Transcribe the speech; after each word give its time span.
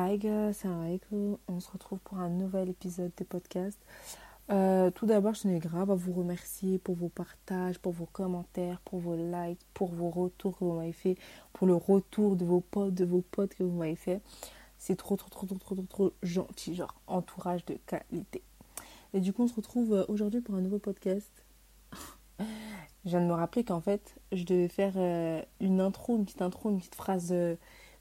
Hi 0.00 0.16
guys. 0.16 0.62
On 1.48 1.58
se 1.58 1.72
retrouve 1.72 1.98
pour 1.98 2.18
un 2.18 2.28
nouvel 2.28 2.68
épisode 2.68 3.10
de 3.16 3.24
podcast. 3.24 3.76
Euh, 4.48 4.92
tout 4.92 5.06
d'abord, 5.06 5.34
je 5.34 5.42
tenais 5.42 5.58
grave 5.58 5.90
à 5.90 5.96
vous 5.96 6.12
remercier 6.12 6.78
pour 6.78 6.94
vos 6.94 7.08
partages, 7.08 7.80
pour 7.80 7.92
vos 7.92 8.06
commentaires, 8.06 8.80
pour 8.84 9.00
vos 9.00 9.16
likes, 9.16 9.58
pour 9.74 9.92
vos 9.92 10.08
retours 10.08 10.56
que 10.56 10.64
vous 10.64 10.74
m'avez 10.74 10.92
fait, 10.92 11.16
pour 11.52 11.66
le 11.66 11.74
retour 11.74 12.36
de 12.36 12.44
vos 12.44 12.60
potes, 12.60 12.94
de 12.94 13.04
vos 13.04 13.22
potes 13.22 13.56
que 13.56 13.64
vous 13.64 13.76
m'avez 13.76 13.96
fait. 13.96 14.20
C'est 14.78 14.94
trop, 14.94 15.16
trop, 15.16 15.30
trop, 15.30 15.46
trop, 15.46 15.58
trop, 15.58 15.74
trop, 15.74 15.86
trop 15.86 16.12
gentil, 16.22 16.76
genre 16.76 16.94
entourage 17.08 17.64
de 17.64 17.74
qualité. 17.84 18.44
Et 19.14 19.20
du 19.20 19.32
coup, 19.32 19.42
on 19.42 19.48
se 19.48 19.56
retrouve 19.56 19.94
euh, 19.94 20.04
aujourd'hui 20.06 20.40
pour 20.40 20.54
un 20.54 20.60
nouveau 20.60 20.78
podcast. 20.78 21.32
je 22.38 22.44
viens 23.04 23.20
de 23.20 23.26
me 23.26 23.34
rappeler 23.34 23.64
qu'en 23.64 23.80
fait, 23.80 24.14
je 24.30 24.44
devais 24.44 24.68
faire 24.68 24.92
euh, 24.94 25.42
une 25.58 25.80
intro, 25.80 26.16
une 26.16 26.24
petite 26.24 26.42
intro, 26.42 26.70
une 26.70 26.78
petite 26.78 26.94
phrase 26.94 27.34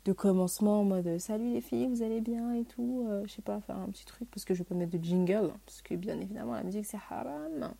de 0.07 0.13
commencement 0.13 0.79
en 0.79 0.83
mode 0.85 1.19
salut 1.19 1.51
les 1.51 1.59
filles, 1.59 1.87
vous 1.87 2.01
allez 2.01 2.21
bien 2.21 2.53
et 2.53 2.63
tout. 2.63 3.05
Euh, 3.09 3.23
je 3.25 3.33
sais 3.33 3.41
pas, 3.41 3.59
faire 3.59 3.77
un 3.77 3.89
petit 3.89 4.05
truc 4.05 4.29
parce 4.31 4.45
que 4.45 4.53
je 4.53 4.63
pas 4.63 4.73
mettre 4.73 4.97
de 4.97 5.03
jingle 5.03 5.51
parce 5.65 5.81
que 5.81 5.95
bien 5.95 6.17
évidemment 6.19 6.53
la 6.53 6.63
musique 6.63 6.85
c'est 6.85 6.97
haram. 7.09 7.73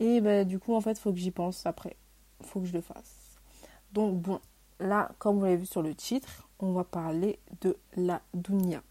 Et 0.00 0.20
bah, 0.20 0.44
du 0.44 0.58
coup, 0.58 0.74
en 0.74 0.80
fait, 0.80 0.98
faut 0.98 1.12
que 1.12 1.18
j'y 1.18 1.30
pense 1.30 1.64
après. 1.64 1.96
faut 2.42 2.60
que 2.60 2.66
je 2.66 2.72
le 2.72 2.80
fasse. 2.80 3.38
Donc, 3.92 4.20
bon, 4.20 4.40
là, 4.80 5.10
comme 5.18 5.38
vous 5.38 5.44
l'avez 5.44 5.56
vu 5.56 5.66
sur 5.66 5.82
le 5.82 5.94
titre, 5.94 6.48
on 6.60 6.72
va 6.72 6.84
parler 6.84 7.38
de 7.60 7.76
la 7.96 8.20
dunya. 8.34 8.82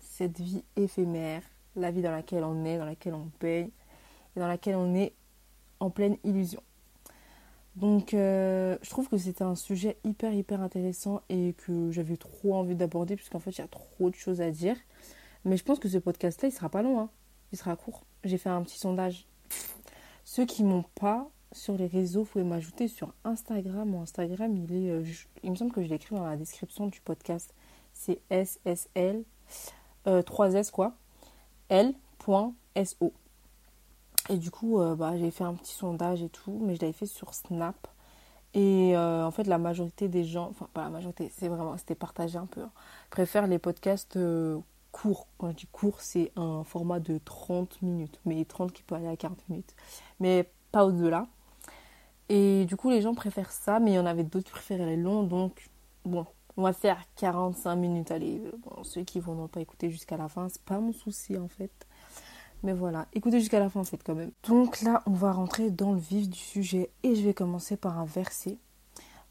Cette 0.00 0.40
vie 0.40 0.64
éphémère, 0.76 1.42
la 1.76 1.90
vie 1.90 2.02
dans 2.02 2.10
laquelle 2.10 2.44
on 2.44 2.64
est, 2.64 2.78
dans 2.78 2.84
laquelle 2.84 3.14
on 3.14 3.30
paye 3.38 3.70
et 4.36 4.40
dans 4.40 4.48
laquelle 4.48 4.76
on 4.76 4.94
est 4.94 5.12
en 5.78 5.90
pleine 5.90 6.16
illusion. 6.24 6.62
Donc, 7.76 8.14
euh, 8.14 8.78
je 8.80 8.88
trouve 8.88 9.08
que 9.08 9.18
c'était 9.18 9.44
un 9.44 9.54
sujet 9.54 9.98
hyper, 10.02 10.32
hyper 10.32 10.62
intéressant 10.62 11.20
et 11.28 11.54
que 11.66 11.90
j'avais 11.90 12.16
trop 12.16 12.54
envie 12.54 12.74
d'aborder, 12.74 13.16
puisqu'en 13.16 13.38
fait, 13.38 13.50
il 13.50 13.58
y 13.58 13.64
a 13.64 13.68
trop 13.68 14.08
de 14.08 14.14
choses 14.14 14.40
à 14.40 14.50
dire. 14.50 14.76
Mais 15.44 15.58
je 15.58 15.64
pense 15.64 15.78
que 15.78 15.88
ce 15.88 15.98
podcast-là, 15.98 16.48
il 16.48 16.52
sera 16.52 16.70
pas 16.70 16.82
long, 16.82 16.98
hein. 16.98 17.10
il 17.52 17.58
sera 17.58 17.76
court. 17.76 18.04
J'ai 18.24 18.38
fait 18.38 18.48
un 18.48 18.62
petit 18.62 18.78
sondage. 18.78 19.26
Ceux 20.24 20.46
qui 20.46 20.64
m'ont 20.64 20.84
pas 20.94 21.28
sur 21.52 21.76
les 21.76 21.86
réseaux, 21.86 22.22
vous 22.22 22.30
pouvez 22.30 22.44
m'ajouter 22.44 22.88
sur 22.88 23.14
Instagram. 23.24 23.90
Mon 23.90 24.02
Instagram, 24.02 24.56
il 24.56 24.74
est. 24.74 24.90
Euh, 24.90 25.04
il 25.42 25.50
me 25.50 25.56
semble 25.56 25.70
que 25.70 25.82
je 25.82 25.88
l'ai 25.88 25.96
écrit 25.96 26.16
dans 26.16 26.26
la 26.26 26.36
description 26.36 26.86
du 26.86 27.00
podcast. 27.02 27.54
C'est 27.92 28.20
SSL, 28.30 29.24
3S 30.06 30.68
euh, 30.68 30.70
quoi, 30.72 30.96
L.so. 31.68 33.12
Et 34.28 34.38
du 34.38 34.50
coup, 34.50 34.80
euh, 34.80 34.94
bah, 34.96 35.16
j'ai 35.16 35.30
fait 35.30 35.44
un 35.44 35.54
petit 35.54 35.72
sondage 35.72 36.22
et 36.22 36.28
tout, 36.28 36.60
mais 36.64 36.74
je 36.74 36.80
l'avais 36.80 36.92
fait 36.92 37.06
sur 37.06 37.34
Snap. 37.34 37.86
Et 38.54 38.96
euh, 38.96 39.24
en 39.24 39.30
fait, 39.30 39.44
la 39.44 39.58
majorité 39.58 40.08
des 40.08 40.24
gens, 40.24 40.48
enfin 40.50 40.68
pas 40.72 40.82
la 40.84 40.90
majorité, 40.90 41.30
c'est 41.36 41.48
vraiment, 41.48 41.76
c'était 41.76 41.94
partagé 41.94 42.38
un 42.38 42.46
peu, 42.46 42.62
hein, 42.62 42.70
préfèrent 43.10 43.46
les 43.46 43.58
podcasts 43.58 44.16
euh, 44.16 44.58
courts. 44.92 45.26
Quand 45.38 45.50
je 45.50 45.56
dis 45.56 45.66
court, 45.66 46.00
c'est 46.00 46.32
un 46.36 46.64
format 46.64 46.98
de 47.00 47.18
30 47.18 47.82
minutes, 47.82 48.18
mais 48.24 48.44
30 48.44 48.72
qui 48.72 48.82
peut 48.82 48.94
aller 48.94 49.08
à 49.08 49.16
40 49.16 49.48
minutes, 49.48 49.74
mais 50.20 50.50
pas 50.72 50.86
au-delà. 50.86 51.28
Et 52.28 52.64
du 52.66 52.76
coup, 52.76 52.90
les 52.90 53.02
gens 53.02 53.14
préfèrent 53.14 53.52
ça, 53.52 53.78
mais 53.78 53.92
il 53.92 53.94
y 53.94 53.98
en 53.98 54.06
avait 54.06 54.24
d'autres 54.24 54.46
qui 54.46 54.52
préféraient 54.52 54.86
les 54.86 54.96
longs, 54.96 55.22
donc 55.22 55.68
bon, 56.04 56.26
on 56.56 56.62
va 56.62 56.72
faire 56.72 56.98
45 57.16 57.76
minutes. 57.76 58.10
Allez, 58.10 58.42
bon, 58.64 58.82
ceux 58.84 59.02
qui 59.02 59.18
ne 59.18 59.24
vont 59.24 59.48
pas 59.48 59.60
écouter 59.60 59.90
jusqu'à 59.90 60.16
la 60.16 60.28
fin, 60.28 60.48
c'est 60.48 60.62
pas 60.62 60.80
mon 60.80 60.92
souci 60.92 61.36
en 61.36 61.48
fait. 61.48 61.86
Mais 62.62 62.72
voilà, 62.72 63.06
écoutez 63.12 63.38
jusqu'à 63.38 63.60
la 63.60 63.68
fin 63.68 63.80
en 63.80 63.84
fait 63.84 64.02
quand 64.02 64.14
même. 64.14 64.32
Donc 64.48 64.80
là, 64.82 65.02
on 65.06 65.12
va 65.12 65.32
rentrer 65.32 65.70
dans 65.70 65.92
le 65.92 65.98
vif 65.98 66.28
du 66.28 66.38
sujet 66.38 66.90
et 67.02 67.14
je 67.14 67.22
vais 67.22 67.34
commencer 67.34 67.76
par 67.76 67.98
un 67.98 68.06
verset. 68.06 68.58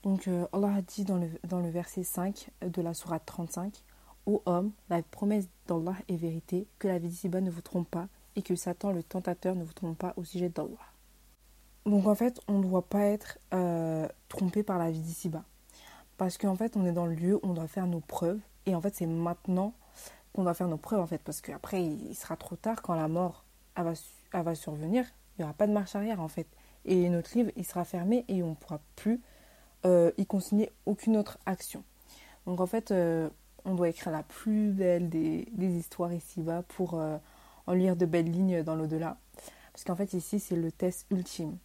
Donc 0.04 0.28
euh, 0.28 0.46
Allah 0.54 0.76
a 0.76 0.82
dit 0.82 1.04
dans 1.04 1.18
le, 1.18 1.28
dans 1.48 1.60
le 1.60 1.70
verset 1.70 2.04
5 2.04 2.50
de 2.62 2.82
la 2.82 2.94
sourate 2.94 3.26
35 3.26 3.84
Ô 4.28 4.42
homme, 4.46 4.72
la 4.90 5.04
promesse 5.04 5.48
d'Allah 5.68 5.96
est 6.08 6.16
vérité, 6.16 6.68
que 6.80 6.88
la 6.88 6.98
vie 6.98 7.10
d'ici-bas 7.10 7.42
ne 7.42 7.52
vous 7.52 7.62
trompe 7.62 7.90
pas 7.90 8.08
et 8.36 8.42
que 8.42 8.56
Satan 8.56 8.92
le 8.92 9.04
tentateur 9.04 9.56
ne 9.56 9.64
vous 9.64 9.74
trompe 9.74 9.98
pas 9.98 10.14
au 10.18 10.24
sujet 10.24 10.50
d'Allah. 10.50 10.94
Donc 11.86 12.08
en 12.08 12.16
fait, 12.16 12.40
on 12.48 12.58
ne 12.58 12.64
doit 12.64 12.88
pas 12.88 13.04
être 13.04 13.38
euh, 13.54 14.08
trompé 14.28 14.64
par 14.64 14.80
la 14.80 14.90
vie 14.90 15.02
d'ici-bas. 15.02 15.44
Parce 16.18 16.38
qu'en 16.38 16.56
fait, 16.56 16.76
on 16.76 16.86
est 16.86 16.92
dans 16.92 17.06
le 17.06 17.14
lieu 17.14 17.36
où 17.36 17.40
on 17.44 17.54
doit 17.54 17.68
faire 17.68 17.86
nos 17.86 18.00
preuves. 18.00 18.40
Et 18.66 18.74
en 18.74 18.82
fait, 18.82 18.96
c'est 18.96 19.06
maintenant 19.06 19.74
qu'on 20.36 20.44
va 20.44 20.54
faire 20.54 20.68
nos 20.68 20.78
preuves 20.78 21.00
en 21.00 21.08
fait, 21.08 21.22
parce 21.24 21.40
qu'après 21.40 21.82
il 21.82 22.14
sera 22.14 22.36
trop 22.36 22.58
tard 22.58 22.82
quand 22.82 22.94
la 22.94 23.08
mort 23.08 23.46
va, 23.78 23.94
va 24.34 24.56
survenir, 24.56 25.06
il 25.06 25.42
n'y 25.42 25.44
aura 25.46 25.54
pas 25.54 25.66
de 25.66 25.72
marche 25.72 25.96
arrière 25.96 26.20
en 26.20 26.28
fait. 26.28 26.48
Et 26.84 27.10
notre 27.10 27.36
livre 27.38 27.52
il 27.56 27.66
sera 27.66 27.86
fermé 27.86 28.26
et 28.28 28.44
on 28.44 28.50
ne 28.50 28.56
pourra 28.56 28.82
plus 28.98 29.22
euh, 29.86 30.12
y 30.18 30.26
consigner 30.26 30.72
aucune 30.86 31.16
autre 31.16 31.38
action. 31.46 31.84
Donc 32.46 32.60
en 32.60 32.66
fait, 32.66 32.92
euh, 32.92 33.30
on 33.64 33.76
doit 33.76 33.90
écrire 33.90 34.12
la 34.12 34.24
plus 34.24 34.72
belle 34.72 35.10
des, 35.10 35.48
histoires 35.58 36.14
ici-bas 36.14 36.64
pour 36.68 36.96
euh, 36.96 37.18
en 37.66 37.74
lire 37.74 37.96
de 37.96 38.06
belles 38.06 38.30
lignes 38.30 38.62
dans 38.62 38.76
l'au-delà. 38.76 39.18
Parce 39.72 39.86
qu'en 39.86 39.96
fait 39.96 40.14
ici 40.14 40.40
c'est 40.42 40.58
le 40.58 40.72
test 40.72 41.06
ultime. 41.12 41.58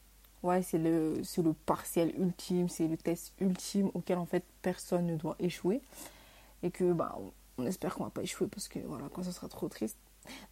Ouais, 0.44 0.62
c'est 0.62 0.78
le, 0.78 1.20
le 1.20 1.52
partiel 1.52 2.14
ultime, 2.18 2.68
c'est 2.68 2.86
le 2.86 2.96
test 2.96 3.34
ultime 3.40 3.90
auquel 3.94 4.16
en 4.16 4.26
fait 4.26 4.44
personne 4.62 5.06
ne 5.06 5.16
doit 5.16 5.36
échouer. 5.40 5.82
Et 6.62 6.70
que 6.70 6.92
bah, 6.92 7.18
on 7.60 7.66
espère 7.66 7.94
qu'on 7.94 8.04
va 8.04 8.10
pas 8.10 8.22
échouer 8.22 8.48
parce 8.48 8.68
que 8.68 8.78
voilà, 8.80 9.08
quand 9.12 9.22
ça 9.22 9.32
sera 9.32 9.48
trop 9.48 9.68
triste. 9.68 9.98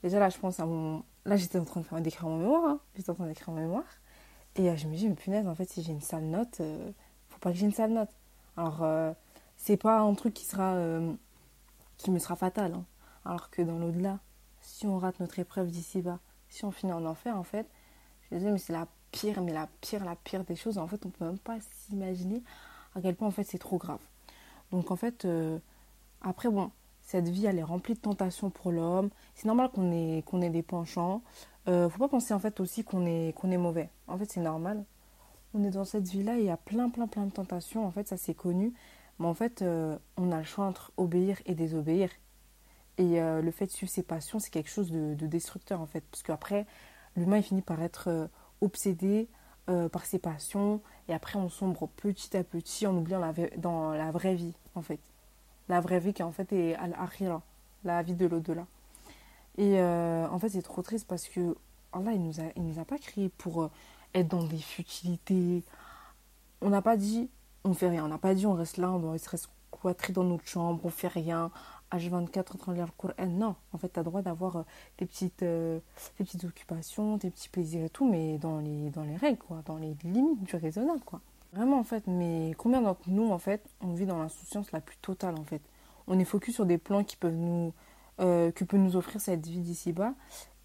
Déjà 0.03 0.19
là, 0.19 0.29
je 0.29 0.39
pense 0.39 0.61
à 0.61 0.67
mon. 0.67 1.03
Là, 1.25 1.37
j'étais 1.37 1.59
en 1.59 1.65
train 1.65 1.81
de 1.81 1.87
faire 1.87 2.01
d'écrire 2.01 2.29
mon 2.29 2.39
mémoire. 2.39 2.65
Hein. 2.65 2.81
J'étais 2.97 3.11
en 3.11 3.15
train 3.15 3.27
d'écrire 3.27 3.51
mon 3.51 3.61
mémoire. 3.61 3.85
Et 4.57 4.71
euh, 4.71 4.77
je 4.77 4.87
me 4.87 4.95
dis, 4.95 5.09
mais 5.09 5.15
punaise, 5.15 5.47
en 5.47 5.55
fait, 5.55 5.69
si 5.69 5.83
j'ai 5.83 5.93
une 5.93 6.01
sale 6.01 6.25
note, 6.25 6.61
euh, 6.61 6.91
faut 7.29 7.39
pas 7.39 7.53
que 7.53 7.57
j'ai 7.57 7.67
une 7.67 7.73
sale 7.73 7.93
note. 7.93 8.11
Alors, 8.57 8.83
euh, 8.83 9.13
c'est 9.57 9.77
pas 9.77 10.01
un 10.01 10.15
truc 10.15 10.35
qui 10.35 10.45
sera. 10.45 10.77
qui 11.97 12.11
me 12.11 12.19
sera 12.19 12.37
fatal. 12.37 12.75
Hein. 12.75 12.85
Alors 13.25 13.51
que 13.51 13.63
dans 13.63 13.79
l'au-delà, 13.79 14.21
si 14.61 14.87
on 14.87 14.99
rate 14.99 15.21
notre 15.21 15.39
épreuve 15.39 15.71
d'ici 15.71 16.03
bas, 16.03 16.19
si 16.49 16.65
on 16.65 16.71
finit 16.71 16.93
en 16.93 17.05
enfer, 17.05 17.37
en 17.37 17.43
fait, 17.43 17.69
je 18.23 18.37
me 18.37 18.41
dis, 18.41 18.47
mais 18.47 18.59
c'est 18.59 18.73
la 18.73 18.87
pire, 19.11 19.43
mais 19.43 19.53
la 19.53 19.69
pire, 19.81 20.05
la 20.05 20.17
pire 20.17 20.45
des 20.45 20.57
choses. 20.57 20.79
En 20.79 20.87
fait, 20.89 21.05
on 21.05 21.11
peut 21.11 21.25
même 21.25 21.39
pas 21.39 21.59
s'imaginer 21.61 22.43
à 22.95 23.01
quel 23.01 23.15
point, 23.15 23.29
en 23.29 23.33
fait, 23.33 23.45
c'est 23.45 23.59
trop 23.59 23.79
grave. 23.79 24.01
Donc, 24.71 24.91
en 24.91 24.97
fait, 24.97 25.27
après, 26.23 26.49
bon, 26.49 26.71
cette 27.09 27.31
vie, 27.31 27.47
elle 27.47 27.59
est 27.59 27.63
remplie 27.63 27.95
de 27.95 28.01
tentations 28.01 28.51
pour 28.51 28.71
l'homme. 28.71 29.09
C'est 29.35 29.47
normal 29.47 29.71
qu'on 29.71 29.91
ait, 29.93 30.23
ait 30.43 30.51
des 30.51 30.63
penchants. 30.63 31.23
Euh, 31.67 31.89
faut 31.89 31.99
pas 31.99 32.09
penser 32.09 32.35
en 32.35 32.39
fait 32.39 32.61
aussi 32.61 32.85
qu'on 32.85 33.07
est, 33.07 33.29
est 33.31 33.57
mauvais. 33.57 33.89
En 34.09 34.19
fait, 34.19 34.31
c'est 34.31 34.43
normal. 34.43 34.85
On 35.55 35.65
est 35.65 35.71
dans 35.71 35.87
cette 35.87 36.07
vie-là 36.07 36.37
il 36.37 36.45
y 36.45 36.51
a 36.51 36.59
plein, 36.59 36.91
plein, 36.91 37.07
plein 37.07 37.25
de 37.25 37.31
tentations. 37.31 37.87
En 37.87 37.91
fait, 37.91 38.07
ça 38.07 38.19
c'est 38.19 38.35
connu. 38.35 38.75
Mais 39.19 39.27
en 39.27 39.33
fait, 39.33 39.63
euh, 39.63 39.97
on 40.19 40.33
a 40.33 40.37
le 40.37 40.45
choix 40.45 40.67
entre 40.67 40.93
obéir 40.99 41.39
et 41.47 41.55
désobéir. 41.55 42.11
Et 42.99 43.23
euh, 43.23 43.41
le 43.41 43.51
fait 43.53 43.65
de 43.65 43.71
suivre 43.71 43.91
ses 43.91 44.03
passions, 44.03 44.39
c'est 44.39 44.51
quelque 44.51 44.69
chose 44.69 44.91
de, 44.91 45.15
destructeur 45.15 45.81
en 45.81 45.87
fait. 45.87 46.05
Parce 46.11 46.23
qu'après, 46.23 46.67
l'humain, 47.17 47.39
il 47.39 47.43
finit 47.43 47.63
par 47.63 47.81
être 47.81 48.09
euh, 48.09 48.27
obsédé 48.61 49.31
par 49.93 50.05
ses 50.05 50.19
passions. 50.19 50.83
Et 51.09 51.15
après, 51.15 51.39
on 51.39 51.49
sombre 51.49 51.89
petit 51.89 52.37
à 52.37 52.45
petit 52.45 52.87
en 52.87 52.95
oubliant 52.95 53.35
dans 53.57 53.93
la 53.93 54.11
vraie 54.11 54.35
vie 54.35 54.55
en 54.75 54.81
fait 54.81 55.01
la 55.69 55.81
vraie 55.81 56.01
vie 56.01 56.12
qui 56.12 56.23
en 56.23 56.33
fait 56.33 56.53
est 56.53 56.75
al-akhira, 56.75 57.43
la 57.84 58.03
vie 58.03 58.15
de 58.15 58.27
l'au-delà. 58.27 58.67
Et 59.56 59.81
euh, 59.81 60.29
en 60.29 60.39
fait, 60.39 60.51
c'est 60.51 60.62
trop 60.62 60.83
triste 60.83 61.06
parce 61.09 61.29
que 61.29 61.56
Allah, 61.93 62.12
il 62.12 62.23
nous 62.23 62.41
a, 62.41 62.45
il 62.56 62.65
nous 62.65 62.79
a 62.79 62.84
pas 62.84 62.99
créé 62.99 63.29
pour 63.29 63.62
euh, 63.62 63.71
être 64.15 64.28
dans 64.28 64.45
des 64.45 64.59
futilités. 64.59 65.65
On 66.61 66.71
n'a 66.71 66.83
pas 66.83 66.97
dit 66.97 67.28
on 67.65 67.75
fait 67.75 67.89
rien. 67.89 68.05
On 68.05 68.09
n'a 68.09 68.19
pas 68.19 68.34
dit 68.34 68.47
on 68.47 68.55
reste 68.55 68.77
là, 68.77 68.91
on 68.91 69.11
reste 69.11 69.37
squatter 69.37 70.12
dans 70.12 70.25
notre 70.25 70.47
chambre, 70.47 70.81
on 70.84 70.91
fait 70.91 71.09
rien. 71.09 71.51
H24 71.91 72.55
en 72.55 72.59
train 72.59 72.73
de 72.73 72.77
lire 72.77 72.87
le 72.87 72.93
Coran. 72.97 73.27
Non, 73.27 73.57
en 73.73 73.78
fait, 73.78 73.91
tu 73.93 73.99
as 73.99 74.03
droit 74.03 74.23
d'avoir 74.23 74.57
euh, 74.57 74.62
des, 74.99 75.07
petites, 75.07 75.45
petites 76.19 76.45
occupations, 76.45 77.17
des 77.17 77.31
petits 77.31 77.49
plaisirs 77.49 77.84
et 77.84 77.91
tout, 77.91 78.09
mais 78.09 78.39
dans 78.39 78.61
les, 78.61 78.91
dans 78.91 79.05
les 79.05 79.17
règles, 79.17 79.39
quoi, 79.39 79.62
dans 79.65 79.78
les 79.78 79.97
limites 80.05 80.45
du 80.45 80.57
raisonnable, 80.57 81.01
quoi. 81.05 81.21
Vraiment, 81.53 81.78
en 81.78 81.84
fait, 81.84 82.06
mais 82.06 82.53
combien 82.59 82.82
d'entre 82.82 83.09
nous, 83.09 83.31
en 83.31 83.38
fait, 83.38 83.62
on 83.81 83.94
vit 83.94 84.06
dans 84.06 84.19
l'insouciance 84.19 84.70
la 84.72 84.81
plus 84.81 84.98
totale, 84.98 85.36
en 85.38 85.44
fait? 85.44 85.62
On 86.06 86.19
est 86.19 86.25
focus 86.25 86.54
sur 86.54 86.66
des 86.66 86.78
plans 86.78 87.04
qui 87.04 87.16
peuvent 87.16 87.34
nous, 87.34 87.72
euh, 88.20 88.50
que 88.53 88.65
peut 88.65 88.77
nous 88.77 88.97
offrir 88.97 89.21
cette 89.21 89.47
vie 89.47 89.60
d'ici-bas. 89.60 90.15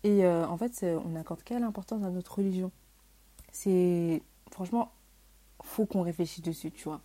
Et 0.04 0.26
euh, 0.26 0.46
en 0.48 0.58
fait, 0.58 0.86
on 1.06 1.16
accorde 1.16 1.44
quelle 1.44 1.64
importance 1.64 2.04
à 2.04 2.10
notre 2.10 2.38
religion? 2.38 2.72
C'est, 3.52 4.22
franchement, 4.52 4.92
faut 5.64 5.86
qu'on 5.86 6.02
réfléchisse 6.02 6.42
dessus, 6.42 6.72
tu 6.72 6.84
vois. 6.86 7.02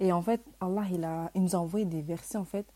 Et 0.00 0.12
en 0.12 0.22
fait, 0.22 0.42
Allah, 0.60 0.84
il, 0.90 1.04
a, 1.04 1.30
il 1.34 1.42
nous 1.42 1.54
a 1.54 1.58
envoyé 1.58 1.84
des 1.84 2.02
versets, 2.02 2.38
en 2.38 2.44
fait, 2.44 2.66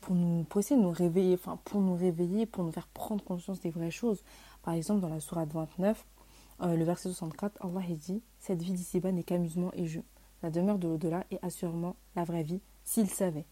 pour, 0.00 0.14
nous, 0.14 0.44
pour 0.44 0.60
essayer 0.60 0.78
de 0.78 0.84
nous 0.84 0.92
réveiller, 0.92 1.34
enfin, 1.34 1.58
pour 1.64 1.80
nous 1.80 1.94
réveiller, 1.96 2.46
pour 2.46 2.64
nous 2.64 2.72
faire 2.72 2.86
prendre 2.88 3.24
conscience 3.24 3.60
des 3.60 3.70
vraies 3.70 3.90
choses. 3.90 4.22
Par 4.62 4.74
exemple, 4.74 5.00
dans 5.00 5.08
la 5.08 5.20
Sourate 5.20 5.52
29, 5.52 6.04
euh, 6.62 6.76
le 6.76 6.84
verset 6.84 7.08
64, 7.08 7.64
Allah 7.64 7.86
dit 7.88 8.22
Cette 8.38 8.62
vie 8.62 8.72
d'ici-bas 8.72 9.12
n'est 9.12 9.22
qu'amusement 9.22 9.70
et 9.74 9.86
jeu. 9.86 10.02
La 10.42 10.50
demeure 10.50 10.78
de 10.78 10.88
l'au-delà 10.88 11.24
est 11.30 11.42
assurément 11.42 11.96
la 12.14 12.24
vraie 12.24 12.42
vie, 12.42 12.60
s'il 12.84 13.08
savait. 13.08 13.46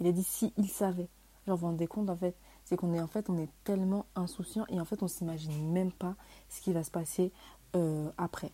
Il 0.00 0.06
a 0.06 0.12
dit 0.12 0.22
si 0.22 0.52
savait. 0.68 1.08
Genre, 1.46 1.56
vous 1.56 1.62
vous 1.62 1.66
rendez 1.66 1.86
compte, 1.86 2.10
en 2.10 2.16
fait, 2.16 2.36
c'est 2.64 2.76
qu'on 2.76 2.94
est, 2.94 3.00
en 3.00 3.06
fait, 3.06 3.28
on 3.28 3.36
est 3.36 3.50
tellement 3.64 4.06
insouciant 4.14 4.64
et 4.68 4.80
en 4.80 4.84
fait, 4.84 5.02
on 5.02 5.08
s'imagine 5.08 5.72
même 5.72 5.92
pas 5.92 6.14
ce 6.48 6.60
qui 6.60 6.72
va 6.72 6.84
se 6.84 6.90
passer 6.90 7.32
euh, 7.74 8.10
après. 8.16 8.52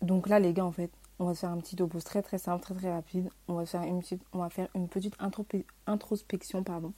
Donc 0.00 0.28
là, 0.28 0.40
les 0.40 0.54
gars, 0.54 0.64
en 0.64 0.72
fait, 0.72 0.90
on 1.18 1.26
va 1.26 1.34
faire 1.34 1.50
un 1.50 1.58
petit 1.58 1.76
topo 1.76 2.00
très 2.00 2.22
très 2.22 2.38
simple, 2.38 2.62
très 2.62 2.74
très 2.74 2.92
rapide. 2.92 3.28
On 3.46 3.54
va 3.54 3.66
faire 3.66 3.82
une 3.82 4.00
petite, 4.00 4.22
on 4.32 4.38
va 4.38 4.48
faire 4.48 4.68
une 4.74 4.88
petite 4.88 5.14
introspection, 5.86 6.64
pardon. 6.64 6.94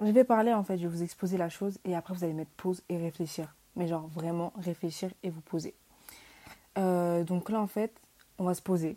je 0.00 0.12
vais 0.12 0.24
parler 0.24 0.52
en 0.52 0.62
fait, 0.62 0.78
je 0.78 0.86
vais 0.86 0.94
vous 0.94 1.02
exposer 1.02 1.36
la 1.36 1.48
chose 1.48 1.78
et 1.84 1.96
après 1.96 2.14
vous 2.14 2.22
allez 2.22 2.34
mettre 2.34 2.52
pause 2.52 2.82
et 2.88 2.96
réfléchir. 2.96 3.56
Mais 3.76 3.86
genre 3.86 4.06
vraiment 4.08 4.52
réfléchir 4.56 5.10
et 5.22 5.30
vous 5.30 5.40
poser. 5.40 5.74
Euh, 6.78 7.24
donc 7.24 7.50
là 7.50 7.60
en 7.60 7.66
fait, 7.66 7.92
on 8.38 8.44
va 8.44 8.54
se 8.54 8.62
poser 8.62 8.96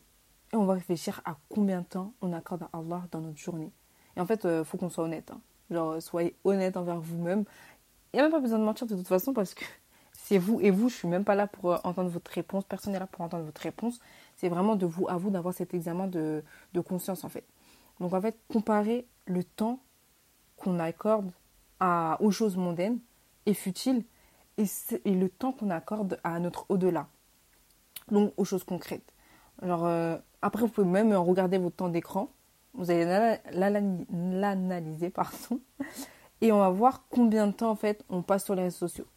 et 0.54 0.56
on 0.56 0.66
va 0.66 0.74
réfléchir 0.74 1.22
à 1.26 1.38
combien 1.50 1.82
de 1.82 1.86
temps 1.86 2.14
on 2.22 2.34
accorde 2.34 2.64
à 2.64 2.78
Allah 2.78 3.04
dans 3.12 3.22
notre 3.22 3.38
journée. 3.38 3.72
Et 4.16 4.22
en 4.22 4.26
fait, 4.26 4.42
il 4.44 4.50
euh, 4.50 4.64
faut 4.64 4.78
qu'on 4.78 4.90
soit 4.90 5.04
honnête. 5.04 5.32
Hein. 5.32 5.42
Genre, 5.70 6.02
soyez 6.02 6.36
honnête 6.44 6.78
envers 6.78 7.00
vous-même. 7.00 7.44
Il 8.14 8.18
n'y 8.18 8.20
a 8.22 8.24
même 8.24 8.32
pas 8.32 8.40
besoin 8.40 8.60
de 8.60 8.64
mentir 8.64 8.88
de 8.88 8.96
toute 8.96 9.08
façon 9.08 9.34
parce 9.34 9.54
que 9.54 9.66
c'est 10.14 10.38
vous 10.38 10.60
et 10.62 10.72
vous. 10.72 10.90
Je 10.90 10.96
suis 10.96 11.08
même 11.08 11.26
pas 11.26 11.36
là 11.36 11.48
pour 11.48 11.72
euh, 11.72 11.78
entendre 11.84 12.10
votre 12.10 12.32
réponse. 12.32 12.64
Personne 12.64 12.94
n'est 12.94 13.00
là 13.00 13.08
pour 13.08 13.22
entendre 13.22 13.44
votre 13.44 13.62
réponse. 13.62 14.00
C'est 14.36 14.50
vraiment 14.50 14.76
de 14.76 14.86
vous 14.86 15.08
à 15.08 15.18
vous 15.18 15.30
d'avoir 15.30 15.54
cet 15.54 15.74
examen 15.74 16.08
de, 16.08 16.44
de 16.74 16.80
conscience 16.82 17.24
en 17.24 17.30
fait. 17.30 17.46
Donc 18.00 18.14
en 18.14 18.22
fait, 18.22 18.38
comparer 18.48 19.08
le 19.26 19.44
temps 19.44 19.80
qu'on 20.56 20.80
accorde 20.80 21.32
à, 21.80 22.18
aux 22.20 22.32
choses 22.32 22.56
mondaines 22.58 23.00
et 23.46 23.54
futiles 23.54 24.04
et, 24.57 25.13
le 25.13 25.30
temps 25.30 25.51
qu'on 25.51 25.69
accorde 25.69 26.19
à 26.24 26.39
notre 26.39 26.65
au-delà. 26.69 27.07
Donc 28.12 28.33
aux 28.38 28.45
choses 28.45 28.63
concrètes. 28.63 29.13
Alors 29.62 29.86
euh, 29.86 30.18
après, 30.42 30.62
vous 30.62 30.69
pouvez 30.69 30.88
même 30.88 31.13
regarder 31.13 31.57
votre 31.57 31.75
temps 31.75 31.89
d'écran. 31.89 32.30
Vous 32.74 32.92
allez 32.92 33.38
l'analyser, 33.51 35.09
pardon. 35.09 35.59
Et 36.42 36.51
on 36.51 36.59
va 36.59 36.69
voir 36.69 37.06
combien 37.09 37.48
de 37.48 37.51
temps 37.51 37.71
en 37.71 37.75
fait 37.75 38.04
on 38.09 38.21
passe 38.21 38.45
sur 38.45 38.54
les 38.54 38.63
réseaux 38.63 38.88
sociaux. 38.88 39.07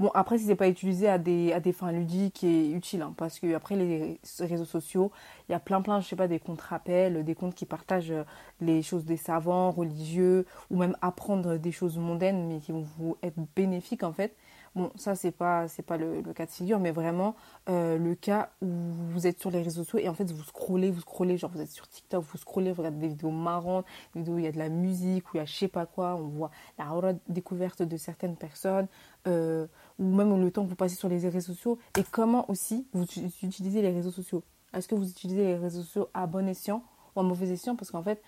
Bon, 0.00 0.10
après, 0.14 0.38
si 0.38 0.46
c'est 0.46 0.56
pas 0.56 0.68
utilisé 0.68 1.10
à 1.10 1.18
des, 1.18 1.52
à 1.52 1.60
des 1.60 1.74
fins 1.74 1.92
ludiques 1.92 2.42
et 2.42 2.70
utiles, 2.70 3.02
hein, 3.02 3.12
parce 3.18 3.38
que 3.38 3.52
après 3.54 3.76
les 3.76 4.18
réseaux 4.38 4.64
sociaux, 4.64 5.12
il 5.46 5.52
y 5.52 5.54
a 5.54 5.60
plein, 5.60 5.82
plein, 5.82 6.00
je 6.00 6.08
sais 6.08 6.16
pas, 6.16 6.26
des 6.26 6.38
comptes 6.38 6.62
rappels, 6.62 7.22
des 7.22 7.34
comptes 7.34 7.54
qui 7.54 7.66
partagent 7.66 8.10
euh, 8.10 8.24
les 8.62 8.80
choses 8.80 9.04
des 9.04 9.18
savants, 9.18 9.70
religieux, 9.70 10.46
ou 10.70 10.78
même 10.78 10.96
apprendre 11.02 11.58
des 11.58 11.70
choses 11.70 11.98
mondaines, 11.98 12.48
mais 12.48 12.60
qui 12.60 12.72
vont 12.72 12.86
vous 12.96 13.18
être 13.22 13.36
bénéfiques 13.54 14.02
en 14.02 14.14
fait. 14.14 14.34
Bon, 14.76 14.92
ça, 14.94 15.16
c'est 15.16 15.32
pas, 15.32 15.66
c'est 15.66 15.82
pas 15.82 15.96
le, 15.96 16.22
cas 16.32 16.46
de 16.46 16.50
figure, 16.50 16.78
mais 16.78 16.92
vraiment 16.92 17.34
euh, 17.68 17.98
le 17.98 18.14
cas 18.14 18.50
où 18.62 18.68
vous 18.68 19.26
êtes 19.26 19.40
sur 19.40 19.50
les 19.50 19.62
réseaux 19.62 19.82
sociaux 19.82 19.98
et 19.98 20.08
en 20.08 20.14
fait, 20.14 20.30
vous 20.30 20.44
scrollez, 20.44 20.92
vous 20.92 21.00
scrollez, 21.00 21.36
genre 21.36 21.50
vous 21.50 21.60
êtes 21.60 21.72
sur 21.72 21.88
TikTok, 21.88 22.22
vous 22.22 22.38
scrollez, 22.38 22.70
vous 22.70 22.82
regardez 22.82 23.00
des 23.00 23.08
vidéos 23.08 23.32
marrantes, 23.32 23.84
des 24.14 24.20
vidéos 24.20 24.34
où 24.34 24.38
il 24.38 24.44
y 24.44 24.48
a 24.48 24.52
de 24.52 24.58
la 24.58 24.68
musique, 24.68 25.26
où 25.26 25.36
il 25.36 25.38
y 25.38 25.40
a 25.40 25.44
je 25.44 25.52
sais 25.52 25.66
pas 25.66 25.86
quoi, 25.86 26.14
on 26.14 26.28
voit 26.28 26.52
la 26.78 27.14
découverte 27.28 27.82
de 27.82 27.96
certaines 27.96 28.36
personnes, 28.36 28.86
euh, 29.26 29.66
ou 29.98 30.04
même 30.04 30.40
le 30.40 30.50
temps 30.52 30.62
que 30.62 30.68
vous 30.68 30.76
passez 30.76 30.94
sur 30.94 31.08
les 31.08 31.28
réseaux 31.28 31.52
sociaux. 31.52 31.78
Et 31.98 32.04
comment 32.08 32.48
aussi 32.48 32.86
vous 32.92 33.04
utilisez 33.42 33.82
les 33.82 33.90
réseaux 33.90 34.12
sociaux? 34.12 34.44
Est-ce 34.72 34.86
que 34.86 34.94
vous 34.94 35.10
utilisez 35.10 35.42
les 35.42 35.56
réseaux 35.56 35.82
sociaux 35.82 36.08
à 36.14 36.28
bon 36.28 36.46
escient 36.48 36.84
ou 37.16 37.20
à 37.20 37.22
mauvais 37.24 37.48
escient? 37.48 37.74
Parce 37.74 37.90
qu'en 37.90 38.04
fait, 38.04 38.22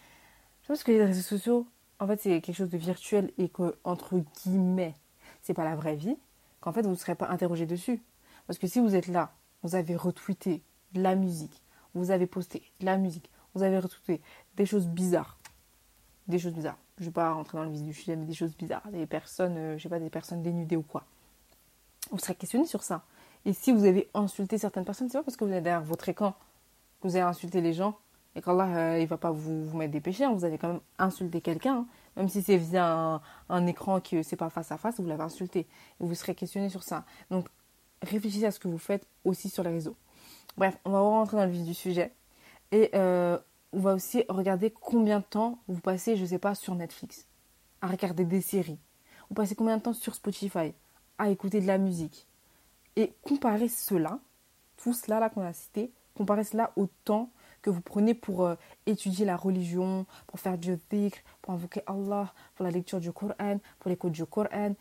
je 0.62 0.68
pense 0.68 0.82
que 0.82 0.90
les 0.90 1.04
réseaux 1.04 1.22
sociaux, 1.22 1.68
en 2.00 2.08
fait, 2.08 2.20
c'est 2.20 2.40
quelque 2.40 2.56
chose 2.56 2.68
de 2.68 2.78
virtuel 2.78 3.30
et 3.38 3.48
que, 3.48 3.76
entre 3.84 4.18
guillemets, 4.42 4.94
c'est 5.40 5.54
pas 5.54 5.64
la 5.64 5.76
vraie 5.76 5.94
vie 5.94 6.16
qu'en 6.62 6.72
fait 6.72 6.82
vous 6.82 6.90
ne 6.90 6.94
serez 6.94 7.14
pas 7.14 7.28
interrogé 7.28 7.66
dessus. 7.66 8.02
Parce 8.46 8.58
que 8.58 8.66
si 8.66 8.80
vous 8.80 8.94
êtes 8.94 9.08
là, 9.08 9.34
vous 9.62 9.74
avez 9.74 9.94
retweeté 9.94 10.62
de 10.92 11.02
la 11.02 11.14
musique, 11.14 11.62
vous 11.94 12.10
avez 12.10 12.26
posté 12.26 12.62
de 12.80 12.86
la 12.86 12.96
musique, 12.96 13.30
vous 13.54 13.62
avez 13.62 13.78
retweeté 13.78 14.22
des 14.56 14.64
choses 14.64 14.88
bizarres, 14.88 15.38
des 16.26 16.38
choses 16.38 16.54
bizarres. 16.54 16.78
Je 16.96 17.02
ne 17.02 17.08
vais 17.08 17.12
pas 17.12 17.32
rentrer 17.32 17.58
dans 17.58 17.64
le 17.64 17.70
vif 17.70 17.82
du 17.82 17.92
sujet, 17.92 18.16
mais 18.16 18.24
des 18.24 18.34
choses 18.34 18.56
bizarres, 18.56 18.88
des 18.90 19.06
personnes, 19.06 19.56
euh, 19.56 19.78
je 19.78 19.82
sais 19.82 19.88
pas, 19.88 19.98
des 19.98 20.10
personnes 20.10 20.42
dénudées 20.42 20.76
ou 20.76 20.82
quoi. 20.82 21.04
Vous 22.10 22.18
serez 22.18 22.34
questionné 22.34 22.66
sur 22.66 22.82
ça. 22.82 23.04
Et 23.44 23.52
si 23.52 23.72
vous 23.72 23.84
avez 23.84 24.08
insulté 24.14 24.56
certaines 24.56 24.84
personnes, 24.84 25.08
c'est 25.08 25.18
pas 25.18 25.24
parce 25.24 25.36
que 25.36 25.44
vous 25.44 25.52
êtes 25.52 25.62
derrière 25.62 25.82
votre 25.82 26.08
écran 26.08 26.34
vous 27.02 27.16
avez 27.16 27.24
insulté 27.24 27.60
les 27.60 27.72
gens 27.72 27.98
et 28.34 28.40
qu'Allah, 28.42 28.76
euh, 28.76 28.98
il 29.00 29.06
va 29.06 29.18
pas 29.18 29.30
vous, 29.30 29.76
mettre 29.76 29.92
des 29.92 30.00
péchés. 30.00 30.24
Hein. 30.24 30.32
Vous 30.32 30.44
allez 30.44 30.58
quand 30.58 30.68
même 30.68 30.80
insulter 30.98 31.40
quelqu'un. 31.40 31.78
Hein. 31.78 31.86
Même 32.16 32.28
si 32.28 32.42
c'est 32.42 32.56
via 32.56 33.20
un, 33.48 33.66
écran 33.66 34.00
qui 34.00 34.22
c'est 34.22 34.36
pas 34.36 34.50
face 34.50 34.70
à 34.70 34.76
face, 34.76 35.00
vous 35.00 35.06
l'avez 35.06 35.22
insulté. 35.22 35.66
Vous 35.98 36.14
serez 36.14 36.34
questionné 36.34 36.68
sur 36.68 36.82
ça. 36.82 37.04
Donc, 37.30 37.48
réfléchissez 38.02 38.46
à 38.46 38.50
ce 38.50 38.60
que 38.60 38.68
vous 38.68 38.78
faites 38.78 39.06
aussi 39.24 39.48
sur 39.48 39.62
les 39.62 39.70
réseaux. 39.70 39.96
Bref, 40.56 40.76
on 40.84 40.90
va 40.90 41.00
rentrer 41.00 41.38
dans 41.38 41.46
le 41.46 41.50
vif 41.50 41.64
du 41.64 41.74
sujet. 41.74 42.12
Et 42.70 42.90
euh, 42.94 43.38
on 43.72 43.80
va 43.80 43.94
aussi 43.94 44.24
regarder 44.28 44.70
combien 44.70 45.20
de 45.20 45.24
temps 45.24 45.58
vous 45.68 45.80
passez, 45.80 46.16
je 46.16 46.24
sais 46.24 46.38
pas, 46.38 46.54
sur 46.54 46.74
Netflix. 46.74 47.26
À 47.80 47.88
regarder 47.88 48.24
des 48.24 48.40
séries. 48.40 48.78
Vous 49.28 49.34
passez 49.34 49.54
combien 49.54 49.78
de 49.78 49.82
temps 49.82 49.94
sur 49.94 50.14
Spotify. 50.14 50.74
À 51.18 51.30
écouter 51.30 51.60
de 51.60 51.66
la 51.66 51.78
musique? 51.78 52.26
Et 52.96 53.14
comparer 53.22 53.68
cela, 53.68 54.18
tout 54.76 54.92
cela 54.92 55.18
là 55.18 55.30
qu'on 55.30 55.42
a 55.42 55.54
cité, 55.54 55.90
comparer 56.14 56.44
cela 56.44 56.72
au 56.76 56.88
temps 57.04 57.30
que 57.62 57.70
vous 57.70 57.80
prenez 57.80 58.14
pour 58.14 58.44
euh, 58.44 58.56
étudier 58.86 59.24
la 59.24 59.36
religion, 59.36 60.04
pour 60.26 60.40
faire 60.40 60.58
du 60.58 60.76
dhikr, 60.90 61.18
pour 61.40 61.54
invoquer 61.54 61.82
Allah, 61.86 62.32
pour 62.54 62.64
la 62.64 62.70
lecture 62.70 63.00
du 63.00 63.12
Coran, 63.12 63.58
pour 63.78 63.88
l'écoute 63.88 64.12
du 64.12 64.26
Coran, 64.26 64.74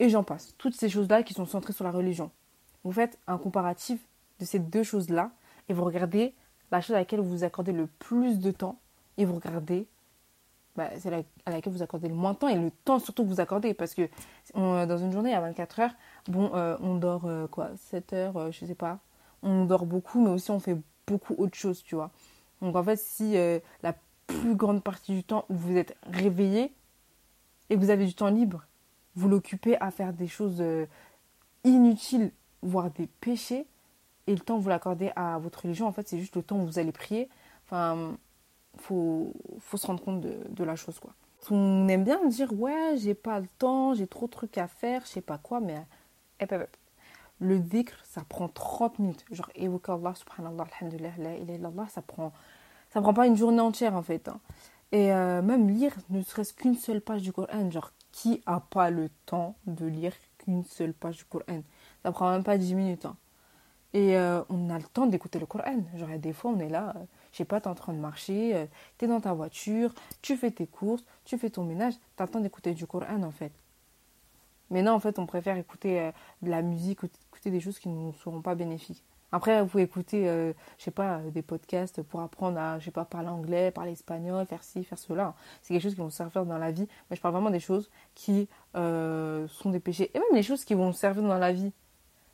et 0.00 0.08
j'en 0.08 0.24
passe. 0.24 0.54
Toutes 0.58 0.74
ces 0.74 0.88
choses-là 0.88 1.22
qui 1.22 1.34
sont 1.34 1.46
centrées 1.46 1.72
sur 1.72 1.84
la 1.84 1.92
religion. 1.92 2.30
Vous 2.82 2.92
faites 2.92 3.18
un 3.26 3.38
comparatif 3.38 4.00
de 4.40 4.44
ces 4.44 4.58
deux 4.58 4.82
choses-là 4.82 5.30
et 5.68 5.72
vous 5.72 5.84
regardez 5.84 6.34
la 6.70 6.80
chose 6.80 6.96
à 6.96 6.98
laquelle 6.98 7.20
vous 7.20 7.30
vous 7.30 7.44
accordez 7.44 7.72
le 7.72 7.86
plus 7.86 8.40
de 8.40 8.50
temps 8.50 8.78
et 9.16 9.24
vous 9.24 9.36
regardez 9.36 9.86
bah, 10.76 10.90
celle 10.98 11.24
à 11.46 11.50
laquelle 11.50 11.72
vous 11.72 11.82
accordez 11.82 12.08
le 12.08 12.14
moins 12.14 12.32
de 12.32 12.38
temps 12.38 12.48
et 12.48 12.56
le 12.58 12.72
temps 12.84 12.98
surtout 12.98 13.22
que 13.22 13.28
vous 13.28 13.40
accordez 13.40 13.74
parce 13.74 13.94
que 13.94 14.08
dans 14.54 14.98
une 14.98 15.12
journée 15.12 15.32
à 15.32 15.40
24 15.40 15.80
heures, 15.80 15.94
bon, 16.26 16.50
euh, 16.54 16.76
on 16.80 16.96
dort 16.96 17.26
euh, 17.26 17.46
quoi 17.46 17.70
7 17.76 18.12
heures, 18.12 18.52
je 18.52 18.66
sais 18.66 18.74
pas. 18.74 18.98
On 19.42 19.66
dort 19.66 19.86
beaucoup, 19.86 20.20
mais 20.20 20.30
aussi 20.30 20.50
on 20.50 20.58
fait 20.58 20.76
beaucoup 21.06 21.34
autre 21.38 21.56
chose, 21.56 21.82
tu 21.82 21.94
vois. 21.94 22.10
Donc 22.60 22.76
en 22.76 22.82
fait, 22.82 22.98
si 22.98 23.36
euh, 23.36 23.58
la 23.82 23.94
plus 24.26 24.54
grande 24.54 24.82
partie 24.82 25.12
du 25.12 25.24
temps 25.24 25.44
où 25.48 25.54
vous 25.54 25.76
êtes 25.76 25.96
réveillé 26.04 26.72
et 27.70 27.74
que 27.74 27.80
vous 27.80 27.90
avez 27.90 28.06
du 28.06 28.14
temps 28.14 28.28
libre, 28.28 28.64
vous 29.16 29.28
l'occupez 29.28 29.76
à 29.80 29.90
faire 29.90 30.12
des 30.12 30.28
choses 30.28 30.60
euh, 30.60 30.86
inutiles, 31.64 32.32
voire 32.62 32.90
des 32.90 33.06
péchés, 33.06 33.66
et 34.26 34.32
le 34.32 34.40
temps 34.40 34.56
que 34.56 34.62
vous 34.62 34.68
l'accordez 34.68 35.12
à 35.16 35.38
votre 35.38 35.62
religion, 35.62 35.86
en 35.86 35.92
fait, 35.92 36.08
c'est 36.08 36.18
juste 36.18 36.36
le 36.36 36.42
temps 36.42 36.58
où 36.58 36.66
vous 36.66 36.78
allez 36.78 36.92
prier. 36.92 37.28
Enfin, 37.66 38.16
faut, 38.78 39.34
faut 39.60 39.76
se 39.76 39.86
rendre 39.86 40.02
compte 40.02 40.20
de, 40.20 40.64
la 40.64 40.76
chose, 40.76 40.98
quoi. 40.98 41.12
On 41.50 41.86
aime 41.88 42.04
bien 42.04 42.24
dire, 42.26 42.50
ouais, 42.54 42.96
j'ai 42.96 43.14
pas 43.14 43.38
le 43.38 43.46
temps, 43.58 43.92
j'ai 43.92 44.06
trop 44.06 44.26
de 44.26 44.30
trucs 44.30 44.56
à 44.56 44.66
faire, 44.66 45.02
je 45.02 45.08
sais 45.08 45.20
pas 45.20 45.36
quoi, 45.36 45.60
mais 45.60 45.76
le 47.40 47.58
dhikr, 47.58 47.94
ça 48.04 48.22
prend 48.28 48.48
30 48.48 48.98
minutes. 48.98 49.24
Genre, 49.30 49.50
évoquer 49.54 49.92
Allah, 49.92 50.14
subhanallah, 50.14 50.66
alhamdulillah, 50.80 51.12
la 51.18 51.36
ilaha 51.36 51.58
illallah, 51.58 51.88
ça 51.88 52.02
prend, 52.02 52.32
ça 52.90 53.00
prend 53.00 53.14
pas 53.14 53.26
une 53.26 53.36
journée 53.36 53.60
entière 53.60 53.94
en 53.94 54.02
fait. 54.02 54.28
Hein. 54.28 54.40
Et 54.94 55.12
euh, 55.12 55.42
même 55.42 55.68
lire 55.68 55.92
ne 56.10 56.22
serait-ce 56.22 56.54
qu'une 56.54 56.76
seule 56.76 57.00
page 57.00 57.22
du 57.22 57.32
Coran. 57.32 57.68
Genre, 57.68 57.90
qui 58.12 58.40
a 58.46 58.60
pas 58.60 58.90
le 58.90 59.08
temps 59.26 59.56
de 59.66 59.86
lire 59.86 60.12
qu'une 60.38 60.62
seule 60.62 60.94
page 60.94 61.16
du 61.16 61.24
Coran? 61.24 61.62
Ça 62.04 62.12
prend 62.12 62.30
même 62.30 62.44
pas 62.44 62.56
10 62.56 62.74
minutes. 62.76 63.04
Hein. 63.04 63.16
Et 63.92 64.16
euh, 64.16 64.42
on 64.50 64.70
a 64.70 64.78
le 64.78 64.84
temps 64.84 65.06
d'écouter 65.06 65.40
le 65.40 65.46
Coran. 65.46 65.82
Genre, 65.96 66.16
des 66.18 66.32
fois, 66.32 66.52
on 66.52 66.60
est 66.60 66.68
là, 66.68 66.94
euh, 66.94 67.00
je 67.32 67.38
sais 67.38 67.44
pas, 67.44 67.60
tu 67.60 67.66
es 67.66 67.70
en 67.72 67.74
train 67.74 67.92
de 67.92 67.98
marcher, 67.98 68.68
tu 68.96 69.04
es 69.04 69.08
dans 69.08 69.20
ta 69.20 69.32
voiture, 69.32 69.92
tu 70.22 70.36
fais 70.36 70.52
tes 70.52 70.68
courses, 70.68 71.04
tu 71.24 71.38
fais 71.38 71.50
ton 71.50 71.64
ménage, 71.64 71.94
tu 72.16 72.22
as 72.22 72.26
le 72.26 72.30
temps 72.30 72.40
d'écouter 72.40 72.72
du 72.72 72.86
Coran 72.86 73.24
en 73.24 73.32
fait. 73.32 73.52
Mais 74.70 74.82
non, 74.82 74.92
en 74.92 75.00
fait, 75.00 75.18
on 75.18 75.26
préfère 75.26 75.56
écouter 75.56 76.12
de 76.42 76.50
la 76.50 76.62
musique, 76.62 77.00
des 77.50 77.60
choses 77.60 77.78
qui 77.78 77.88
ne 77.88 77.94
nous 77.94 78.12
seront 78.14 78.40
pas 78.40 78.54
bénéfiques. 78.54 79.04
Après, 79.34 79.64
vous 79.64 79.80
écouter, 79.80 80.28
euh, 80.28 80.52
je 80.78 80.84
sais 80.84 80.92
pas, 80.92 81.18
des 81.18 81.42
podcasts 81.42 82.02
pour 82.02 82.20
apprendre 82.20 82.56
à, 82.56 82.78
je 82.78 82.84
sais 82.84 82.92
pas, 82.92 83.04
parler 83.04 83.26
anglais, 83.26 83.72
parler 83.72 83.90
espagnol, 83.90 84.46
faire 84.46 84.62
ci, 84.62 84.84
faire 84.84 84.96
cela. 84.96 85.34
C'est 85.60 85.74
quelque 85.74 85.82
chose 85.82 85.94
qui 85.96 86.00
vont 86.00 86.10
servir 86.10 86.46
dans 86.46 86.56
la 86.56 86.70
vie. 86.70 86.86
Mais 87.10 87.16
je 87.16 87.20
parle 87.20 87.34
vraiment 87.34 87.50
des 87.50 87.58
choses 87.58 87.90
qui 88.14 88.48
euh, 88.76 89.48
sont 89.48 89.70
des 89.70 89.80
péchés. 89.80 90.12
Et 90.14 90.20
même 90.20 90.28
les 90.34 90.44
choses 90.44 90.64
qui 90.64 90.74
vont 90.74 90.92
servir 90.92 91.24
dans 91.24 91.36
la 91.36 91.52
vie. 91.52 91.72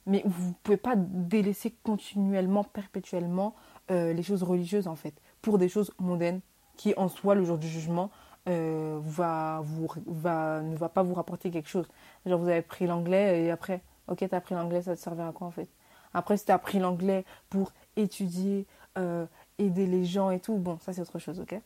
Mais 0.04 0.20
vous 0.26 0.48
ne 0.48 0.54
pouvez 0.62 0.76
pas 0.76 0.94
délaisser 0.94 1.74
continuellement, 1.84 2.64
perpétuellement 2.64 3.54
euh, 3.90 4.12
les 4.12 4.22
choses 4.22 4.42
religieuses, 4.42 4.86
en 4.86 4.96
fait, 4.96 5.14
pour 5.40 5.56
des 5.56 5.70
choses 5.70 5.94
mondaines 5.98 6.42
qui, 6.76 6.92
en 6.98 7.08
soi, 7.08 7.34
le 7.34 7.44
jour 7.44 7.56
du 7.56 7.68
jugement, 7.68 8.10
va 8.46 9.60
vous, 9.62 9.86
va, 10.06 10.60
ne 10.60 10.76
va 10.76 10.88
pas 10.90 11.02
vous 11.02 11.14
rapporter 11.14 11.50
quelque 11.50 11.68
chose. 11.68 11.88
Genre, 12.26 12.38
vous 12.38 12.48
avez 12.48 12.62
pris 12.62 12.86
l'anglais 12.86 13.44
et 13.44 13.50
après, 13.50 13.80
ok, 14.10 14.18
tu 14.18 14.34
as 14.34 14.38
appris 14.38 14.54
l'anglais, 14.54 14.82
ça 14.82 14.94
te 14.94 15.00
servir 15.00 15.26
à 15.26 15.32
quoi, 15.32 15.46
en 15.46 15.50
fait? 15.50 15.68
Après, 16.12 16.36
si 16.36 16.44
tu 16.44 16.52
as 16.52 16.56
appris 16.56 16.78
l'anglais 16.78 17.24
pour 17.48 17.72
étudier, 17.96 18.66
euh, 18.98 19.26
aider 19.58 19.86
les 19.86 20.04
gens 20.04 20.30
et 20.30 20.40
tout, 20.40 20.56
bon, 20.56 20.78
ça 20.80 20.92
c'est 20.92 21.00
autre 21.00 21.18
chose, 21.18 21.40
ok? 21.40 21.60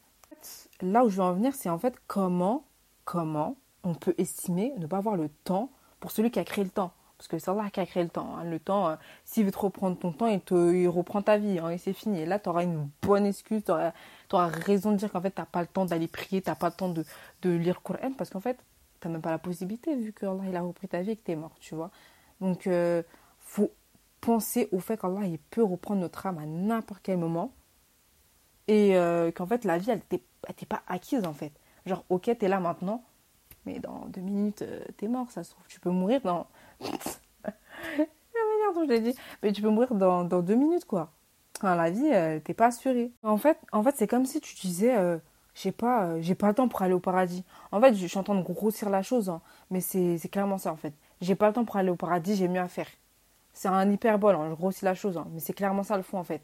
Là 0.83 1.05
où 1.05 1.09
je 1.09 1.17
veux 1.17 1.23
en 1.23 1.33
venir, 1.33 1.55
c'est 1.55 1.71
en 1.71 1.79
fait 1.79 1.95
comment, 2.07 2.65
comment 3.05 3.57
on 3.83 3.95
peut 3.95 4.15
estimer 4.19 4.75
ne 4.79 4.87
pas 4.87 4.99
avoir 4.99 5.17
le 5.17 5.29
temps 5.29 5.71
pour 6.01 6.11
celui 6.11 6.31
qui 6.31 6.39
a 6.39 6.45
créé 6.45 6.65
le 6.65 6.71
temps. 6.71 6.93
Parce 7.17 7.29
que 7.29 7.39
c'est 7.39 7.51
Allah 7.51 7.71
qui 7.71 7.81
a 7.81 7.87
créé 7.87 8.03
le 8.03 8.11
temps. 8.11 8.37
Hein. 8.37 8.45
Le 8.45 8.59
temps, 8.59 8.89
euh, 8.89 8.97
s'il 9.25 9.45
veut 9.45 9.53
te 9.53 9.59
reprendre 9.59 9.97
ton 9.97 10.13
temps, 10.13 10.27
il, 10.27 10.41
te, 10.41 10.75
il 10.75 10.89
reprend 10.89 11.23
ta 11.23 11.39
vie 11.39 11.59
hein, 11.59 11.71
et 11.71 11.79
c'est 11.79 11.93
fini. 11.93 12.21
Et 12.21 12.27
là, 12.27 12.39
tu 12.39 12.49
auras 12.49 12.65
une 12.65 12.91
bonne 13.03 13.25
excuse, 13.25 13.63
tu 13.65 13.71
auras, 13.71 14.49
raison 14.49 14.93
de 14.93 14.97
dire 14.97 15.11
qu'en 15.13 15.21
fait, 15.21 15.31
tu 15.31 15.41
n'as 15.41 15.47
pas 15.47 15.63
le 15.63 15.69
temps 15.69 15.85
d'aller 15.85 16.09
prier, 16.09 16.43
tu 16.43 16.51
n'as 16.51 16.57
pas 16.57 16.69
le 16.69 16.75
temps 16.75 16.89
de, 16.89 17.05
de 17.43 17.51
lire 17.51 17.77
le 17.77 17.81
Coran 17.81 18.13
parce 18.19 18.31
qu'en 18.31 18.41
fait, 18.41 18.59
tu 19.01 19.09
n'as 19.09 19.13
même 19.13 19.23
pas 19.23 19.31
la 19.31 19.39
possibilité 19.39 19.95
vu 19.95 20.13
que 20.13 20.27
Allah 20.27 20.43
il 20.49 20.57
a 20.57 20.61
repris 20.63 20.89
ta 20.89 21.01
vie 21.03 21.13
et 21.13 21.17
que 21.17 21.25
tu 21.25 21.33
es 21.33 21.37
mort, 21.37 21.55
tu 21.61 21.75
vois. 21.75 21.91
Donc, 22.45 22.67
euh, 22.67 23.03
faut 23.39 23.71
penser 24.21 24.69
au 24.71 24.79
fait 24.79 25.01
qu'Allah 25.01 25.27
il 25.27 25.39
peut 25.39 25.63
reprendre 25.63 26.01
notre 26.01 26.27
âme 26.27 26.39
à 26.39 26.47
n'importe 26.47 27.01
quel 27.03 27.17
moment 27.17 27.53
et 28.69 28.97
euh, 28.97 29.31
qu'en 29.33 29.47
fait 29.47 29.65
la 29.65 29.79
vie 29.79 29.91
elle 29.91 30.03
n'était 30.11 30.67
pas 30.67 30.83
acquise 30.87 31.25
en 31.25 31.33
fait. 31.33 31.53
Genre 31.87 32.05
ok 32.11 32.31
t'es 32.39 32.49
là 32.49 32.61
maintenant, 32.61 33.03
Mais 33.65 33.79
dans 33.79 34.07
deux 34.09 34.21
minutes, 34.21 34.61
euh, 34.63 34.85
t'es 34.99 35.09
mort, 35.09 35.31
ça 35.31 35.43
se 35.43 35.53
trouve. 35.53 35.67
Tu 35.69 35.81
peux 35.81 35.91
mourir 35.91 36.21
dans. 36.23 36.47
La 36.81 36.87
manière 37.97 38.75
dont 38.75 38.85
je 38.85 38.91
l'ai 38.91 39.01
dit. 39.01 39.19
Mais 39.43 39.53
tu 39.53 39.63
peux 39.63 39.71
mourir 39.71 39.95
dans, 39.95 40.25
deux 40.25 40.55
minutes, 40.55 40.85
quoi. 40.85 41.13
La 41.63 41.91
vie, 41.91 42.11
euh, 42.13 42.41
t'es 42.41 42.53
pas 42.53 42.67
assurée. 42.67 43.13
En 43.23 43.39
fait, 43.39 43.59
en 43.73 43.83
fait 43.83 43.95
c'est 43.97 44.07
comme 44.07 44.27
si 44.27 44.41
tu 44.41 44.55
disais, 44.57 44.95
euh, 44.97 45.17
je 45.55 45.63
sais 45.63 45.73
pas, 45.73 46.21
j'ai 46.21 46.35
pas 46.35 46.49
le 46.49 46.55
temps 46.55 46.69
pour 46.69 46.83
aller 46.83 46.93
au 46.93 47.01
paradis. 47.01 47.45
En 47.73 47.81
fait, 47.81 47.95
je 47.95 48.07
suis 48.07 48.19
en 48.19 48.23
train 48.23 48.35
de 48.35 48.43
grossir 48.43 48.91
la 48.91 49.03
chose, 49.03 49.31
hein, 49.31 49.41
mais 49.71 49.81
c'est 49.81 50.29
clairement 50.31 50.59
ça, 50.59 50.73
en 50.73 50.77
fait. 50.77 50.93
J'ai 51.25 51.35
pas 51.35 51.49
le 51.49 51.55
temps 51.55 51.65
pour 51.65 51.77
aller 51.77 51.89
au 51.89 51.97
paradis, 51.97 52.37
j'ai 52.37 52.49
mieux 52.49 52.61
à 52.61 52.69
faire. 52.69 52.87
C'est 53.55 53.69
un 53.69 53.91
hyperbole, 53.91 54.35
hein, 54.35 54.51
je 54.51 54.55
grossis 54.55 54.85
la 54.85 54.95
chose, 54.95 55.17
hein, 55.17 55.27
mais 55.33 55.41
c'est 55.41 55.55
clairement 55.55 55.83
ça 55.83 55.97
le 55.97 56.03
fond, 56.03 56.19
en 56.19 56.25
fait. 56.25 56.43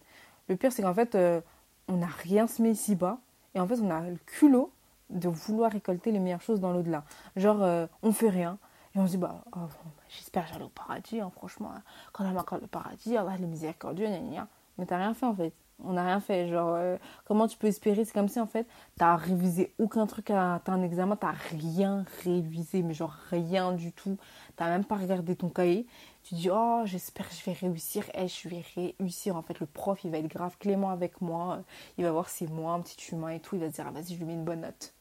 Le 0.48 0.56
pire, 0.56 0.72
c'est 0.72 0.80
qu'en 0.80 0.94
fait, 0.94 1.14
euh, 1.14 1.42
on 1.86 1.98
n'a 1.98 2.06
rien 2.06 2.46
semé 2.46 2.70
ici-bas, 2.70 3.18
et 3.54 3.60
en 3.60 3.66
fait, 3.66 3.78
on 3.82 3.90
a 3.90 4.00
le 4.00 4.16
culot 4.24 4.72
de 5.10 5.28
vouloir 5.28 5.70
récolter 5.72 6.12
les 6.12 6.18
meilleures 6.18 6.40
choses 6.40 6.60
dans 6.60 6.72
l'au-delà. 6.72 7.04
Genre, 7.36 7.62
euh, 7.62 7.86
on 8.02 8.12
fait 8.12 8.30
rien, 8.30 8.56
et 8.94 8.98
on 8.98 9.06
se 9.06 9.10
dit, 9.12 9.16
bah, 9.18 9.42
oh, 9.48 9.58
bah, 9.58 9.68
j'espère 10.08 10.46
j'allais 10.46 10.64
au 10.64 10.70
paradis, 10.70 11.20
hein, 11.20 11.30
franchement, 11.36 11.74
quand 12.14 12.24
on 12.24 12.30
m'accorde 12.30 12.62
le 12.62 12.66
paradis, 12.66 13.18
Allah, 13.18 13.36
le 13.38 13.46
miséricordieux, 13.46 14.06
gna, 14.06 14.18
gna, 14.18 14.30
gna. 14.30 14.48
mais 14.78 14.86
t'as 14.86 14.96
rien 14.96 15.12
fait, 15.12 15.26
en 15.26 15.34
fait. 15.34 15.52
On 15.84 15.94
n'a 15.94 16.04
rien 16.04 16.20
fait. 16.20 16.48
Genre, 16.48 16.74
euh, 16.74 16.96
comment 17.24 17.48
tu 17.48 17.56
peux 17.56 17.66
espérer 17.66 18.04
C'est 18.04 18.12
comme 18.12 18.28
si, 18.28 18.40
en 18.40 18.46
fait, 18.46 18.66
t'as 18.96 19.16
révisé 19.16 19.72
aucun 19.78 20.06
truc 20.06 20.30
à 20.30 20.60
t'as 20.64 20.72
un 20.72 20.82
examen, 20.82 21.16
t'as 21.16 21.34
rien 21.50 22.04
révisé, 22.24 22.82
mais 22.82 22.94
genre 22.94 23.14
rien 23.30 23.72
du 23.72 23.92
tout. 23.92 24.16
T'as 24.56 24.68
même 24.68 24.84
pas 24.84 24.96
regardé 24.96 25.36
ton 25.36 25.48
cahier. 25.48 25.86
Tu 26.24 26.34
dis, 26.34 26.50
oh, 26.50 26.82
j'espère 26.84 27.28
que 27.28 27.34
je 27.34 27.44
vais 27.44 27.52
réussir. 27.52 28.04
Eh, 28.14 28.28
je 28.28 28.48
vais 28.48 28.64
réussir. 28.76 29.36
En 29.36 29.42
fait, 29.42 29.58
le 29.60 29.66
prof, 29.66 29.98
il 30.04 30.10
va 30.10 30.18
être 30.18 30.28
grave 30.28 30.56
clément 30.58 30.90
avec 30.90 31.20
moi. 31.20 31.62
Il 31.98 32.04
va 32.04 32.12
voir 32.12 32.28
c'est 32.28 32.48
moi, 32.48 32.72
un 32.72 32.80
petit 32.80 33.12
humain 33.12 33.30
et 33.30 33.40
tout. 33.40 33.56
Il 33.56 33.60
va 33.60 33.68
dire, 33.68 33.84
ah, 33.88 33.90
vas-y, 33.90 34.14
je 34.14 34.18
lui 34.18 34.26
mets 34.26 34.34
une 34.34 34.44
bonne 34.44 34.60
note. 34.60 34.92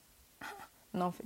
non, 0.93 1.05
en 1.05 1.11
fait. 1.11 1.25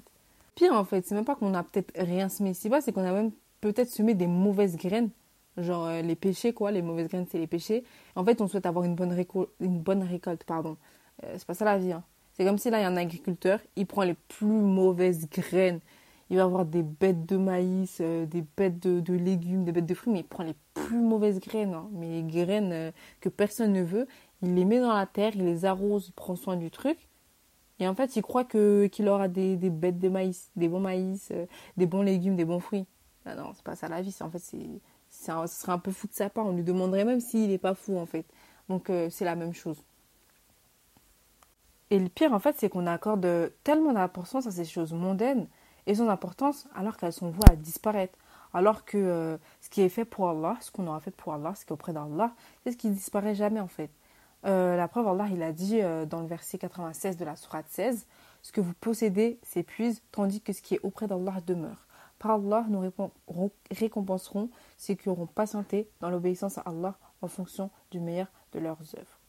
Pire, 0.55 0.73
en 0.73 0.83
fait, 0.83 1.05
c'est 1.05 1.15
même 1.15 1.25
pas 1.25 1.35
qu'on 1.35 1.53
a 1.53 1.63
peut-être 1.63 1.91
rien 1.97 2.29
semé 2.29 2.51
ici-bas, 2.51 2.81
c'est 2.81 2.91
qu'on 2.91 3.05
a 3.05 3.11
même 3.11 3.31
peut-être 3.61 3.89
semé 3.89 4.13
des 4.13 4.27
mauvaises 4.27 4.77
graines. 4.77 5.09
Genre 5.57 5.85
euh, 5.85 6.01
les 6.01 6.15
péchés, 6.15 6.53
quoi. 6.53 6.71
Les 6.71 6.81
mauvaises 6.81 7.07
graines, 7.07 7.27
c'est 7.29 7.37
les 7.37 7.47
péchés. 7.47 7.83
En 8.15 8.25
fait, 8.25 8.41
on 8.41 8.47
souhaite 8.47 8.65
avoir 8.65 8.85
une 8.85 8.95
bonne, 8.95 9.13
récol- 9.13 9.49
une 9.59 9.79
bonne 9.79 10.03
récolte, 10.03 10.43
pardon. 10.43 10.77
Euh, 11.23 11.35
c'est 11.37 11.45
pas 11.45 11.53
ça 11.53 11.65
la 11.65 11.77
vie, 11.77 11.91
hein. 11.91 12.03
C'est 12.33 12.45
comme 12.45 12.57
si 12.57 12.71
là, 12.71 12.79
il 12.79 12.81
y 12.81 12.85
a 12.85 12.87
un 12.87 12.97
agriculteur, 12.97 13.59
il 13.75 13.85
prend 13.85 14.01
les 14.03 14.15
plus 14.15 14.47
mauvaises 14.47 15.29
graines. 15.29 15.79
Il 16.31 16.37
va 16.37 16.43
avoir 16.43 16.65
des 16.65 16.81
bêtes 16.81 17.27
de 17.27 17.37
maïs, 17.37 17.99
euh, 18.01 18.25
des 18.25 18.43
bêtes 18.57 18.79
de, 18.79 19.13
légumes, 19.13 19.65
des 19.65 19.71
bêtes 19.71 19.85
de 19.85 19.93
fruits, 19.93 20.11
mais 20.11 20.21
il 20.21 20.25
prend 20.25 20.43
les 20.43 20.55
plus 20.73 20.99
mauvaises 20.99 21.39
graines. 21.39 21.75
hein. 21.75 21.87
Mais 21.91 22.09
les 22.09 22.23
graines 22.23 22.91
que 23.21 23.29
personne 23.29 23.73
ne 23.73 23.83
veut, 23.83 24.07
il 24.41 24.55
les 24.55 24.65
met 24.65 24.79
dans 24.79 24.93
la 24.93 25.05
terre, 25.05 25.33
il 25.35 25.45
les 25.45 25.65
arrose, 25.65 26.07
il 26.07 26.13
prend 26.13 26.35
soin 26.35 26.55
du 26.55 26.71
truc. 26.71 26.97
Et 27.79 27.87
en 27.87 27.93
fait, 27.93 28.15
il 28.15 28.23
croit 28.23 28.45
qu'il 28.45 29.07
aura 29.07 29.27
des, 29.27 29.55
des 29.55 29.69
bêtes 29.69 29.99
de 29.99 30.09
maïs, 30.09 30.49
des 30.55 30.67
bons 30.67 30.79
maïs, 30.79 31.31
des 31.77 31.85
bons 31.85 32.01
légumes, 32.01 32.35
des 32.35 32.45
bons 32.45 32.59
fruits. 32.59 32.85
Ah 33.25 33.35
non, 33.35 33.51
c'est 33.53 33.63
pas 33.63 33.75
ça 33.75 33.87
la 33.87 34.01
vie. 34.01 34.15
En 34.21 34.29
fait, 34.29 34.39
c'est 34.39 34.57
ce 35.23 35.61
serait 35.61 35.71
un 35.71 35.79
peu 35.79 35.91
fou 35.91 36.07
de 36.07 36.13
sa 36.13 36.29
part. 36.29 36.45
On 36.45 36.51
lui 36.53 36.63
demanderait 36.63 37.05
même 37.05 37.19
s'il 37.19 37.49
n'est 37.49 37.57
pas 37.57 37.73
fou, 37.73 37.97
en 37.97 38.05
fait. 38.05 38.25
Donc, 38.69 38.89
euh, 38.89 39.09
c'est 39.09 39.25
la 39.25 39.35
même 39.35 39.53
chose. 39.53 39.77
Et 41.89 41.99
le 41.99 42.09
pire, 42.09 42.33
en 42.33 42.39
fait, 42.39 42.55
c'est 42.57 42.69
qu'on 42.69 42.87
accorde 42.87 43.51
tellement 43.63 43.93
d'importance 43.93 44.47
à 44.47 44.51
ces 44.51 44.65
choses 44.65 44.93
mondaines 44.93 45.47
et 45.85 45.95
son 45.95 46.09
importance 46.09 46.67
alors 46.75 46.97
qu'elles 46.97 47.13
sont 47.13 47.29
vouées 47.29 47.49
à 47.49 47.55
disparaître. 47.55 48.17
Alors 48.53 48.85
que 48.85 48.97
euh, 48.97 49.37
ce 49.61 49.69
qui 49.69 49.81
est 49.81 49.89
fait 49.89 50.05
pour 50.05 50.29
Allah, 50.29 50.57
ce 50.61 50.71
qu'on 50.71 50.87
aura 50.87 50.99
fait 50.99 51.11
pour 51.11 51.33
Allah, 51.33 51.53
ce 51.55 51.65
qui 51.65 51.69
est 51.69 51.73
auprès 51.73 51.93
d'Allah, 51.93 52.33
c'est 52.63 52.71
ce 52.71 52.77
qui 52.77 52.87
ne 52.87 52.93
disparaît 52.93 53.35
jamais 53.35 53.59
en 53.59 53.67
fait. 53.67 53.89
Euh, 54.45 54.75
la 54.75 54.87
preuve, 54.87 55.07
Allah, 55.07 55.27
il 55.31 55.41
a 55.41 55.51
dit 55.51 55.81
dans 56.09 56.21
le 56.21 56.27
verset 56.27 56.57
96 56.57 57.17
de 57.17 57.25
la 57.25 57.35
sourate 57.35 57.65
16, 57.69 58.05
ce 58.41 58.51
que 58.51 58.61
vous 58.61 58.73
possédez 58.79 59.39
s'épuise, 59.41 60.03
tandis 60.11 60.41
que 60.41 60.53
ce 60.53 60.61
qui 60.61 60.75
est 60.75 60.79
auprès 60.83 61.07
d'Allah 61.07 61.41
demeure. 61.47 61.87
Par 62.23 62.35
Allah, 62.35 62.65
nous 62.69 62.89
récompenserons 63.69 64.49
ceux 64.77 64.93
qui 64.93 65.09
auront 65.09 65.27
patienté 65.27 65.89
dans 65.99 66.09
l'obéissance 66.09 66.57
à 66.57 66.61
Allah 66.61 66.97
en 67.21 67.27
fonction 67.27 67.69
du 67.91 67.99
meilleur 67.99 68.27
de 68.53 68.59
leurs 68.59 68.79
œuvres. 68.97 69.19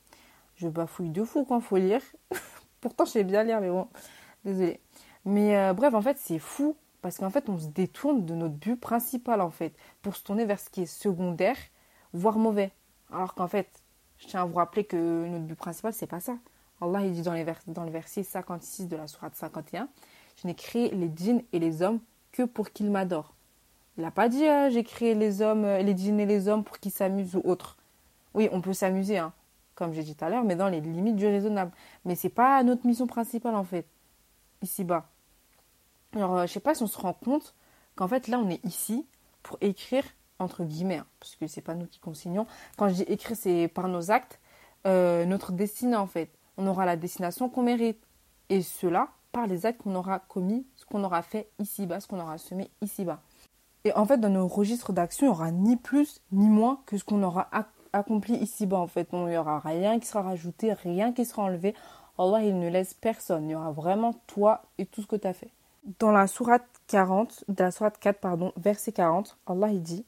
Je 0.55 0.69
bafouille 0.69 1.11
de 1.11 1.25
fou 1.25 1.45
quand 1.45 1.59
faut 1.59 1.77
lire. 1.77 2.01
Pourtant, 2.81 3.05
je 3.05 3.11
sais 3.11 3.25
bien 3.25 3.43
lire, 3.43 3.61
mais 3.61 3.69
bon, 3.69 3.89
désolé. 4.45 4.81
Mais 5.25 5.57
euh, 5.57 5.73
bref, 5.73 5.93
en 5.93 6.03
fait, 6.03 6.19
c'est 6.21 6.39
fou 6.39 6.77
parce 7.03 7.19
qu'en 7.19 7.31
fait, 7.31 7.49
on 7.49 7.59
se 7.59 7.67
détourne 7.67 8.25
de 8.25 8.37
notre 8.37 8.55
but 8.55 8.77
principal, 8.77 9.41
en 9.41 9.51
fait, 9.51 9.75
pour 10.01 10.15
se 10.15 10.23
tourner 10.23 10.45
vers 10.45 10.61
ce 10.61 10.71
qui 10.71 10.83
est 10.83 10.87
secondaire, 10.87 11.57
voire 12.13 12.39
mauvais. 12.39 12.71
Alors 13.13 13.35
qu'en 13.35 13.49
fait, 13.49 13.83
je 14.19 14.29
tiens 14.29 14.43
à 14.43 14.45
vous 14.45 14.55
rappeler 14.55 14.85
que 14.85 15.27
notre 15.27 15.47
but 15.47 15.57
principal, 15.57 15.93
c'est 15.93 16.07
pas 16.07 16.21
ça. 16.21 16.37
Allah, 16.81 17.05
il 17.05 17.11
dit 17.11 17.23
dans, 17.23 17.35
dans 17.67 17.85
le 17.85 17.91
verset 17.91 18.23
56 18.23 18.87
de 18.87 18.95
la 18.95 19.09
sourate 19.09 19.35
51, 19.35 19.89
Je 20.41 20.47
n'ai 20.47 20.55
créé 20.55 20.91
les 20.95 21.11
djinns 21.13 21.43
et 21.53 21.59
les 21.59 21.83
hommes 21.83 21.99
que 22.35 22.43
pour 22.43 22.71
qu'ils 22.71 22.91
m'adorent. 22.91 23.33
Il 23.97 24.03
n'a 24.03 24.11
pas 24.11 24.29
dit 24.29 24.45
euh, 24.45 24.69
j'ai 24.69 24.83
créé 24.83 25.14
les 25.14 25.41
hommes, 25.41 25.64
euh, 25.64 25.81
les 25.81 26.09
et 26.09 26.26
les 26.26 26.49
hommes 26.49 26.64
pour 26.64 26.81
qu'ils 26.81 26.91
s'amusent 26.91 27.37
ou 27.37 27.43
autre. 27.45 27.76
Oui, 28.35 28.49
on 28.50 28.61
peut 28.61 28.73
s'amuser, 28.73 29.19
hein, 29.19 29.33
comme 29.76 29.93
j'ai 29.93 30.03
dit 30.03 30.17
tout 30.17 30.25
à 30.25 30.31
l'heure, 30.31 30.43
mais 30.43 30.57
dans 30.57 30.69
les 30.69 30.81
limites 30.81 31.14
du 31.14 31.26
raisonnable. 31.26 31.71
Mais 32.05 32.17
c'est 32.17 32.29
pas 32.29 32.61
notre 32.64 32.87
mission 32.87 33.07
principale 33.07 33.55
en 33.55 33.62
fait, 33.62 33.87
ici-bas. 34.62 35.09
Alors, 36.17 36.38
euh, 36.38 36.47
je 36.47 36.53
sais 36.53 36.61
pas 36.61 36.75
si 36.75 36.83
on 36.83 36.88
se 36.88 36.99
rend 36.99 37.12
compte 37.12 37.55
qu'en 37.95 38.09
fait 38.09 38.26
là, 38.26 38.41
on 38.41 38.50
est 38.50 38.64
ici 38.64 39.07
pour 39.45 39.57
écrire 39.61 40.05
entre 40.41 40.64
guillemets, 40.64 40.99
hein, 40.99 41.07
parce 41.21 41.37
que 41.37 41.47
c'est 41.47 41.61
pas 41.61 41.76
nous 41.76 41.87
qui 41.87 42.00
consignons. 42.00 42.49
Quand 42.76 42.88
je 42.88 42.95
dis 42.95 43.03
écrire, 43.03 43.37
c'est 43.37 43.69
par 43.69 43.87
nos 43.87 44.11
actes, 44.11 44.41
euh, 44.88 45.25
notre 45.25 45.53
destinée 45.53 45.97
en 45.97 46.09
fait. 46.09 46.31
On 46.57 46.67
aura 46.67 46.85
la 46.85 46.97
destination 46.97 47.49
qu'on 47.49 47.62
mérite, 47.62 48.05
et 48.49 48.61
cela 48.61 49.11
par 49.35 49.47
les 49.47 49.67
actes 49.67 49.83
qu'on 49.83 49.97
aura 49.97 50.21
commis, 50.21 50.64
ce 50.76 50.87
qu'on 50.87 51.05
aura 51.05 51.21
fait 51.21 51.50
ici-bas, 51.59 52.00
ce 52.00 52.07
qu'on 52.07 52.21
aura 52.21 52.38
semé 52.38 52.71
ici-bas. 52.81 53.21
Et 53.85 53.93
en 53.93 54.07
fait, 54.07 54.19
dans 54.19 54.31
nos 54.31 54.47
registres 54.49 54.93
d'action, 54.95 55.26
il 55.26 55.31
n'y 55.31 55.35
aura 55.35 55.50
ni 55.50 55.76
plus 55.76 56.21
ni 56.33 56.49
moins 56.49 56.81
que 56.87 56.97
ce 56.97 57.05
qu'on 57.05 57.23
aura 57.23 57.49
ac- 57.53 57.67
accompli 57.93 58.35
ici-bas. 58.37 58.79
En 58.79 58.87
fait, 58.87 59.09
il 59.12 59.19
n'y 59.26 59.37
aura 59.37 59.59
rien 59.59 59.99
qui 60.00 60.07
sera 60.07 60.23
rajouté, 60.23 60.73
rien 60.73 61.12
qui 61.12 61.25
sera 61.26 61.43
enlevé. 61.43 61.75
Allah, 62.17 62.43
il 62.45 62.59
ne 62.59 62.69
laisse 62.71 62.95
personne. 62.95 63.49
Il 63.49 63.53
y 63.53 63.55
aura 63.57 63.73
vraiment 63.73 64.14
toi 64.29 64.62
et 64.79 64.87
tout 64.87 65.03
ce 65.03 65.07
que 65.07 65.17
tu 65.17 65.26
as 65.26 65.35
fait. 65.35 65.50
Dans 65.99 66.12
la 66.12 66.26
sourate 66.26 66.64
40, 66.87 67.45
dans 67.49 67.64
la 67.64 67.71
sourate 67.73 67.99
4, 67.99 68.21
pardon, 68.21 68.53
verset 68.57 68.93
40, 68.93 69.37
Allah 69.47 69.69
il 69.69 69.83
dit 69.83 70.07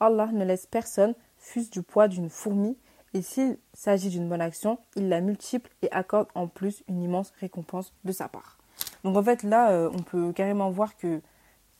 Allah 0.00 0.28
ne 0.32 0.44
laisse 0.44 0.66
personne 0.66 1.14
fût-ce 1.36 1.70
du 1.70 1.82
poids 1.82 2.08
d'une 2.08 2.30
fourmi, 2.30 2.76
et 3.14 3.22
s'il 3.22 3.58
s'agit 3.74 4.10
d'une 4.10 4.28
bonne 4.28 4.40
action, 4.40 4.78
il 4.96 5.08
la 5.08 5.20
multiplie 5.20 5.70
et 5.82 5.90
accorde 5.92 6.28
en 6.34 6.46
plus 6.46 6.82
une 6.88 7.02
immense 7.02 7.32
récompense 7.40 7.92
de 8.04 8.12
sa 8.12 8.28
part. 8.28 8.57
Donc 9.08 9.16
en 9.16 9.22
fait, 9.22 9.42
là, 9.42 9.70
euh, 9.70 9.90
on 9.94 10.02
peut 10.02 10.32
carrément 10.34 10.70
voir 10.70 10.94
que 10.94 11.22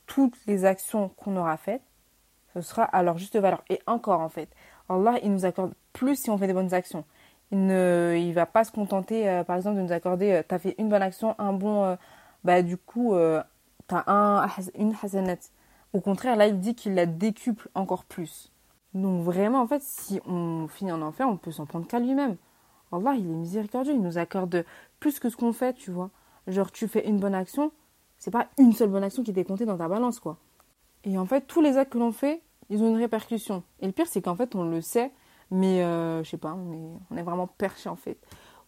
toutes 0.07 0.35
les 0.47 0.65
actions 0.65 1.11
qu'on 1.11 1.37
aura 1.37 1.59
faites, 1.59 1.83
ce 2.55 2.63
sera 2.63 2.85
à 2.85 3.03
leur 3.03 3.19
juste 3.19 3.37
valeur. 3.37 3.63
Et 3.69 3.83
encore, 3.87 4.21
en 4.23 4.31
fait, 4.31 4.49
Allah, 4.89 5.19
il 5.23 5.31
nous 5.31 5.45
accorde 5.45 5.75
plus 5.93 6.17
si 6.17 6.31
on 6.31 6.39
fait 6.39 6.47
des 6.47 6.55
bonnes 6.55 6.73
actions. 6.73 7.05
Il 7.53 7.67
ne 7.67 8.17
il 8.19 8.33
va 8.33 8.47
pas 8.47 8.65
se 8.65 8.73
contenter, 8.73 9.29
euh, 9.29 9.45
par 9.45 9.57
exemple, 9.57 9.77
de 9.77 9.83
nous 9.83 9.93
accorder, 9.93 10.41
tu 10.49 10.55
as 10.55 10.59
fait 10.59 10.75
une 10.79 10.89
bonne 10.89 11.03
action, 11.03 11.35
un 11.39 11.53
bon... 11.53 11.85
euh, 11.85 11.97
bah 12.45 12.63
du 12.63 12.79
coup, 12.79 13.15
tu 13.89 13.95
as 13.95 14.05
un, 14.07 14.49
une 14.75 14.95
hasanat. 15.03 15.37
Au 15.93 16.01
contraire, 16.01 16.35
là, 16.37 16.47
il 16.47 16.59
dit 16.61 16.75
qu'il 16.75 16.95
la 16.95 17.05
décuple 17.05 17.69
encore 17.75 18.05
plus. 18.05 18.51
Donc 18.95 19.23
vraiment, 19.23 19.61
en 19.61 19.67
fait, 19.67 19.83
si 19.83 20.19
on 20.27 20.67
finit 20.67 20.93
en 20.93 21.03
enfer, 21.03 21.29
on 21.29 21.37
peut 21.37 21.51
s'en 21.53 21.67
prendre 21.67 21.87
qu'à 21.87 21.99
lui-même. 21.99 22.37
Allah, 22.91 23.13
il 23.19 23.31
est 23.31 23.35
miséricordieux, 23.35 23.93
il 23.93 24.01
nous 24.01 24.17
accorde 24.17 24.65
plus 24.99 25.21
que 25.21 25.29
ce 25.29 25.37
qu'on 25.37 25.53
fait, 25.53 25.75
tu 25.75 25.91
vois. 25.91 26.09
Genre, 26.49 26.73
tu 26.73 26.89
fais 26.89 27.07
une 27.07 27.19
bonne 27.19 27.35
action, 27.35 27.73
c'est 28.19 28.31
pas 28.31 28.49
une 28.59 28.73
seule 28.73 28.89
bonne 28.89 29.05
action 29.05 29.23
qui 29.23 29.33
t'est 29.33 29.45
comptée 29.45 29.67
dans 29.67 29.77
ta 29.77 29.87
balance, 29.87 30.19
quoi. 30.19 30.39
Et 31.05 31.19
en 31.19 31.27
fait, 31.27 31.43
tous 31.47 31.61
les 31.61 31.77
actes 31.77 31.93
que 31.93 31.99
l'on 31.99 32.11
fait, 32.11 32.43
ils 32.71 32.83
ont 32.83 32.89
une 32.89 32.97
répercussion. 32.97 33.63
Et 33.81 33.87
le 33.87 33.93
pire, 33.93 34.07
c'est 34.09 34.23
qu'en 34.23 34.35
fait, 34.35 34.55
on 34.55 34.65
le 34.65 34.81
sait, 34.81 35.13
mais 35.51 35.83
euh, 35.83 36.25
je 36.25 36.31
sais 36.31 36.37
pas, 36.39 36.55
on 36.55 36.73
est, 36.73 36.99
on 37.11 37.17
est 37.17 37.23
vraiment 37.23 37.47
perché, 37.47 37.89
en 37.89 37.97
fait. 37.97 38.19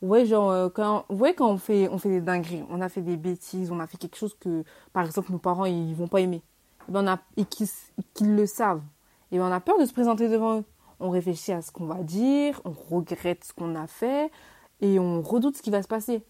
Ouais, 0.02 0.24
genre, 0.24 0.50
euh, 0.50 0.68
quand, 0.68 1.04
ouais, 1.10 1.34
quand 1.34 1.50
on 1.50 1.58
fait, 1.58 1.88
on 1.88 1.98
fait 1.98 2.08
des 2.08 2.20
dingueries, 2.20 2.64
on 2.70 2.80
a 2.80 2.88
fait 2.88 3.02
des 3.02 3.16
bêtises, 3.16 3.70
on 3.70 3.80
a 3.80 3.86
fait 3.86 3.98
quelque 3.98 4.16
chose 4.16 4.34
que, 4.38 4.64
par 4.92 5.04
exemple, 5.04 5.32
nos 5.32 5.38
parents, 5.38 5.66
ils 5.66 5.94
vont 5.94 6.08
pas 6.08 6.20
aimer. 6.20 6.42
Et, 6.88 6.92
ben 6.92 7.04
on 7.04 7.08
a, 7.08 7.18
et 7.36 7.44
qu'ils 7.44 8.36
le 8.36 8.46
savent. 8.46 8.82
Et 9.32 9.38
ben 9.38 9.48
on 9.48 9.52
a 9.52 9.60
peur 9.60 9.78
de 9.78 9.84
se 9.84 9.92
présenter 9.92 10.28
devant 10.28 10.60
eux. 10.60 10.64
On 11.00 11.10
réfléchit 11.10 11.52
à 11.52 11.62
ce 11.62 11.70
qu'on 11.72 11.86
va 11.86 12.02
dire, 12.02 12.60
on 12.64 12.72
regrette 12.94 13.44
ce 13.44 13.52
qu'on 13.52 13.74
a 13.74 13.86
fait, 13.86 14.30
et 14.80 14.98
on 14.98 15.22
redoute 15.22 15.56
ce 15.56 15.62
qui 15.62 15.70
va 15.70 15.82
se 15.82 15.88
passer. 15.88 16.22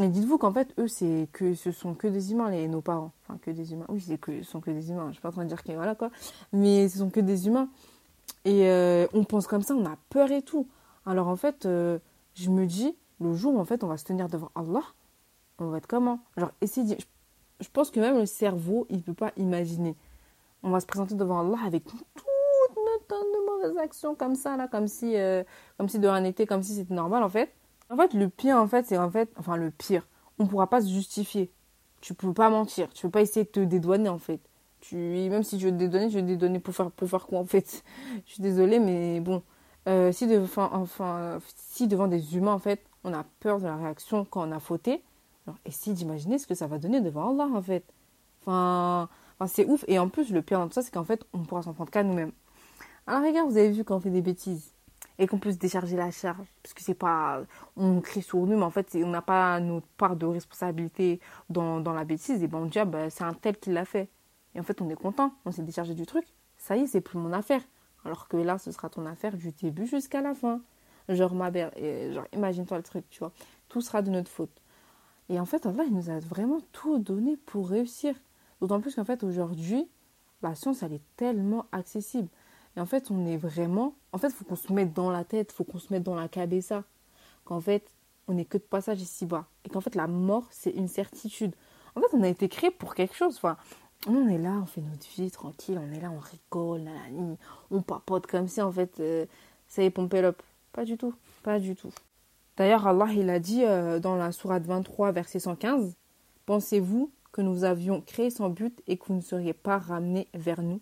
Et 0.00 0.08
dites-vous 0.08 0.38
qu'en 0.38 0.52
fait, 0.52 0.72
eux, 0.78 0.88
c'est 0.88 1.28
que 1.32 1.54
ce 1.54 1.72
sont 1.72 1.94
que 1.94 2.06
des 2.06 2.32
humains, 2.32 2.50
les, 2.50 2.68
nos 2.68 2.80
parents. 2.80 3.12
Enfin, 3.22 3.38
que 3.38 3.50
des 3.50 3.72
humains. 3.72 3.86
Oui, 3.88 4.00
c'est 4.00 4.18
que, 4.18 4.42
ce 4.42 4.50
sont 4.50 4.60
que 4.60 4.70
des 4.70 4.90
humains. 4.90 5.08
Je 5.08 5.14
suis 5.14 5.20
pas 5.20 5.30
en 5.30 5.32
train 5.32 5.44
de 5.44 5.48
dire 5.48 5.62
que 5.62 5.72
voilà 5.72 5.94
quoi. 5.94 6.10
Mais 6.52 6.88
ce 6.88 6.98
sont 6.98 7.10
que 7.10 7.20
des 7.20 7.46
humains. 7.46 7.68
Et 8.44 8.68
euh, 8.68 9.06
on 9.12 9.24
pense 9.24 9.46
comme 9.46 9.62
ça, 9.62 9.74
on 9.74 9.84
a 9.84 9.96
peur 10.08 10.30
et 10.30 10.42
tout. 10.42 10.68
Alors 11.04 11.28
en 11.28 11.36
fait, 11.36 11.66
euh, 11.66 11.98
je 12.34 12.50
me 12.50 12.66
dis, 12.66 12.96
le 13.20 13.34
jour 13.34 13.54
où 13.54 13.58
en 13.58 13.64
fait 13.64 13.84
on 13.84 13.88
va 13.88 13.96
se 13.96 14.04
tenir 14.04 14.28
devant 14.28 14.50
Allah, 14.54 14.82
on 15.58 15.68
va 15.68 15.78
être 15.78 15.86
comment? 15.86 16.20
Genre, 16.36 16.52
essayer 16.60 16.96
de... 16.96 17.02
Je 17.60 17.68
pense 17.70 17.90
que 17.90 18.00
même 18.00 18.16
le 18.16 18.26
cerveau, 18.26 18.86
il 18.88 19.02
peut 19.02 19.14
pas 19.14 19.32
imaginer. 19.36 19.94
On 20.62 20.70
va 20.70 20.80
se 20.80 20.86
présenter 20.86 21.14
devant 21.14 21.40
Allah 21.40 21.58
avec 21.66 21.84
toute 21.84 22.00
notre 22.76 23.06
tonne 23.06 23.18
de 23.18 23.46
mauvaises 23.46 23.78
actions 23.78 24.14
comme 24.14 24.34
ça, 24.34 24.56
là, 24.56 24.68
comme 24.68 24.88
si, 24.88 25.16
euh, 25.16 25.42
comme 25.76 25.88
si 25.88 25.98
de 25.98 26.08
rien 26.08 26.22
n'était, 26.22 26.46
comme 26.46 26.62
si 26.62 26.74
c'était 26.74 26.94
normal 26.94 27.22
en 27.22 27.28
fait. 27.28 27.52
En 27.90 27.96
fait, 27.96 28.14
le 28.14 28.28
pire, 28.28 28.56
en 28.56 28.68
fait, 28.68 28.86
c'est 28.86 28.98
en 28.98 29.10
fait, 29.10 29.30
enfin 29.36 29.56
le 29.56 29.70
pire, 29.70 30.06
on 30.38 30.46
pourra 30.46 30.68
pas 30.68 30.80
se 30.80 30.88
justifier. 30.88 31.50
tu 32.00 32.14
peux 32.14 32.32
pas 32.32 32.50
mentir. 32.50 32.88
Tu 32.94 33.02
peux 33.02 33.10
pas 33.10 33.22
essayer 33.22 33.44
de 33.44 33.50
te 33.50 33.60
dédouaner, 33.60 34.08
en 34.08 34.18
fait. 34.18 34.40
Tu, 34.80 34.96
même 34.96 35.42
si 35.42 35.60
je 35.60 35.66
veux 35.66 35.72
te 35.72 35.78
dédouaner, 35.78 36.08
je 36.10 36.16
vais 36.16 36.22
te 36.22 36.28
dédouaner 36.28 36.60
pour 36.60 36.74
faire, 36.74 36.90
pour 36.92 37.26
quoi, 37.26 37.40
en 37.40 37.44
fait 37.44 37.84
Je 38.26 38.32
suis 38.34 38.42
désolée, 38.42 38.78
mais 38.78 39.20
bon. 39.20 39.42
Euh, 39.88 40.12
si, 40.12 40.26
devant, 40.26 40.70
enfin, 40.72 41.38
si 41.56 41.88
devant 41.88 42.06
des 42.08 42.36
humains, 42.36 42.52
en 42.54 42.58
fait, 42.58 42.80
on 43.04 43.12
a 43.14 43.24
peur 43.40 43.58
de 43.60 43.64
la 43.66 43.76
réaction 43.76 44.24
quand 44.24 44.48
on 44.48 44.52
a 44.52 44.60
fauté, 44.60 45.02
alors, 45.46 45.58
essaye 45.64 45.94
d'imaginer 45.94 46.38
ce 46.38 46.46
que 46.46 46.54
ça 46.54 46.66
va 46.66 46.78
donner 46.78 47.00
devant 47.00 47.30
Allah, 47.30 47.48
en 47.52 47.62
fait. 47.62 47.84
Enfin, 48.42 49.08
enfin 49.38 49.46
c'est 49.48 49.66
ouf. 49.66 49.84
Et 49.88 49.98
en 49.98 50.08
plus, 50.08 50.30
le 50.32 50.42
pire 50.42 50.58
dans 50.60 50.68
tout 50.68 50.74
ça, 50.74 50.82
c'est 50.82 50.92
qu'en 50.92 51.04
fait, 51.04 51.24
on 51.32 51.40
pourra 51.40 51.62
s'en 51.62 51.74
prendre 51.74 51.90
qu'à 51.90 52.02
nous-mêmes. 52.04 52.32
Alors, 53.06 53.22
regarde, 53.26 53.50
vous 53.50 53.58
avez 53.58 53.70
vu 53.70 53.84
quand 53.84 53.96
on 53.96 54.00
fait 54.00 54.10
des 54.10 54.22
bêtises? 54.22 54.72
Et 55.20 55.26
qu'on 55.26 55.38
peut 55.38 55.52
se 55.52 55.58
décharger 55.58 55.96
la 55.96 56.10
charge. 56.10 56.46
Parce 56.62 56.72
que 56.72 56.82
c'est 56.82 56.94
pas. 56.94 57.42
On 57.76 58.00
crie 58.00 58.22
sur 58.22 58.38
nous, 58.38 58.56
mais 58.56 58.64
en 58.64 58.70
fait, 58.70 58.96
on 58.96 59.10
n'a 59.10 59.20
pas 59.20 59.60
notre 59.60 59.86
part 59.86 60.16
de 60.16 60.24
responsabilité 60.24 61.20
dans, 61.50 61.78
dans 61.78 61.92
la 61.92 62.04
bêtise. 62.04 62.42
Et 62.42 62.48
ben, 62.48 62.58
on 62.58 62.66
dit, 62.66 62.78
ah, 62.78 62.86
ben, 62.86 63.10
c'est 63.10 63.22
un 63.22 63.34
tel 63.34 63.58
qui 63.58 63.70
l'a 63.70 63.84
fait. 63.84 64.08
Et 64.54 64.60
en 64.60 64.62
fait, 64.62 64.80
on 64.80 64.88
est 64.88 64.96
content. 64.96 65.34
On 65.44 65.52
s'est 65.52 65.62
déchargé 65.62 65.94
du 65.94 66.06
truc. 66.06 66.24
Ça 66.56 66.76
y 66.76 66.80
est, 66.80 66.86
c'est 66.86 67.02
plus 67.02 67.18
mon 67.18 67.32
affaire. 67.34 67.60
Alors 68.06 68.28
que 68.28 68.38
là, 68.38 68.56
ce 68.56 68.72
sera 68.72 68.88
ton 68.88 69.04
affaire 69.04 69.36
du 69.36 69.52
début 69.52 69.86
jusqu'à 69.86 70.22
la 70.22 70.34
fin. 70.34 70.62
Genre, 71.10 71.34
ma 71.34 71.50
belle, 71.50 71.70
genre, 72.14 72.26
imagine-toi 72.32 72.78
le 72.78 72.82
truc, 72.82 73.04
tu 73.10 73.18
vois. 73.18 73.32
Tout 73.68 73.82
sera 73.82 74.00
de 74.00 74.10
notre 74.10 74.30
faute. 74.30 74.62
Et 75.28 75.38
en 75.38 75.44
fait, 75.44 75.66
Allah, 75.66 75.84
il 75.86 75.94
nous 75.94 76.08
a 76.08 76.18
vraiment 76.18 76.60
tout 76.72 76.98
donné 76.98 77.36
pour 77.36 77.68
réussir. 77.68 78.14
D'autant 78.60 78.80
plus 78.80 78.94
qu'en 78.94 79.04
fait, 79.04 79.22
aujourd'hui, 79.22 79.86
la 80.42 80.54
science, 80.54 80.82
elle 80.82 80.94
est 80.94 81.02
tellement 81.16 81.66
accessible. 81.72 82.28
Et 82.76 82.80
en 82.80 82.86
fait, 82.86 83.10
on 83.10 83.26
est 83.26 83.36
vraiment. 83.36 83.94
En 84.12 84.18
fait, 84.18 84.28
il 84.28 84.34
faut 84.34 84.44
qu'on 84.44 84.56
se 84.56 84.72
mette 84.72 84.92
dans 84.92 85.10
la 85.10 85.24
tête, 85.24 85.50
il 85.52 85.54
faut 85.54 85.64
qu'on 85.64 85.78
se 85.78 85.92
mette 85.92 86.02
dans 86.02 86.14
la 86.14 86.28
cabessa. 86.28 86.84
Qu'en 87.44 87.60
fait, 87.60 87.90
on 88.28 88.34
n'est 88.34 88.44
que 88.44 88.58
de 88.58 88.62
passage 88.62 89.00
ici-bas. 89.00 89.46
Et 89.64 89.68
qu'en 89.68 89.80
fait, 89.80 89.94
la 89.94 90.06
mort, 90.06 90.46
c'est 90.50 90.70
une 90.70 90.88
certitude. 90.88 91.54
En 91.94 92.00
fait, 92.00 92.06
on 92.12 92.22
a 92.22 92.28
été 92.28 92.48
créé 92.48 92.70
pour 92.70 92.94
quelque 92.94 93.14
chose. 93.14 93.36
Enfin, 93.36 93.56
on 94.06 94.28
est 94.28 94.38
là, 94.38 94.60
on 94.62 94.66
fait 94.66 94.80
notre 94.80 95.06
vie 95.16 95.30
tranquille, 95.30 95.80
on 95.80 95.92
est 95.92 96.00
là, 96.00 96.10
on 96.10 96.20
rigole, 96.20 96.88
on 97.70 97.82
papote 97.82 98.26
comme 98.26 98.48
si, 98.48 98.62
en 98.62 98.72
fait, 98.72 99.00
euh, 99.00 99.26
ça 99.68 99.82
est, 99.82 99.90
pompé. 99.90 100.30
Pas 100.72 100.84
du 100.84 100.96
tout, 100.96 101.14
pas 101.42 101.58
du 101.58 101.74
tout. 101.74 101.90
D'ailleurs, 102.56 102.86
Allah, 102.86 103.08
il 103.12 103.28
a 103.30 103.40
dit 103.40 103.64
euh, 103.64 103.98
dans 103.98 104.16
la 104.16 104.32
sourate 104.32 104.64
23, 104.64 105.12
verset 105.12 105.40
115, 105.40 105.96
Pensez-vous 106.46 107.10
que 107.32 107.42
nous 107.42 107.64
avions 107.64 108.00
créé 108.00 108.30
sans 108.30 108.48
but 108.48 108.82
et 108.86 108.96
que 108.96 109.06
vous 109.06 109.14
ne 109.14 109.20
seriez 109.20 109.52
pas 109.52 109.78
ramenés 109.78 110.28
vers 110.34 110.62
nous? 110.62 110.80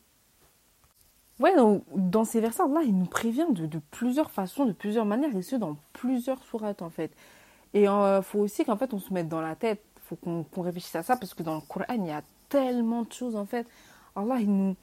Ouais, 1.40 1.54
donc, 1.54 1.84
dans 1.94 2.24
ces 2.24 2.40
versets-là, 2.40 2.82
il 2.84 2.96
nous 2.96 3.06
prévient 3.06 3.46
de, 3.50 3.80
plusieurs 3.92 4.30
façons, 4.30 4.66
de 4.66 4.72
plusieurs 4.72 5.04
manières, 5.04 5.34
et 5.36 5.42
ce, 5.42 5.54
dans 5.56 5.76
plusieurs 5.92 6.42
sourates, 6.42 6.82
en 6.82 6.90
fait. 6.90 7.12
Et 7.74 7.82
il 7.82 7.88
euh, 7.88 8.22
faut 8.22 8.40
aussi 8.40 8.64
qu'en 8.64 8.76
fait, 8.76 8.92
on 8.92 8.98
se 8.98 9.12
mette 9.12 9.28
dans 9.28 9.40
la 9.40 9.54
tête, 9.54 9.80
il 9.96 10.02
faut 10.02 10.16
qu'on 10.16 10.62
réfléchisse 10.62 10.96
à 10.96 11.02
ça, 11.04 11.16
parce 11.16 11.34
que 11.34 11.44
dans 11.44 11.54
le 11.54 11.60
Coran, 11.60 11.84
il 11.90 12.06
y 12.06 12.10
a 12.10 12.22
tellement 12.48 13.02
de 13.02 13.12
choses, 13.12 13.36
en 13.36 13.44
fait. 13.46 13.66
Allah, 14.16 14.38
il 14.40 14.50
nous, 14.50 14.76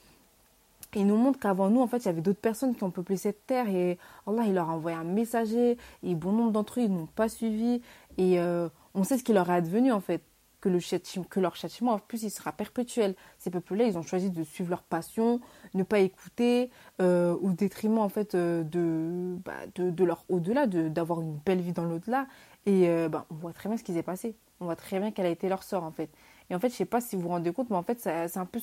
il 0.95 1.05
nous 1.05 1.17
montre 1.17 1.39
qu'avant 1.39 1.69
nous, 1.69 1.81
en 1.81 1.87
fait, 1.87 1.97
il 1.97 2.05
y 2.05 2.09
avait 2.09 2.21
d'autres 2.21 2.39
personnes 2.39 2.73
qui 2.73 2.83
ont 2.85 2.91
peuplé 2.91 3.17
cette 3.17 3.45
terre, 3.45 3.67
et 3.67 3.97
Allah, 4.25 4.43
il 4.45 4.53
leur 4.53 4.69
a 4.69 4.73
envoyé 4.73 4.95
un 4.95 5.03
messager, 5.03 5.77
et 6.03 6.15
bon 6.15 6.31
nombre 6.31 6.51
d'entre 6.51 6.79
eux, 6.79 6.83
ils 6.83 6.93
n'ont 6.93 7.07
pas 7.07 7.27
suivi, 7.27 7.81
et 8.17 8.39
euh, 8.39 8.69
on 8.93 9.03
sait 9.03 9.17
ce 9.17 9.23
qui 9.23 9.33
leur 9.33 9.49
est 9.49 9.55
advenu, 9.55 9.91
en 9.91 9.99
fait 9.99 10.21
que, 10.65 10.69
le 10.69 11.23
que 11.29 11.39
leur 11.39 11.55
châtiment, 11.55 11.93
en 11.93 11.99
plus, 11.99 12.23
il 12.23 12.31
sera 12.31 12.51
perpétuel. 12.51 13.15
Ces 13.37 13.51
peuples-là, 13.51 13.85
ils 13.85 13.97
ont 13.97 14.01
choisi 14.01 14.31
de 14.31 14.43
suivre 14.43 14.71
leur 14.71 14.81
passion, 14.81 15.39
ne 15.75 15.83
pas 15.83 15.99
écouter, 15.99 16.71
euh, 17.01 17.35
au 17.35 17.51
détriment, 17.51 17.99
en 17.99 18.09
fait, 18.09 18.33
euh, 18.33 18.63
de, 18.63 19.37
bah, 19.45 19.53
de, 19.75 19.91
de, 19.91 20.03
leur 20.03 20.25
au-delà, 20.27 20.65
d'avoir 20.65 21.21
une 21.21 21.37
belle 21.45 21.61
vie 21.61 21.71
dans 21.71 21.85
l'au-delà. 21.85 22.27
Et 22.65 22.89
euh, 22.89 23.09
bah, 23.09 23.27
on 23.29 23.35
voit 23.35 23.53
très 23.53 23.69
bien 23.69 23.77
ce 23.77 23.83
qui 23.83 23.93
s'est 23.93 24.03
passé. 24.03 24.35
On 24.59 24.65
voit 24.65 24.75
très 24.75 24.99
bien 24.99 25.11
quel 25.11 25.27
a 25.27 25.29
été 25.29 25.49
leur 25.49 25.61
sort, 25.61 25.83
en 25.83 25.91
fait. 25.91 26.09
Et 26.49 26.55
en 26.55 26.59
fait, 26.59 26.69
je 26.69 26.75
sais 26.75 26.85
pas 26.85 26.99
si 27.01 27.15
vous 27.15 27.23
vous 27.23 27.29
rendez 27.29 27.53
compte, 27.53 27.69
mais 27.69 27.75
en 27.75 27.83
fait, 27.83 27.99
c'est 27.99 28.37
un 28.37 28.45
peu, 28.45 28.59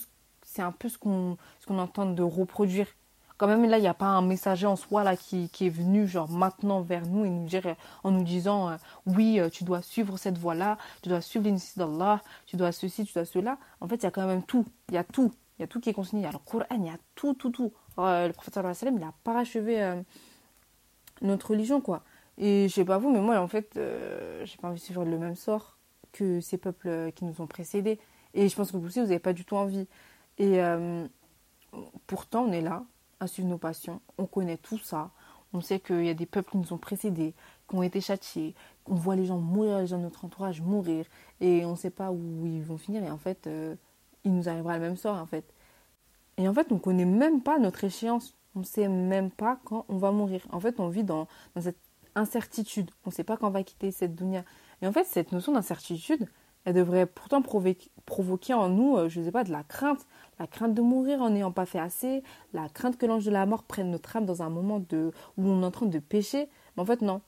peu 0.78 0.88
ce 0.88 0.98
qu'on 0.98 1.36
qu'on 1.66 1.78
entend 1.78 2.06
de 2.06 2.22
reproduire 2.22 2.88
quand 3.42 3.48
même 3.48 3.68
là 3.68 3.78
il 3.78 3.80
n'y 3.80 3.88
a 3.88 3.94
pas 3.94 4.06
un 4.06 4.22
messager 4.22 4.68
en 4.68 4.76
soi 4.76 5.02
là 5.02 5.16
qui, 5.16 5.50
est 5.60 5.68
venu 5.68 6.06
genre 6.06 6.30
maintenant 6.30 6.80
vers 6.80 7.04
nous 7.04 7.24
et 7.24 7.28
nous 7.28 7.44
dire 7.44 7.74
en 8.04 8.12
nous 8.12 8.22
disant 8.22 8.70
euh, 8.70 8.76
oui 9.04 9.40
euh, 9.40 9.48
tu 9.48 9.64
dois 9.64 9.82
suivre 9.82 10.16
cette 10.16 10.38
voie 10.38 10.54
là 10.54 10.78
tu 11.02 11.08
dois 11.08 11.20
suivre 11.20 11.46
l'initiative 11.46 11.78
d'Allah 11.78 12.20
tu 12.46 12.54
dois 12.54 12.70
ceci 12.70 13.04
tu 13.04 13.12
dois 13.12 13.24
cela. 13.24 13.58
En 13.80 13.88
fait 13.88 13.96
il 13.96 14.02
y 14.04 14.06
a 14.06 14.12
quand 14.12 14.28
même 14.28 14.44
tout. 14.44 14.64
Il 14.90 14.94
y 14.94 14.96
a 14.96 15.02
tout. 15.02 15.32
Il 15.58 15.62
y 15.62 15.64
a 15.64 15.66
tout 15.66 15.80
qui 15.80 15.90
est 15.90 15.92
consigné. 15.92 16.24
Alors 16.24 16.44
Coran 16.44 16.66
il 16.70 16.84
y 16.84 16.88
a 16.88 16.96
tout 17.16 17.34
tout 17.34 17.50
tout. 17.50 17.72
Euh, 17.98 18.28
le 18.28 18.32
prophète 18.32 18.54
sallam 18.54 18.96
il 18.96 19.02
a 19.02 19.12
parachevé 19.24 20.02
notre 21.20 21.50
religion 21.50 21.80
quoi. 21.80 22.04
Et 22.38 22.68
je 22.68 22.74
sais 22.74 22.84
pas 22.84 22.98
vous 22.98 23.10
mais 23.10 23.20
moi 23.20 23.40
en 23.40 23.48
fait 23.48 23.72
j'ai 23.74 24.56
pas 24.58 24.68
envie 24.68 24.78
de 24.78 24.84
suivre 24.84 25.04
le 25.04 25.18
même 25.18 25.34
sort 25.34 25.78
que 26.12 26.40
ces 26.40 26.58
peuples 26.58 27.10
qui 27.16 27.24
nous 27.24 27.40
ont 27.40 27.48
précédés. 27.48 27.98
Et 28.34 28.48
je 28.48 28.54
pense 28.54 28.70
que 28.70 28.76
vous 28.76 28.86
aussi 28.86 29.00
vous 29.00 29.06
n'avez 29.06 29.18
pas 29.18 29.32
du 29.32 29.44
tout 29.44 29.56
envie. 29.56 29.88
Et 30.38 30.60
pourtant 32.06 32.44
on 32.44 32.52
est 32.52 32.60
là 32.60 32.84
à 33.22 33.26
suivre 33.26 33.48
nos 33.48 33.58
passions. 33.58 34.00
On 34.18 34.26
connaît 34.26 34.56
tout 34.56 34.78
ça. 34.78 35.10
On 35.52 35.60
sait 35.60 35.80
qu'il 35.80 36.04
y 36.04 36.10
a 36.10 36.14
des 36.14 36.26
peuples 36.26 36.50
qui 36.50 36.58
nous 36.58 36.72
ont 36.72 36.78
précédés, 36.78 37.34
qui 37.68 37.76
ont 37.76 37.82
été 37.82 38.00
châtiés. 38.00 38.54
On 38.86 38.94
voit 38.94 39.16
les 39.16 39.26
gens 39.26 39.38
mourir, 39.38 39.78
les 39.78 39.86
gens 39.86 39.98
de 39.98 40.02
notre 40.02 40.24
entourage 40.24 40.60
mourir. 40.60 41.06
Et 41.40 41.64
on 41.64 41.72
ne 41.72 41.76
sait 41.76 41.90
pas 41.90 42.10
où 42.10 42.46
ils 42.46 42.62
vont 42.62 42.78
finir. 42.78 43.02
Et 43.04 43.10
en 43.10 43.18
fait, 43.18 43.46
euh, 43.46 43.74
il 44.24 44.34
nous 44.34 44.48
arrivera 44.48 44.74
le 44.74 44.82
même 44.82 44.96
sort, 44.96 45.16
en 45.16 45.26
fait. 45.26 45.44
Et 46.38 46.48
en 46.48 46.54
fait, 46.54 46.68
on 46.70 46.76
ne 46.76 46.80
connaît 46.80 47.04
même 47.04 47.42
pas 47.42 47.58
notre 47.58 47.84
échéance. 47.84 48.34
On 48.54 48.60
ne 48.60 48.64
sait 48.64 48.88
même 48.88 49.30
pas 49.30 49.58
quand 49.64 49.84
on 49.88 49.98
va 49.98 50.10
mourir. 50.10 50.46
En 50.50 50.60
fait, 50.60 50.80
on 50.80 50.88
vit 50.88 51.04
dans, 51.04 51.28
cette 51.60 51.78
incertitude. 52.14 52.90
On 53.04 53.10
ne 53.10 53.14
sait 53.14 53.24
pas 53.24 53.36
quand 53.36 53.48
on 53.48 53.50
va 53.50 53.62
quitter 53.62 53.90
cette 53.90 54.14
dunya. 54.14 54.44
Et 54.80 54.86
en 54.86 54.92
fait, 54.92 55.04
cette 55.04 55.32
notion 55.32 55.52
d'incertitude, 55.52 56.28
elle 56.64 56.74
devrait 56.74 57.06
pourtant 57.06 57.42
provoquer 57.42 58.54
en 58.54 58.68
nous, 58.68 58.96
euh, 58.96 59.08
je 59.08 59.20
ne 59.20 59.24
sais 59.24 59.32
pas, 59.32 59.44
de 59.44 59.50
la 59.50 59.64
crainte, 59.64 60.06
la 60.38 60.46
crainte 60.46 60.74
de 60.74 60.82
mourir 60.82 61.20
en 61.20 61.30
n'ayant 61.30 61.52
pas 61.52 61.66
fait 61.66 61.78
assez, 61.78 62.22
la 62.52 62.68
crainte 62.68 62.96
que 62.96 63.06
l'ange 63.06 63.24
de 63.24 63.30
la 63.30 63.46
mort 63.46 63.64
prenne 63.64 63.90
notre 63.90 64.16
âme 64.16 64.26
dans 64.26 64.42
un 64.42 64.48
moment 64.48 64.80
de, 64.80 65.12
où 65.36 65.48
on 65.48 65.62
est 65.62 65.66
en 65.66 65.70
train 65.70 65.86
de 65.86 65.98
pécher. 65.98 66.48
Mais 66.76 66.82
en 66.82 66.86
fait, 66.86 67.02
non. 67.02 67.20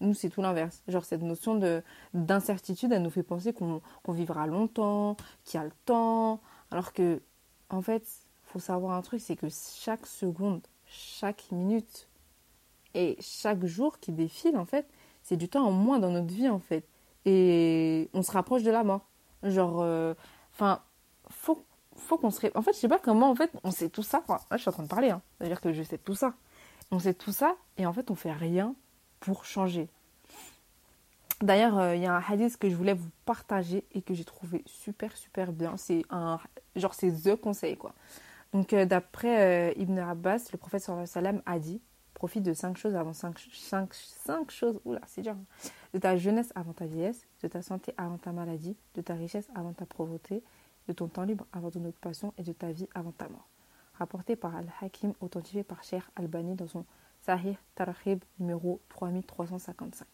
Nous, 0.00 0.14
c'est 0.14 0.30
tout 0.30 0.42
l'inverse. 0.42 0.82
Genre, 0.88 1.04
cette 1.04 1.22
notion 1.22 1.54
de, 1.54 1.82
d'incertitude, 2.12 2.92
elle 2.92 3.02
nous 3.02 3.10
fait 3.10 3.22
penser 3.22 3.52
qu'on, 3.52 3.80
vivra 4.08 4.46
longtemps, 4.46 5.16
qu'il 5.44 5.58
y 5.58 5.62
a 5.62 5.64
le 5.64 5.72
temps. 5.84 6.40
Alors 6.72 6.92
que, 6.92 7.22
en 7.70 7.82
fait, 7.82 8.04
faut 8.42 8.58
savoir 8.58 8.96
un 8.96 9.02
truc, 9.02 9.20
c'est 9.20 9.36
que 9.36 9.46
chaque 9.48 10.06
seconde, 10.06 10.62
chaque 10.86 11.52
minute 11.52 12.08
et 12.94 13.16
chaque 13.20 13.64
jour 13.64 14.00
qui 14.00 14.12
défile, 14.12 14.56
en 14.56 14.64
fait, 14.64 14.88
c'est 15.22 15.36
du 15.36 15.48
temps 15.48 15.64
en 15.66 15.72
moins 15.72 16.00
dans 16.00 16.10
notre 16.10 16.34
vie, 16.34 16.48
en 16.48 16.58
fait. 16.58 16.84
Et 17.24 18.10
on 18.14 18.22
se 18.22 18.32
rapproche 18.32 18.62
de 18.62 18.70
la 18.70 18.84
mort. 18.84 19.08
Genre, 19.42 19.80
euh, 19.80 20.14
enfin, 20.52 20.82
faut 21.28 21.64
faut 21.96 22.16
qu'on 22.18 22.30
se... 22.30 22.46
En 22.56 22.62
fait, 22.62 22.72
je 22.72 22.78
sais 22.78 22.88
pas 22.88 22.98
comment, 22.98 23.30
en 23.30 23.34
fait, 23.34 23.50
on 23.64 23.70
sait 23.70 23.88
tout 23.88 24.02
ça. 24.02 24.24
Là, 24.28 24.38
je 24.52 24.58
suis 24.58 24.68
en 24.68 24.72
train 24.72 24.82
de 24.82 24.88
parler, 24.88 25.10
hein. 25.10 25.22
C'est-à-dire 25.38 25.60
que 25.60 25.72
je 25.72 25.82
sais 25.82 25.98
tout 25.98 26.14
ça. 26.14 26.34
On 26.90 26.98
sait 26.98 27.14
tout 27.14 27.32
ça, 27.32 27.54
et 27.76 27.86
en 27.86 27.92
fait, 27.92 28.10
on 28.10 28.14
fait 28.14 28.32
rien 28.32 28.74
pour 29.20 29.44
changer. 29.44 29.88
D'ailleurs, 31.42 31.78
euh, 31.78 31.94
il 31.94 32.02
y 32.02 32.06
a 32.06 32.14
un 32.14 32.22
hadith 32.26 32.56
que 32.56 32.70
je 32.70 32.74
voulais 32.74 32.94
vous 32.94 33.10
partager 33.24 33.84
et 33.92 34.02
que 34.02 34.14
j'ai 34.14 34.24
trouvé 34.24 34.62
super, 34.66 35.16
super 35.16 35.52
bien. 35.52 35.76
C'est 35.76 36.02
un... 36.10 36.38
Genre, 36.76 36.94
c'est 36.94 37.10
THE 37.10 37.36
conseil, 37.36 37.76
quoi. 37.76 37.94
Donc, 38.52 38.72
euh, 38.72 38.84
d'après 38.84 39.74
Ibn 39.76 39.98
Abbas, 39.98 40.48
le 40.52 40.58
prophète 40.58 40.82
sallam 41.04 41.42
a 41.46 41.58
dit 41.58 41.80
profite 42.14 42.44
de 42.44 42.54
cinq 42.54 42.76
choses 42.76 42.94
avant 42.94 43.12
cinq, 43.12 43.38
cinq, 43.52 43.92
cinq 43.94 44.50
choses. 44.50 44.80
Oula, 44.84 45.00
c'est 45.06 45.22
dur. 45.22 45.34
De 45.92 45.98
ta 45.98 46.16
jeunesse 46.16 46.52
avant 46.54 46.72
ta 46.72 46.86
vieillesse, 46.86 47.26
de 47.42 47.48
ta 47.48 47.60
santé 47.60 47.92
avant 47.96 48.16
ta 48.16 48.32
maladie, 48.32 48.76
de 48.94 49.02
ta 49.02 49.14
richesse 49.14 49.48
avant 49.54 49.72
ta 49.72 49.84
pauvreté, 49.84 50.42
de 50.88 50.92
ton 50.92 51.08
temps 51.08 51.24
libre 51.24 51.46
avant 51.52 51.70
ton 51.70 51.84
occupation 51.84 52.32
et 52.38 52.42
de 52.42 52.52
ta 52.52 52.72
vie 52.72 52.88
avant 52.94 53.12
ta 53.12 53.28
mort. 53.28 53.48
Rapporté 53.94 54.36
par 54.36 54.56
Al-Hakim, 54.56 55.12
authentifié 55.20 55.64
par 55.64 55.84
Sheikh 55.84 56.04
Albani 56.16 56.54
dans 56.54 56.66
son 56.66 56.86
Sahih 57.20 57.56
Tarhib 57.74 58.24
numéro 58.38 58.80
3355. 58.88 60.06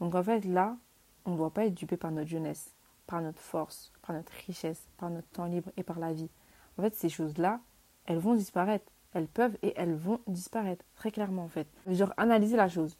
Donc 0.00 0.14
en 0.14 0.22
fait 0.22 0.44
là, 0.44 0.76
on 1.24 1.32
ne 1.32 1.36
doit 1.36 1.50
pas 1.50 1.66
être 1.66 1.74
dupé 1.74 1.96
par 1.96 2.12
notre 2.12 2.28
jeunesse, 2.28 2.74
par 3.06 3.20
notre 3.20 3.40
force, 3.40 3.92
par 4.02 4.14
notre 4.14 4.32
richesse, 4.46 4.86
par 4.98 5.10
notre 5.10 5.28
temps 5.28 5.46
libre 5.46 5.70
et 5.76 5.82
par 5.82 5.98
la 5.98 6.12
vie. 6.12 6.30
En 6.78 6.82
fait, 6.82 6.94
ces 6.94 7.08
choses-là, 7.08 7.60
elles 8.06 8.18
vont 8.18 8.34
disparaître. 8.34 8.90
Elles 9.12 9.26
peuvent 9.26 9.56
et 9.62 9.72
elles 9.76 9.94
vont 9.94 10.20
disparaître, 10.26 10.84
très 10.94 11.10
clairement 11.10 11.44
en 11.44 11.48
fait. 11.48 11.66
Genre, 11.88 12.12
analyser 12.16 12.56
la 12.56 12.68
chose 12.68 12.96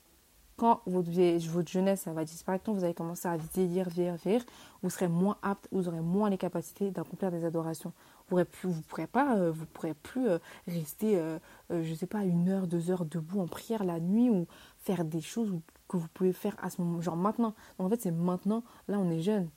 quand 0.57 0.81
votre, 0.87 1.11
votre 1.51 1.71
jeunesse 1.71 2.03
ça 2.03 2.13
va 2.13 2.25
disparaître, 2.25 2.65
quand 2.65 2.73
vous 2.73 2.85
allez 2.85 2.95
commencer 2.95 3.29
à 3.29 3.37
vieillir, 3.37 3.89
vieillir, 3.89 4.17
vieillir, 4.17 4.45
vous 4.83 4.91
serez 4.91 5.09
moins 5.09 5.37
apte, 5.43 5.69
vous 5.73 5.89
aurez 5.89 6.01
moins 6.01 6.31
les 6.31 6.39
capacités 6.39 6.91
d'accomplir 6.91 7.31
des 7.31 7.45
adorations. 7.45 7.93
Vous 8.29 8.39
ne 8.39 8.45
pourrez 8.89 9.07
pas, 9.07 9.37
euh, 9.37 9.53
vous 9.53 9.67
pourrez 9.67 9.95
plus 9.95 10.29
euh, 10.29 10.39
rester, 10.67 11.19
euh, 11.19 11.39
je 11.71 11.91
ne 11.91 11.95
sais 11.95 12.07
pas, 12.07 12.25
une 12.25 12.49
heure, 12.49 12.67
deux 12.67 12.91
heures 12.91 13.05
debout 13.05 13.41
en 13.41 13.47
prière 13.47 13.85
la 13.85 14.01
nuit 14.01 14.31
ou 14.31 14.47
faire 14.79 15.05
des 15.05 15.21
choses 15.21 15.53
que 15.89 15.97
vous 15.97 16.09
pouvez 16.09 16.33
faire 16.33 16.57
à 16.61 16.71
ce 16.71 16.83
moment, 16.83 17.01
genre 17.01 17.17
maintenant. 17.17 17.55
en 17.79 17.89
fait, 17.89 18.01
c'est 18.01 18.11
maintenant. 18.11 18.65
Là, 18.89 18.99
on 18.99 19.11
est 19.11 19.21
jeune. 19.21 19.49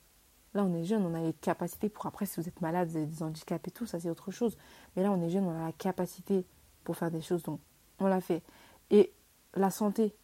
Là, 0.54 0.64
on 0.64 0.74
est 0.74 0.84
jeune, 0.84 1.04
on 1.04 1.14
a 1.14 1.20
les 1.20 1.32
capacités 1.32 1.88
pour 1.88 2.06
après, 2.06 2.26
si 2.26 2.40
vous 2.40 2.48
êtes 2.48 2.60
malade, 2.60 2.88
vous 2.88 2.96
avez 2.96 3.06
des 3.06 3.22
handicaps 3.22 3.68
et 3.68 3.70
tout, 3.70 3.86
ça 3.86 4.00
c'est 4.00 4.10
autre 4.10 4.30
chose. 4.32 4.56
Mais 4.94 5.02
là, 5.02 5.12
on 5.12 5.22
est 5.22 5.30
jeune, 5.30 5.44
on 5.44 5.56
a 5.56 5.66
la 5.66 5.72
capacité 5.72 6.44
pour 6.82 6.96
faire 6.96 7.10
des 7.10 7.20
choses, 7.20 7.42
donc 7.44 7.60
on 8.00 8.06
l'a 8.06 8.20
fait. 8.20 8.42
Et 8.90 9.12
la 9.54 9.70
santé, 9.70 10.14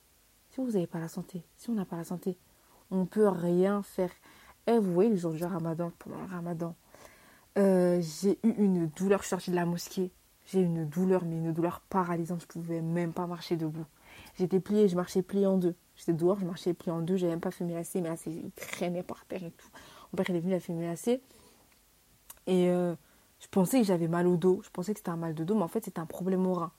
si 0.56 0.62
vous 0.62 0.72
n'avez 0.72 0.86
pas 0.86 0.98
la 0.98 1.08
santé, 1.08 1.42
si 1.56 1.68
on 1.68 1.74
n'a 1.74 1.84
pas 1.84 1.96
la 1.96 2.04
santé, 2.04 2.38
on 2.90 3.00
ne 3.00 3.04
peut 3.04 3.28
rien 3.28 3.82
faire. 3.82 4.10
Eh, 4.66 4.78
vous 4.78 4.92
voyez, 4.92 5.10
le 5.10 5.16
jour 5.16 5.32
du 5.32 5.44
ramadan, 5.44 5.92
pendant 5.98 6.18
le 6.18 6.26
ramadan, 6.26 6.74
euh, 7.58 8.00
j'ai 8.00 8.38
eu 8.42 8.54
une 8.56 8.86
douleur, 8.88 9.22
je 9.22 9.36
suis 9.36 9.50
de 9.50 9.56
la 9.56 9.66
mosquée. 9.66 10.10
J'ai 10.46 10.60
eu 10.60 10.64
une 10.64 10.88
douleur, 10.88 11.24
mais 11.24 11.36
une 11.36 11.52
douleur 11.52 11.80
paralysante. 11.80 12.40
Je 12.40 12.46
pouvais 12.46 12.80
même 12.80 13.12
pas 13.12 13.26
marcher 13.26 13.56
debout. 13.56 13.84
J'étais 14.38 14.60
pliée, 14.60 14.88
je 14.88 14.96
marchais 14.96 15.22
pliée 15.22 15.46
en 15.46 15.58
deux. 15.58 15.74
J'étais 15.94 16.14
dehors, 16.14 16.38
je 16.38 16.46
marchais 16.46 16.72
pliée 16.72 16.92
en 16.92 17.02
deux. 17.02 17.16
J'avais 17.16 17.32
même 17.32 17.40
pas 17.40 17.50
fait 17.50 17.64
mes 17.64 17.74
lacets, 17.74 18.00
il 18.00 18.50
traînait 18.52 19.02
par 19.02 19.26
terre 19.26 19.44
et 19.44 19.50
tout. 19.50 19.68
Mon 20.12 20.16
père, 20.16 20.30
il 20.30 20.36
est 20.36 20.40
venu, 20.40 20.52
il 20.52 20.56
a 20.56 20.60
fait 20.60 20.72
mes 20.72 20.86
lacets. 20.86 21.20
Et 22.46 22.70
euh, 22.70 22.94
je 23.40 23.46
pensais 23.48 23.80
que 23.80 23.86
j'avais 23.86 24.08
mal 24.08 24.26
au 24.26 24.36
dos. 24.36 24.62
Je 24.64 24.70
pensais 24.70 24.94
que 24.94 25.00
c'était 25.00 25.10
un 25.10 25.16
mal 25.16 25.34
de 25.34 25.44
dos, 25.44 25.54
mais 25.54 25.64
en 25.64 25.68
fait, 25.68 25.84
c'était 25.84 26.00
un 26.00 26.06
problème 26.06 26.46
au 26.46 26.54
rein. 26.54 26.72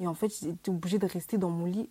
Et 0.00 0.06
en 0.06 0.14
fait, 0.14 0.28
j'étais 0.28 0.70
obligée 0.70 0.98
de 0.98 1.06
rester 1.06 1.38
dans 1.38 1.50
mon 1.50 1.64
lit. 1.64 1.88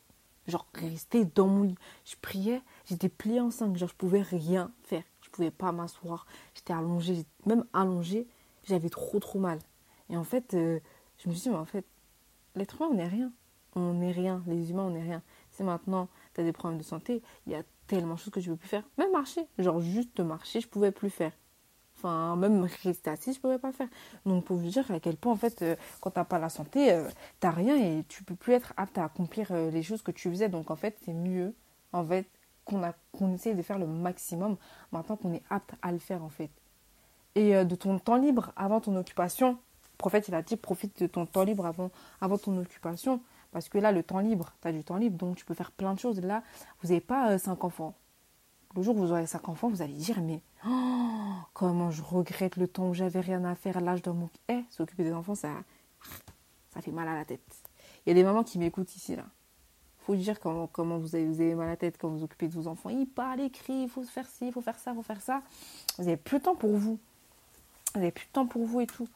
Genre, 0.47 0.67
rester 0.73 1.25
dans 1.25 1.47
mon 1.47 1.63
lit. 1.63 1.75
Je 2.05 2.15
priais, 2.21 2.61
j'étais 2.85 3.09
pliée 3.09 3.39
en 3.39 3.51
cinq. 3.51 3.75
Genre, 3.77 3.89
je 3.89 3.95
pouvais 3.95 4.21
rien 4.21 4.71
faire. 4.83 5.03
Je 5.21 5.29
pouvais 5.29 5.51
pas 5.51 5.71
m'asseoir. 5.71 6.25
J'étais 6.53 6.73
allongée. 6.73 7.25
Même 7.45 7.65
allongée, 7.73 8.27
j'avais 8.65 8.89
trop, 8.89 9.19
trop 9.19 9.39
mal. 9.39 9.59
Et 10.09 10.17
en 10.17 10.23
fait, 10.23 10.53
euh, 10.53 10.79
je 11.17 11.29
me 11.29 11.33
suis 11.33 11.43
dit, 11.43 11.49
mais 11.49 11.55
en 11.55 11.65
fait, 11.65 11.85
l'être 12.55 12.81
humain, 12.81 12.89
on 12.91 12.95
n'est 12.95 13.07
rien. 13.07 13.31
On 13.75 13.93
n'est 13.93 14.11
rien. 14.11 14.43
Les 14.47 14.71
humains, 14.71 14.83
on 14.83 14.91
n'est 14.91 15.01
rien. 15.01 15.21
C'est 15.51 15.63
maintenant, 15.63 16.09
tu 16.33 16.41
as 16.41 16.43
des 16.43 16.53
problèmes 16.53 16.77
de 16.77 16.83
santé, 16.83 17.21
il 17.45 17.53
y 17.53 17.55
a 17.55 17.63
tellement 17.87 18.15
de 18.15 18.19
choses 18.19 18.33
que 18.33 18.41
je 18.41 18.49
ne 18.49 18.55
peux 18.55 18.59
plus 18.59 18.69
faire. 18.69 18.83
Même 18.97 19.11
marcher. 19.11 19.47
Genre, 19.57 19.79
juste 19.79 20.19
marcher, 20.19 20.61
je 20.61 20.67
pouvais 20.67 20.91
plus 20.91 21.09
faire. 21.09 21.31
Enfin, 22.03 22.35
même 22.35 22.67
rester 22.83 23.09
assis, 23.09 23.31
je 23.31 23.39
pouvais 23.39 23.57
pas 23.57 23.71
faire. 23.71 23.87
Donc, 24.25 24.43
pour 24.43 24.57
vous 24.57 24.67
dire 24.67 24.89
à 24.91 24.99
quel 24.99 25.15
point, 25.15 25.31
en 25.31 25.37
fait, 25.37 25.61
euh, 25.61 25.75
quand 26.01 26.11
tu 26.11 26.19
n'as 26.19 26.25
pas 26.25 26.37
la 26.37 26.49
santé, 26.49 26.91
euh, 26.91 27.07
tu 27.39 27.47
n'as 27.47 27.51
rien 27.51 27.77
et 27.77 28.03
tu 28.09 28.25
peux 28.25 28.35
plus 28.35 28.51
être 28.51 28.73
apte 28.75 28.97
à 28.97 29.05
accomplir 29.05 29.47
euh, 29.51 29.71
les 29.71 29.83
choses 29.83 30.01
que 30.01 30.11
tu 30.11 30.29
faisais. 30.29 30.49
Donc, 30.49 30.69
en 30.69 30.75
fait, 30.75 30.97
c'est 31.05 31.13
mieux, 31.13 31.55
en 31.93 32.05
fait, 32.05 32.27
qu'on 32.65 32.81
qu'on 33.13 33.33
essaye 33.33 33.55
de 33.55 33.61
faire 33.61 33.79
le 33.79 33.87
maximum 33.87 34.57
maintenant 34.91 35.15
qu'on 35.15 35.33
est 35.33 35.43
apte 35.49 35.75
à 35.81 35.93
le 35.93 35.99
faire, 35.99 36.23
en 36.23 36.29
fait. 36.29 36.49
Et 37.35 37.65
de 37.65 37.75
ton 37.75 37.97
temps 37.97 38.17
libre 38.17 38.51
avant 38.55 38.79
ton 38.79 38.95
occupation, 38.95 39.51
le 39.53 39.97
prophète, 39.97 40.27
il 40.27 40.35
a 40.35 40.41
dit, 40.41 40.55
profite 40.57 41.01
de 41.01 41.07
ton 41.07 41.25
temps 41.25 41.43
libre 41.43 41.65
avant, 41.65 41.89
avant 42.21 42.37
ton 42.37 42.57
occupation. 42.59 43.21
Parce 43.51 43.69
que 43.69 43.77
là, 43.77 43.91
le 43.91 44.03
temps 44.03 44.19
libre, 44.19 44.53
tu 44.61 44.67
as 44.67 44.71
du 44.71 44.83
temps 44.83 44.97
libre, 44.97 45.17
donc 45.17 45.37
tu 45.37 45.45
peux 45.45 45.53
faire 45.53 45.71
plein 45.71 45.93
de 45.93 45.99
choses. 45.99 46.19
Là, 46.21 46.43
vous 46.81 46.89
n'avez 46.89 47.01
pas 47.01 47.37
cinq 47.39 47.63
enfants 47.63 47.95
le 48.75 48.81
jour 48.81 48.95
où 48.95 48.99
vous 48.99 49.11
aurez 49.11 49.27
cinq 49.27 49.49
enfants, 49.49 49.69
vous 49.69 49.81
allez 49.81 49.93
dire 49.93 50.21
mais 50.21 50.41
oh, 50.65 51.35
comment 51.53 51.91
je 51.91 52.01
regrette 52.01 52.57
le 52.57 52.67
temps 52.67 52.89
où 52.89 52.93
j'avais 52.93 53.19
rien 53.19 53.43
à 53.43 53.55
faire, 53.55 53.81
l'âge 53.81 54.01
dans 54.01 54.13
mon 54.13 54.29
eh, 54.49 54.63
s'occuper 54.69 55.03
des 55.03 55.13
enfants, 55.13 55.35
ça 55.35 55.49
ça 56.73 56.81
fait 56.81 56.91
mal 56.91 57.07
à 57.07 57.15
la 57.15 57.25
tête. 57.25 57.41
Il 58.05 58.09
y 58.09 58.11
a 58.11 58.15
des 58.15 58.23
mamans 58.23 58.43
qui 58.43 58.57
m'écoutent 58.57 58.95
ici 58.95 59.15
là. 59.15 59.25
Faut 59.99 60.15
dire 60.15 60.39
comment, 60.39 60.67
comment 60.67 60.97
vous, 60.97 61.15
avez, 61.15 61.25
vous 61.25 61.39
avez 61.39 61.55
mal 61.55 61.67
à 61.67 61.71
la 61.71 61.77
tête 61.77 61.97
quand 61.97 62.09
vous 62.09 62.23
occupez 62.23 62.47
de 62.47 62.53
vos 62.53 62.67
enfants. 62.67 62.89
Ils 62.89 63.05
parlent, 63.05 63.39
ils 63.39 63.51
crient, 63.51 63.83
il 63.83 63.89
faut 63.89 64.03
faire 64.03 64.27
ci, 64.27 64.47
il 64.47 64.51
faut 64.51 64.59
faire 64.59 64.77
ça, 64.77 64.91
il 64.91 64.95
faut 64.95 65.03
faire 65.03 65.21
ça. 65.21 65.41
Vous 65.97 66.03
n'avez 66.03 66.17
plus 66.17 66.39
de 66.39 66.43
temps 66.43 66.55
pour 66.55 66.75
vous. 66.75 66.99
Vous 67.93 67.99
n'avez 67.99 68.11
plus 68.11 68.25
de 68.25 68.31
temps 68.31 68.45
pour 68.45 68.65
vous 68.65 68.81
et 68.81 68.87
tout. 68.87 69.07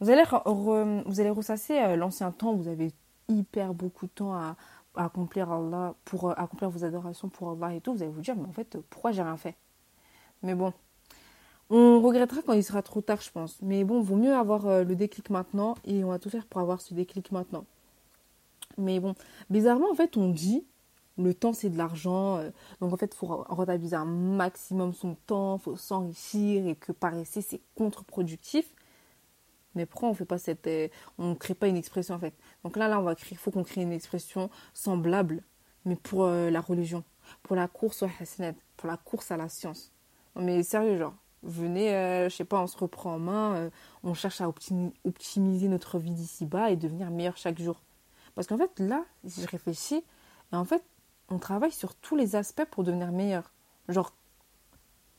Vous 0.00 0.08
allez, 0.10 0.22
vous 0.46 1.20
allez 1.20 1.30
ressasser 1.30 1.78
euh, 1.78 1.96
l'ancien 1.96 2.32
temps, 2.32 2.54
vous 2.54 2.68
avez 2.68 2.92
hyper 3.28 3.74
beaucoup 3.74 4.06
de 4.06 4.10
temps 4.10 4.34
à, 4.34 4.56
accomplir 4.94 5.50
Allah, 5.50 5.94
pour 6.04 6.30
euh, 6.30 6.34
accomplir 6.36 6.70
vos 6.70 6.84
adorations 6.84 7.28
pour 7.28 7.50
Allah 7.50 7.74
et 7.74 7.80
tout, 7.80 7.94
vous 7.94 8.02
allez 8.02 8.12
vous 8.12 8.20
dire, 8.20 8.36
mais 8.36 8.48
en 8.48 8.52
fait, 8.52 8.78
pourquoi 8.90 9.12
j'ai 9.12 9.22
rien 9.22 9.36
fait? 9.36 9.56
Mais 10.42 10.54
bon, 10.54 10.72
on 11.70 12.00
regrettera 12.00 12.42
quand 12.42 12.52
il 12.52 12.64
sera 12.64 12.82
trop 12.82 13.00
tard, 13.00 13.20
je 13.20 13.30
pense. 13.30 13.60
Mais 13.62 13.84
bon, 13.84 14.00
vaut 14.02 14.16
mieux 14.16 14.34
avoir 14.34 14.66
euh, 14.66 14.84
le 14.84 14.94
déclic 14.96 15.30
maintenant 15.30 15.74
et 15.84 16.04
on 16.04 16.08
va 16.08 16.18
tout 16.18 16.30
faire 16.30 16.46
pour 16.46 16.60
avoir 16.60 16.80
ce 16.80 16.94
déclic 16.94 17.32
maintenant. 17.32 17.64
Mais 18.78 19.00
bon, 19.00 19.14
bizarrement, 19.50 19.90
en 19.90 19.94
fait, 19.94 20.16
on 20.16 20.28
dit 20.28 20.64
le 21.18 21.34
temps 21.34 21.52
c'est 21.52 21.68
de 21.68 21.76
l'argent, 21.76 22.38
euh, 22.38 22.50
donc 22.80 22.92
en 22.92 22.96
fait, 22.96 23.12
il 23.14 23.16
faut 23.16 23.26
rentabiliser 23.26 23.96
un 23.96 24.06
maximum 24.06 24.92
son 24.94 25.14
temps, 25.26 25.58
il 25.58 25.62
faut 25.62 25.76
s'enrichir 25.76 26.66
et 26.66 26.74
que 26.74 26.92
paresser 26.92 27.42
c'est 27.42 27.60
contre-productif. 27.74 28.74
Mais 29.74 29.86
pourquoi 29.86 30.08
on 30.08 30.14
fait 30.14 30.24
pas 30.24 30.38
cette, 30.38 30.68
on 31.18 31.34
crée 31.34 31.54
pas 31.54 31.68
une 31.68 31.76
expression 31.76 32.14
en 32.14 32.18
fait? 32.18 32.34
Donc 32.64 32.76
là, 32.76 32.88
là, 32.88 33.00
on 33.00 33.02
va 33.02 33.14
créer, 33.14 33.36
faut 33.36 33.50
qu'on 33.50 33.64
crée 33.64 33.82
une 33.82 33.92
expression 33.92 34.50
semblable, 34.74 35.42
mais 35.84 35.96
pour 35.96 36.24
euh, 36.24 36.50
la 36.50 36.60
religion, 36.60 37.04
pour 37.42 37.56
la 37.56 37.68
course 37.68 38.02
au 38.02 38.08
hasanat, 38.20 38.54
pour 38.76 38.88
la 38.88 38.96
course 38.96 39.30
à 39.30 39.36
la 39.36 39.48
science. 39.48 39.92
mais 40.36 40.62
sérieux, 40.62 40.98
genre, 40.98 41.14
venez, 41.42 41.94
euh, 41.94 42.28
je 42.28 42.36
sais 42.36 42.44
pas, 42.44 42.60
on 42.60 42.66
se 42.66 42.76
reprend 42.76 43.14
en 43.14 43.18
main, 43.18 43.54
euh, 43.56 43.70
on 44.02 44.14
cherche 44.14 44.40
à 44.40 44.48
optimiser 44.48 45.68
notre 45.68 45.98
vie 45.98 46.10
d'ici-bas 46.10 46.70
et 46.70 46.76
devenir 46.76 47.10
meilleur 47.10 47.36
chaque 47.36 47.60
jour. 47.60 47.82
Parce 48.34 48.46
qu'en 48.46 48.58
fait, 48.58 48.78
là, 48.78 49.04
si 49.26 49.42
je 49.42 49.48
réfléchis, 49.48 50.04
et 50.52 50.56
en 50.56 50.64
fait, 50.64 50.82
on 51.28 51.38
travaille 51.38 51.72
sur 51.72 51.94
tous 51.94 52.16
les 52.16 52.36
aspects 52.36 52.64
pour 52.70 52.84
devenir 52.84 53.12
meilleur. 53.12 53.52
Genre, 53.88 54.12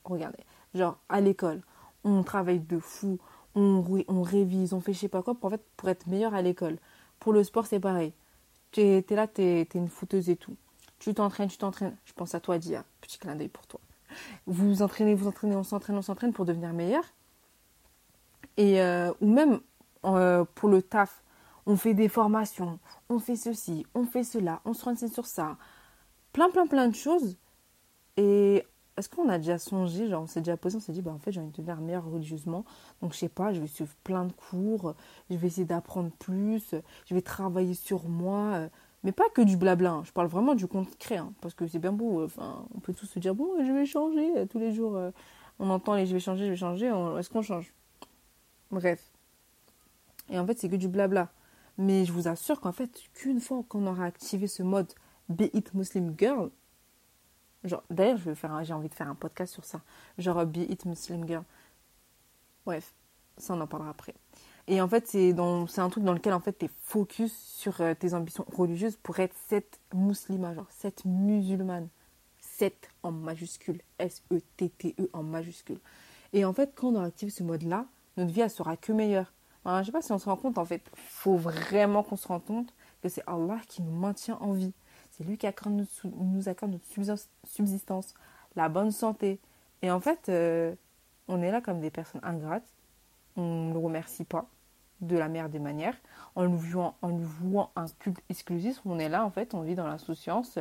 regardez, 0.06 0.44
genre 0.74 0.98
à 1.10 1.22
l'école, 1.22 1.62
on 2.04 2.24
travaille 2.24 2.60
de 2.60 2.80
fou, 2.80 3.20
on, 3.56 3.84
on 4.08 4.22
révise, 4.22 4.74
on 4.74 4.80
fait 4.80 4.94
je 4.94 5.00
sais 5.00 5.08
pas 5.08 5.22
quoi 5.22 5.36
pour, 5.36 5.48
en 5.48 5.50
fait, 5.52 5.64
pour 5.78 5.90
être 5.90 6.08
meilleur 6.08 6.34
à 6.34 6.42
l'école. 6.42 6.78
Pour 7.20 7.34
le 7.34 7.44
sport, 7.44 7.66
c'est 7.66 7.80
pareil. 7.80 8.14
Tu 8.72 8.82
es, 8.82 9.06
là, 9.12 9.28
tu 9.28 9.42
es, 9.42 9.68
une 9.76 9.88
fouteuse 9.88 10.30
et 10.30 10.36
tout. 10.36 10.56
Tu 11.00 11.14
t'entraînes, 11.14 11.50
tu 11.50 11.58
t'entraînes. 11.58 11.96
Je 12.06 12.14
pense 12.14 12.34
à 12.36 12.40
toi, 12.40 12.58
Dia. 12.58 12.86
Petit 13.02 13.18
clin 13.18 13.36
d'œil 13.36 13.50
pour 13.50 13.68
toi. 13.68 13.80
Vous 14.46 14.70
vous 14.70 14.82
entraînez, 14.82 15.16
vous 15.16 15.28
entraînez, 15.28 15.56
on 15.56 15.64
s'entraîne, 15.64 15.98
on 15.98 16.02
s'entraîne 16.02 16.34
pour 16.34 16.46
devenir 16.46 16.74
meilleur. 16.74 17.04
Et, 18.58 18.82
euh, 18.82 19.12
ou 19.22 19.32
même 19.32 19.60
euh, 20.06 20.46
pour 20.56 20.70
le 20.70 20.82
taf, 20.82 21.24
on 21.66 21.76
fait 21.76 21.94
des 21.94 22.10
formations, 22.10 22.80
on 23.10 23.20
fait 23.20 23.36
ceci, 23.36 23.86
on 23.94 24.06
fait 24.06 24.24
cela, 24.24 24.62
on 24.66 24.74
se 24.74 24.84
renseigne 24.84 25.10
sur 25.10 25.26
ça. 25.26 25.58
Plein, 26.34 26.50
plein, 26.50 26.68
plein 26.68 26.88
de 26.88 26.96
choses. 26.96 27.38
Et 28.18 28.66
est-ce 28.98 29.10
qu'on 29.10 29.30
a 29.30 29.38
déjà 29.38 29.58
songé, 29.58 30.08
genre 30.08 30.24
on 30.24 30.28
s'est 30.28 30.42
déjà 30.42 30.58
posé, 30.58 30.78
on 30.78 30.80
s'est 30.80 30.92
dit, 30.92 31.02
bah 31.02 31.12
en 31.12 31.20
fait 31.20 31.32
j'ai 31.32 31.40
envie 31.40 31.52
de 31.52 31.58
devenir 31.58 31.82
meilleur 31.82 32.06
religieusement, 32.06 32.64
donc 33.02 33.14
je 33.14 33.18
sais 33.18 33.30
pas, 33.30 33.54
je 33.54 33.60
vais 33.60 33.68
suivre 33.68 33.94
plein 34.04 34.26
de 34.26 34.34
cours, 34.34 34.96
je 35.30 35.36
vais 35.36 35.48
essayer 35.48 35.66
d'apprendre 35.66 36.12
plus, 36.20 36.76
je 37.06 37.16
vais 37.16 37.22
travailler 37.22 37.74
sur 37.74 38.08
moi, 38.08 38.54
euh, 38.54 38.70
mais 39.04 39.12
pas 39.12 39.30
que 39.34 39.42
du 39.42 39.58
blabla, 39.58 39.92
hein. 39.92 40.04
je 40.06 40.12
parle 40.12 40.28
vraiment 40.28 40.54
du 40.56 40.68
concret, 40.68 41.18
hein, 41.18 41.34
parce 41.42 41.54
que 41.54 41.68
c'est 41.68 41.80
bien 41.80 41.92
beau, 41.92 42.22
euh, 42.22 42.26
enfin 42.26 42.66
on 42.76 42.80
peut 42.80 42.94
tous 42.94 43.08
se 43.08 43.20
dire, 43.20 43.34
bon 43.34 43.50
je 43.66 43.72
vais 43.72 43.86
changer, 43.86 44.38
euh, 44.38 44.46
tous 44.46 44.60
les 44.60 44.74
jours 44.74 45.00
on 45.60 45.70
entend 45.70 45.96
les 45.96 46.06
je 46.06 46.14
vais 46.14 46.20
changer, 46.20 46.46
je 46.46 46.52
vais 46.52 46.56
changer, 46.56 46.88
est-ce 47.20 47.30
qu'on 47.30 47.42
change? 47.42 47.74
Bref. 48.72 49.12
Et 50.30 50.38
en 50.38 50.46
fait 50.46 50.60
c'est 50.60 50.70
que 50.70 50.76
du 50.76 50.88
blabla. 50.88 51.30
Mais 51.78 52.06
je 52.06 52.12
vous 52.12 52.28
assure 52.28 52.62
qu'en 52.62 52.72
fait, 52.72 53.02
qu'une 53.14 53.40
fois 53.40 53.64
qu'on 53.68 53.88
aura 53.88 54.06
activé 54.06 54.46
ce 54.48 54.62
mode 54.62 54.94
Be 55.30 55.46
It 55.54 55.74
Muslim 55.74 56.14
Girl, 56.18 56.52
d'ailleurs, 57.90 58.18
je 58.18 58.24
vais 58.26 58.36
faire, 58.36 58.64
j'ai 58.64 58.74
envie 58.74 58.90
de 58.90 58.94
faire 58.94 59.10
un 59.10 59.16
podcast 59.16 59.54
sur 59.54 59.66
ça. 59.66 59.82
Genre 60.18 60.46
Be 60.46 60.58
It 60.58 60.86
Muslim 60.86 61.28
Girl. 61.28 61.44
Bref, 62.66 62.94
ça 63.38 63.54
on 63.54 63.62
en 63.62 63.68
parlera 63.68 63.92
après. 63.92 64.14
Et 64.68 64.82
en 64.82 64.88
fait, 64.88 65.08
c'est 65.08 65.36
c'est 65.68 65.82
un 65.82 65.90
truc 65.90 66.04
dans 66.04 66.14
lequel 66.14 66.34
en 66.34 66.40
fait 66.40 66.58
tu 66.58 66.66
es 66.66 66.70
focus 66.84 67.34
sur 67.34 67.82
euh, 67.82 67.94
tes 67.94 68.14
ambitions 68.14 68.46
religieuses 68.56 68.98
pour 68.98 69.20
être 69.20 69.36
cette 69.48 69.80
musulmane, 69.94 70.56
genre 70.56 70.68
cette 70.70 71.04
musulmane. 71.06 71.90
Cette 72.40 72.90
en 73.02 73.12
majuscule, 73.12 73.82
S-E-T-T-E 74.00 74.94
-E 75.02 75.10
en 75.14 75.24
majuscule. 75.24 75.80
Et 76.34 76.46
en 76.46 76.54
fait, 76.54 76.74
quand 76.76 76.90
on 76.90 77.04
active 77.04 77.30
ce 77.30 77.44
mode-là, 77.44 77.86
notre 78.16 78.32
vie 78.32 78.42
elle 78.42 78.50
sera 78.50 78.78
que 78.78 78.92
meilleure. 78.92 79.34
Je 79.66 79.72
je 79.80 79.86
sais 79.86 79.92
pas 79.92 80.02
si 80.02 80.12
on 80.12 80.20
se 80.20 80.26
rend 80.26 80.36
compte, 80.36 80.58
en 80.58 80.66
fait, 80.66 80.84
faut 80.96 81.38
vraiment 81.38 82.04
qu'on 82.04 82.18
se 82.18 82.28
rende 82.28 82.44
compte 82.46 82.74
que 83.02 83.10
c'est 83.10 83.24
Allah 83.28 83.60
qui 83.68 83.82
nous 83.82 83.98
maintient 83.98 84.38
en 84.42 84.52
vie. 84.52 84.74
C'est 85.14 85.24
lui 85.24 85.38
qui 85.38 85.48
nous 86.16 86.50
accorde 86.50 86.72
notre 86.72 87.20
subsistance, 87.46 88.16
la 88.56 88.68
bonne 88.68 88.90
santé. 88.90 89.40
Et 89.84 89.92
en 89.92 90.00
fait, 90.00 90.28
euh, 90.30 90.74
on 91.28 91.44
est 91.44 91.52
là 91.52 91.62
comme 91.62 91.80
des 91.80 91.92
personnes 91.92 92.22
ingrates. 92.24 92.68
On 93.36 93.68
ne 93.68 93.74
le 93.74 93.80
remercie 93.80 94.24
pas 94.24 94.48
de 95.02 95.16
la 95.16 95.28
meilleure 95.28 95.50
des 95.50 95.60
manières. 95.60 95.96
En 96.36 96.46
lui 96.46 96.58
vouant, 96.58 96.96
en 97.04 97.12
un 97.76 97.86
culte 98.00 98.24
exclusif, 98.30 98.82
on 98.86 98.98
est 98.98 99.10
là, 99.10 99.24
en 99.24 99.30
fait, 99.30 99.54
on 99.54 99.62
vit 99.62 99.76
dans 99.76 99.86
l'insouciance. 99.86 100.58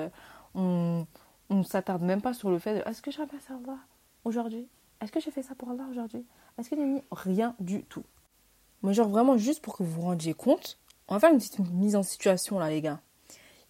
On 0.54 1.06
ne 1.48 1.62
s'attarde 1.62 2.02
même 2.02 2.20
pas 2.20 2.34
sur 2.34 2.50
le 2.50 2.58
fait 2.58 2.74
de 2.74 2.88
est-ce 2.88 3.00
que 3.00 3.10
je 3.10 3.22
remercie 3.22 3.52
Allah 3.52 3.78
aujourd'hui? 4.24 4.68
Est-ce 5.00 5.12
que 5.12 5.20
j'ai 5.20 5.30
fait 5.30 5.42
ça 5.42 5.54
pour 5.54 5.70
Allah 5.70 5.86
aujourd'hui? 5.90 6.26
Est-ce 6.58 6.68
que 6.68 6.76
j'ai 6.76 6.84
mis 6.84 7.02
rien 7.10 7.54
du 7.58 7.84
tout? 7.84 8.04
Mais 8.82 8.92
genre 8.92 9.08
vraiment 9.08 9.38
juste 9.38 9.62
pour 9.62 9.78
que 9.78 9.82
vous 9.82 9.92
vous 9.92 10.02
rendiez 10.02 10.34
compte, 10.34 10.78
on 11.08 11.14
va 11.14 11.20
faire 11.20 11.32
une 11.32 11.38
petite 11.38 11.58
mise 11.70 11.96
en 11.96 12.02
situation 12.02 12.58
là 12.58 12.68
les 12.68 12.82
gars. 12.82 13.00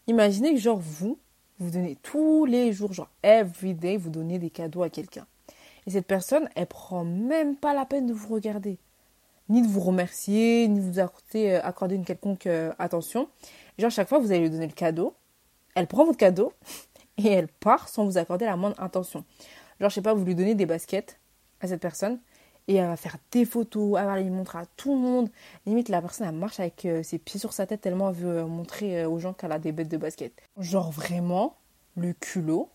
Imaginez 0.07 0.55
que 0.55 0.61
genre 0.61 0.79
vous, 0.79 1.19
vous 1.59 1.71
donnez 1.71 1.97
tous 2.03 2.45
les 2.45 2.73
jours, 2.73 2.93
genre 2.93 3.11
every 3.23 3.75
day, 3.75 3.97
vous 3.97 4.11
donnez 4.11 4.39
des 4.39 4.51
cadeaux 4.51 4.83
à 4.83 4.91
quelqu'un. 4.91 5.27
Et 5.87 5.91
cette 5.91 6.07
personne, 6.07 6.49
elle 6.55 6.67
prend 6.67 7.05
même 7.05 7.57
pas 7.57 7.75
la 7.75 7.87
peine 7.87 8.07
de 8.07 8.13
vous 8.13 8.33
regarder, 8.33 8.79
ni 9.49 9.63
de 9.63 9.67
vous 9.67 9.81
remercier, 9.81 10.67
ni 10.69 10.81
de 10.81 10.85
vous 10.85 10.99
accorder, 10.99 11.61
euh, 11.93 11.97
une 11.97 12.05
quelconque 12.05 12.47
euh, 12.47 12.73
attention. 12.79 13.29
Genre 13.79 13.91
chaque 13.91 14.09
fois, 14.09 14.19
vous 14.19 14.33
allez 14.33 14.41
lui 14.41 14.51
donner 14.51 14.67
le 14.67 14.73
cadeau, 14.73 15.15
elle 15.75 15.87
prend 15.87 16.05
votre 16.05 16.19
cadeau 16.19 16.53
et 17.19 17.29
elle 17.29 17.49
part 17.49 17.89
sans 17.89 18.05
vous 18.05 18.19
accorder 18.19 18.45
la 18.45 18.57
moindre 18.57 18.81
intention. 18.81 19.25
Genre 19.81 19.91
je 19.91 19.95
sais 19.95 20.03
pas, 20.03 20.15
vous 20.15 20.25
lui 20.25 20.35
donnez 20.35 20.55
des 20.55 20.67
baskets 20.67 21.19
à 21.61 21.69
cette 21.69 21.81
personne 21.81 22.19
et 22.69 22.77
elle 22.77 22.87
va 22.87 22.97
faire 22.97 23.17
des 23.31 23.45
photos, 23.45 23.99
elle 23.99 24.07
va 24.07 24.19
les 24.19 24.31
montrer 24.31 24.59
à 24.59 24.67
tout 24.77 24.95
le 24.95 25.01
monde. 25.01 25.29
Limite, 25.67 25.89
la 25.89 26.01
personne, 26.01 26.29
elle 26.29 26.35
marche 26.35 26.61
avec 26.61 26.85
euh, 26.85 27.03
ses 27.03 27.19
pieds 27.19 27.41
sur 27.41 27.53
sa 27.53 27.67
tête 27.67 27.81
tellement 27.81 28.11
elle 28.11 28.17
veut 28.17 28.39
euh, 28.39 28.47
montrer 28.47 29.03
euh, 29.03 29.09
aux 29.09 29.19
gens 29.19 29.33
qu'elle 29.33 29.53
a 29.53 29.59
des 29.59 29.73
bêtes 29.73 29.89
de 29.89 29.97
basket. 29.97 30.33
Genre 30.59 30.91
vraiment, 30.91 31.57
le 31.97 32.13
culot, 32.13 32.69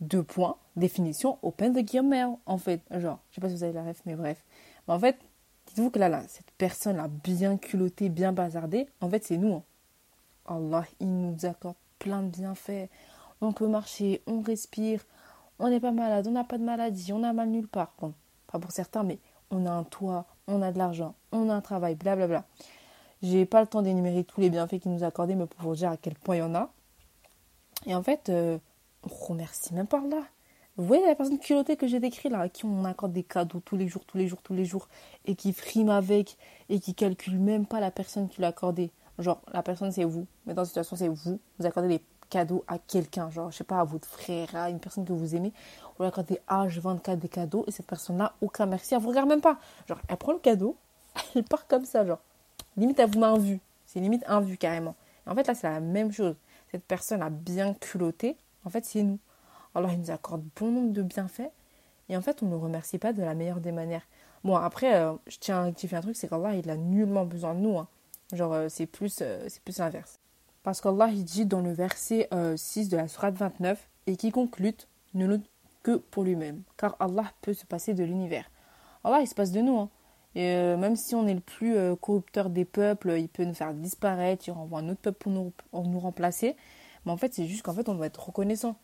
deux 0.00 0.22
points, 0.22 0.56
Définition 0.76 1.38
open 1.42 1.74
the 1.74 1.84
guillemets, 1.84 2.24
en 2.46 2.56
fait. 2.56 2.80
Genre, 2.90 3.18
je 3.30 3.34
sais 3.34 3.40
pas 3.40 3.48
si 3.48 3.54
vous 3.54 3.64
avez 3.64 3.72
la 3.72 3.84
ref, 3.84 4.00
mais 4.06 4.14
bref. 4.14 4.42
Mais 4.88 4.94
en 4.94 4.98
fait, 4.98 5.18
dites-vous 5.66 5.90
que 5.90 5.98
là, 5.98 6.08
là, 6.08 6.22
cette 6.28 6.50
personne-là, 6.56 7.08
bien 7.08 7.58
culottée, 7.58 8.08
bien 8.08 8.32
bazardée, 8.32 8.86
en 9.00 9.10
fait, 9.10 9.24
c'est 9.24 9.36
nous. 9.36 9.56
Hein. 9.56 9.62
Allah, 10.46 10.84
il 11.00 11.08
nous 11.08 11.44
accorde 11.44 11.76
plein 11.98 12.22
de 12.22 12.28
bienfaits. 12.28 12.88
On 13.42 13.52
peut 13.52 13.66
marcher, 13.66 14.22
on 14.26 14.40
respire, 14.40 15.04
on 15.58 15.68
n'est 15.68 15.80
pas 15.80 15.92
malade, 15.92 16.26
on 16.26 16.32
n'a 16.32 16.44
pas 16.44 16.56
de 16.56 16.64
maladie, 16.64 17.12
on 17.12 17.22
a 17.22 17.32
mal 17.32 17.48
nulle 17.50 17.68
part. 17.68 17.94
Pas 18.50 18.58
pour 18.58 18.72
certains, 18.72 19.02
mais 19.02 19.18
on 19.50 19.66
a 19.66 19.70
un 19.70 19.84
toit, 19.84 20.26
on 20.46 20.62
a 20.62 20.72
de 20.72 20.78
l'argent, 20.78 21.14
on 21.32 21.48
a 21.48 21.54
un 21.54 21.60
travail, 21.60 21.94
blablabla. 21.94 22.44
J'ai 23.22 23.44
pas 23.44 23.60
le 23.60 23.66
temps 23.66 23.82
d'énumérer 23.82 24.24
tous 24.24 24.40
les 24.40 24.50
bienfaits 24.50 24.78
qu'il 24.78 24.92
nous 24.92 25.04
a 25.04 25.12
mais 25.26 25.46
pour 25.46 25.62
vous 25.62 25.74
dire 25.76 25.90
à 25.90 25.96
quel 25.96 26.14
point 26.14 26.36
il 26.36 26.38
y 26.38 26.42
en 26.42 26.54
a. 26.54 26.70
Et 27.86 27.94
en 27.94 28.02
fait, 28.02 28.28
euh, 28.28 28.58
on 29.04 29.08
remercie 29.08 29.74
même 29.74 29.86
pas 29.86 30.00
là. 30.08 30.22
Vous 30.76 30.86
voyez 30.86 31.04
la 31.04 31.14
personne 31.14 31.38
culottée 31.38 31.76
que 31.76 31.86
j'ai 31.86 32.00
décrit 32.00 32.30
là, 32.30 32.40
à 32.40 32.48
qui 32.48 32.64
on 32.64 32.84
accorde 32.84 33.12
des 33.12 33.22
cadeaux 33.22 33.60
tous 33.60 33.76
les 33.76 33.88
jours, 33.88 34.04
tous 34.06 34.16
les 34.16 34.28
jours, 34.28 34.40
tous 34.42 34.54
les 34.54 34.64
jours, 34.64 34.88
et 35.26 35.34
qui 35.34 35.52
frime 35.52 35.90
avec, 35.90 36.38
et 36.70 36.80
qui 36.80 36.94
calcule 36.94 37.38
même 37.38 37.66
pas 37.66 37.80
la 37.80 37.90
personne 37.90 38.28
qui 38.28 38.40
l'a 38.40 38.48
accordé. 38.48 38.90
Genre, 39.18 39.42
la 39.52 39.62
personne 39.62 39.92
c'est 39.92 40.04
vous, 40.04 40.26
mais 40.46 40.54
dans 40.54 40.64
cette 40.64 40.70
situation 40.70 40.96
c'est 40.96 41.08
vous. 41.08 41.38
Vous 41.58 41.66
accordez 41.66 41.88
des 41.88 42.02
cadeaux 42.30 42.64
à 42.68 42.78
quelqu'un, 42.78 43.30
genre, 43.30 43.50
je 43.50 43.58
sais 43.58 43.64
pas, 43.64 43.80
à 43.80 43.84
votre 43.84 44.08
frère, 44.08 44.54
à 44.54 44.70
une 44.70 44.80
personne 44.80 45.04
que 45.04 45.12
vous 45.12 45.36
aimez. 45.36 45.52
Vous 45.98 46.04
accordez 46.04 46.40
H24 46.48 47.18
des 47.18 47.28
cadeaux, 47.28 47.64
et 47.66 47.70
cette 47.70 47.86
personne-là, 47.86 48.32
aucun 48.40 48.66
merci, 48.66 48.94
elle 48.94 49.00
vous 49.00 49.10
regarde 49.10 49.28
même 49.28 49.42
pas. 49.42 49.58
Genre, 49.86 49.98
elle 50.08 50.16
prend 50.16 50.32
le 50.32 50.38
cadeau, 50.38 50.76
elle 51.34 51.44
part 51.44 51.66
comme 51.66 51.84
ça, 51.84 52.06
genre. 52.06 52.20
Limite, 52.76 52.98
elle 52.98 53.10
vous 53.10 53.20
met 53.20 53.26
un 53.26 53.38
vu. 53.38 53.60
C'est 53.84 54.00
limite 54.00 54.24
un 54.26 54.40
vu 54.40 54.56
carrément. 54.56 54.94
Et 55.26 55.30
en 55.30 55.34
fait, 55.34 55.46
là, 55.46 55.54
c'est 55.54 55.68
la 55.68 55.80
même 55.80 56.12
chose. 56.12 56.36
Cette 56.70 56.84
personne 56.84 57.22
a 57.22 57.30
bien 57.30 57.74
culotté. 57.74 58.36
En 58.64 58.70
fait, 58.70 58.84
c'est 58.84 59.02
nous. 59.02 59.18
Alors, 59.74 59.90
il 59.90 59.98
nous 59.98 60.10
accorde 60.10 60.44
bon 60.56 60.70
nombre 60.70 60.92
de 60.92 61.02
bienfaits. 61.02 61.50
Et 62.08 62.16
en 62.16 62.22
fait, 62.22 62.42
on 62.42 62.46
ne 62.46 62.52
le 62.52 62.56
remercie 62.56 62.98
pas 62.98 63.12
de 63.12 63.22
la 63.22 63.34
meilleure 63.34 63.60
des 63.60 63.72
manières. 63.72 64.06
Bon, 64.44 64.56
après, 64.56 64.94
euh, 64.94 65.12
je 65.26 65.38
tiens 65.38 65.58
à 65.58 65.62
rectifier 65.64 65.96
un 65.96 66.00
truc, 66.00 66.16
c'est 66.16 66.28
qu'Allah, 66.28 66.54
il 66.54 66.70
a 66.70 66.76
nullement 66.76 67.24
besoin 67.24 67.54
de 67.54 67.60
nous. 67.60 67.78
Hein. 67.78 67.88
Genre, 68.32 68.52
euh, 68.52 68.68
c'est 68.68 68.86
plus, 68.86 69.18
euh, 69.20 69.44
c'est 69.48 69.62
plus 69.62 69.78
l'inverse. 69.78 70.18
Parce 70.62 70.80
qu'Allah, 70.80 71.08
dit 71.08 71.46
dans 71.46 71.60
le 71.60 71.72
verset 71.72 72.28
6 72.56 72.88
de 72.88 72.96
la 72.96 73.08
Sourate 73.08 73.34
29, 73.34 73.88
et 74.06 74.16
quiconque 74.16 74.58
lutte 74.58 74.88
ne 75.14 75.26
lutte 75.26 75.50
que 75.82 75.96
pour 75.96 76.24
lui-même. 76.24 76.62
Car 76.76 76.96
Allah 77.00 77.24
peut 77.40 77.54
se 77.54 77.64
passer 77.64 77.94
de 77.94 78.04
l'univers. 78.04 78.50
Allah, 79.04 79.20
il 79.20 79.26
se 79.26 79.34
passe 79.34 79.52
de 79.52 79.60
nous. 79.60 79.78
Hein. 79.78 79.88
Et 80.34 80.54
même 80.76 80.96
si 80.96 81.14
on 81.14 81.26
est 81.26 81.34
le 81.34 81.40
plus 81.40 81.76
corrupteur 82.00 82.50
des 82.50 82.64
peuples, 82.64 83.16
il 83.18 83.28
peut 83.28 83.44
nous 83.44 83.54
faire 83.54 83.74
disparaître, 83.74 84.46
il 84.46 84.52
renvoie 84.52 84.80
un 84.80 84.88
autre 84.90 85.00
peuple 85.00 85.18
pour 85.18 85.32
nous, 85.32 85.52
pour 85.70 85.86
nous 85.86 85.98
remplacer. 85.98 86.56
Mais 87.04 87.12
en 87.12 87.16
fait, 87.16 87.32
c'est 87.34 87.46
juste 87.46 87.62
qu'en 87.62 87.72
fait, 87.72 87.88
on 87.88 87.94
doit 87.94 88.06
être 88.06 88.26
reconnaissant. 88.26 88.76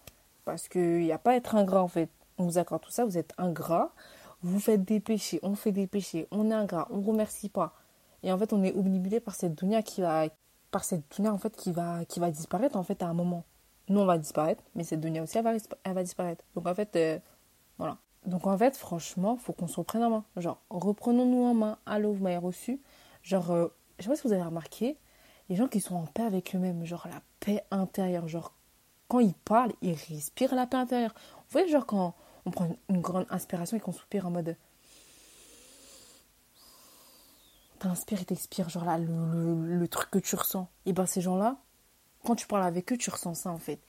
Parce 0.45 0.69
qu'il 0.69 1.01
n'y 1.01 1.13
a 1.13 1.19
pas 1.19 1.33
à 1.33 1.35
être 1.35 1.55
ingrat, 1.55 1.83
en 1.83 1.89
fait. 1.89 2.11
On 2.39 2.45
vous 2.45 2.59
accorde 2.59 2.83
tout 2.83 2.91
ça, 2.91 3.05
vous 3.05 3.19
êtes 3.19 3.33
ingrat. 3.39 3.93
Vous 4.43 4.61
faites 4.61 4.85
des 4.85 5.01
péchés, 5.01 5.41
on 5.43 5.55
fait 5.55 5.73
des 5.73 5.87
péchés, 5.87 6.29
on 6.31 6.51
est 6.51 6.55
ingrat, 6.55 6.87
on 6.91 6.99
ne 6.99 7.07
remercie 7.07 7.49
pas. 7.49 7.75
Et 8.23 8.31
en 8.31 8.39
fait, 8.39 8.53
on 8.53 8.63
est 8.63 8.73
obnubilé 8.75 9.19
par 9.19 9.35
cette 9.35 9.55
dunya 9.55 9.83
qui 9.83 10.03
va, 10.03 10.27
cette 10.85 11.05
dunya, 11.15 11.33
en 11.33 11.39
fait, 11.39 11.57
qui 11.57 11.73
va, 11.73 12.05
qui 12.05 12.21
va 12.21 12.31
disparaître, 12.31 12.77
en 12.77 12.83
fait, 12.83 13.03
à 13.03 13.09
un 13.09 13.15
moment. 13.15 13.45
Nous, 13.89 14.01
on 14.01 14.07
va 14.07 14.19
disparaître, 14.19 14.65
mais 14.75 14.85
cette 14.85 15.01
dunya 15.01 15.23
aussi, 15.23 15.39
elle 15.39 15.45
va, 15.45 15.53
elle 15.85 15.95
va 15.95 16.03
disparaître. 16.03 16.45
Donc, 16.55 16.67
en 16.67 16.75
fait, 16.75 16.97
euh, 16.97 17.19
voilà. 17.79 17.99
Donc, 18.25 18.47
en 18.47 18.59
fait, 18.59 18.77
franchement, 18.77 19.37
faut 19.37 19.53
qu'on 19.53 19.69
se 19.69 19.77
reprenne 19.77 20.03
en 20.03 20.11
main. 20.11 20.25
Genre, 20.37 20.61
reprenons-nous 20.71 21.45
en 21.45 21.55
main. 21.55 21.79
Allô, 21.87 22.13
vous 22.13 22.23
m'avez 22.23 22.37
reçu. 22.37 22.81
Genre, 23.23 23.51
euh, 23.53 23.69
je 23.99 24.05
sais 24.05 24.11
pas 24.11 24.17
si 24.17 24.27
vous 24.27 24.33
avez 24.33 24.43
remarqué, 24.43 24.99
les 25.49 25.57
gens 25.57 25.69
qui 25.69 25.81
sont 25.81 25.95
en 25.95 26.07
paix 26.07 26.23
avec 26.23 26.55
eux-mêmes, 26.55 26.85
genre 26.85 27.07
la 27.09 27.21
paix 27.41 27.63
intérieure, 27.71 28.29
genre 28.29 28.53
quand 29.09 29.21
ils 29.21 29.35
parlent, 29.35 29.73
ils 29.83 29.95
respirent 29.95 30.55
la 30.55 30.67
paix 30.67 30.77
intérieure. 30.77 31.15
Vous 31.37 31.53
voyez, 31.53 31.69
genre 31.69 31.87
quand 31.87 32.15
on 32.45 32.51
prend 32.51 32.69
une, 32.89 33.01
grande 33.01 33.27
inspiration 33.31 33.77
et 33.77 33.81
qu'on 33.81 33.93
soupire 33.93 34.27
en 34.27 34.31
mode. 34.31 34.57
T'inspires 37.79 38.23
et 38.23 38.25
t'expires, 38.25 38.69
genre 38.69 38.85
là, 38.85 38.99
le, 38.99 39.87
truc 39.89 40.11
que 40.11 40.19
tu 40.19 40.35
ressens. 40.35 40.69
Et 40.87 40.93
ben 40.93 41.07
ces 41.07 41.21
gens-là, 41.21 41.57
quand 42.25 42.35
tu 42.35 42.47
parles 42.47 42.65
avec 42.65 42.93
eux, 42.93 42.97
tu 42.97 43.11
ressens 43.11 43.35
ça 43.35 43.51
en 43.51 43.59
fait. 43.59 43.81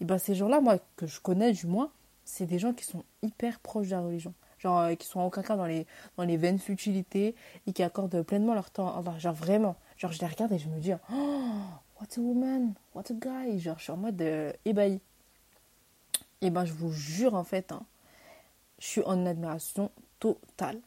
Et 0.00 0.04
ben 0.04 0.18
ces 0.18 0.34
gens-là, 0.34 0.60
moi, 0.60 0.78
que 0.96 1.06
je 1.06 1.20
connais 1.20 1.52
du 1.52 1.66
moins, 1.66 1.90
c'est 2.24 2.46
des 2.46 2.58
gens 2.58 2.72
qui 2.72 2.84
sont 2.84 3.04
hyper 3.22 3.60
proches 3.60 3.86
de 3.86 3.92
la 3.92 4.00
religion. 4.00 4.34
Genre, 4.58 4.78
euh, 4.78 4.94
qui 4.94 5.06
sont 5.06 5.20
en 5.20 5.26
aucun 5.26 5.42
cas 5.42 5.56
dans 5.56 5.66
les, 5.66 5.86
dans 6.16 6.24
les 6.24 6.36
vaines 6.38 6.58
futilités 6.58 7.34
et 7.66 7.72
qui 7.72 7.82
accordent 7.82 8.22
pleinement 8.22 8.54
leur 8.54 8.70
temps. 8.70 9.02
genre, 9.18 9.34
vraiment. 9.34 9.76
Genre, 9.98 10.12
je 10.12 10.20
les 10.20 10.26
regarde 10.26 10.52
et 10.52 10.58
je 10.58 10.68
me 10.68 10.80
dis, 10.80 10.92
oh, 10.92 11.60
what 12.00 12.06
a 12.16 12.20
woman, 12.20 12.74
what 12.94 13.04
a 13.10 13.14
guy. 13.14 13.60
Genre, 13.60 13.78
je 13.78 13.84
suis 13.84 13.92
en 13.92 13.98
mode 13.98 14.20
euh, 14.22 14.52
ébahi. 14.64 15.00
Et 16.40 16.50
ben, 16.50 16.64
je 16.64 16.72
vous 16.72 16.92
jure, 16.92 17.34
en 17.34 17.44
fait, 17.44 17.70
hein, 17.70 17.82
je 18.78 18.86
suis 18.86 19.02
en 19.02 19.26
admiration 19.26 19.90
totale. 20.20 20.80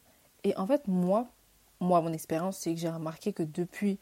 Et 0.44 0.56
en 0.58 0.66
fait, 0.66 0.88
moi, 0.88 1.28
moi, 1.80 2.02
mon 2.02 2.14
expérience, 2.14 2.58
c'est 2.58 2.74
que 2.74 2.80
j'ai 2.80 2.90
remarqué 2.90 3.34
que 3.34 3.44
depuis 3.44 4.00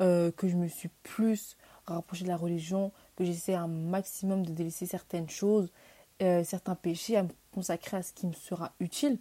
euh, 0.00 0.30
que 0.32 0.48
je 0.48 0.56
me 0.56 0.68
suis 0.68 0.88
plus 1.02 1.56
rapprochée 1.86 2.24
de 2.24 2.28
la 2.28 2.36
religion, 2.36 2.92
que 3.16 3.24
j'essaie 3.24 3.54
un 3.54 3.68
maximum 3.68 4.44
de 4.46 4.52
délaisser 4.52 4.86
certaines 4.86 5.28
choses, 5.28 5.70
euh, 6.22 6.44
certains 6.44 6.74
péchés, 6.74 7.16
à 7.16 7.24
me 7.24 7.28
consacrer 7.52 7.98
à 7.98 8.02
ce 8.02 8.12
qui 8.12 8.26
me 8.26 8.32
sera 8.32 8.72
utile, 8.80 9.18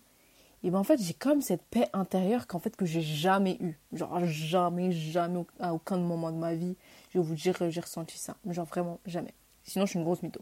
et 0.63 0.69
ben 0.69 0.77
en 0.77 0.83
fait 0.83 1.01
j'ai 1.01 1.13
comme 1.13 1.41
cette 1.41 1.63
paix 1.63 1.87
intérieure 1.91 2.45
qu'en 2.45 2.59
fait 2.59 2.75
que 2.75 2.85
j'ai 2.85 3.01
jamais 3.01 3.57
eu 3.61 3.79
genre 3.93 4.23
jamais 4.25 4.91
jamais 4.91 5.43
à 5.59 5.73
aucun 5.73 5.97
moment 5.97 6.31
de 6.31 6.37
ma 6.37 6.53
vie 6.53 6.75
je 7.09 7.19
vais 7.19 7.25
vous 7.25 7.35
dire 7.35 7.55
j'ai 7.69 7.81
ressenti 7.81 8.17
ça. 8.17 8.35
Genre 8.47 8.65
vraiment 8.65 8.99
jamais. 9.05 9.33
Sinon 9.63 9.85
je 9.85 9.91
suis 9.91 9.99
une 9.99 10.05
grosse 10.05 10.21
mytho. 10.21 10.41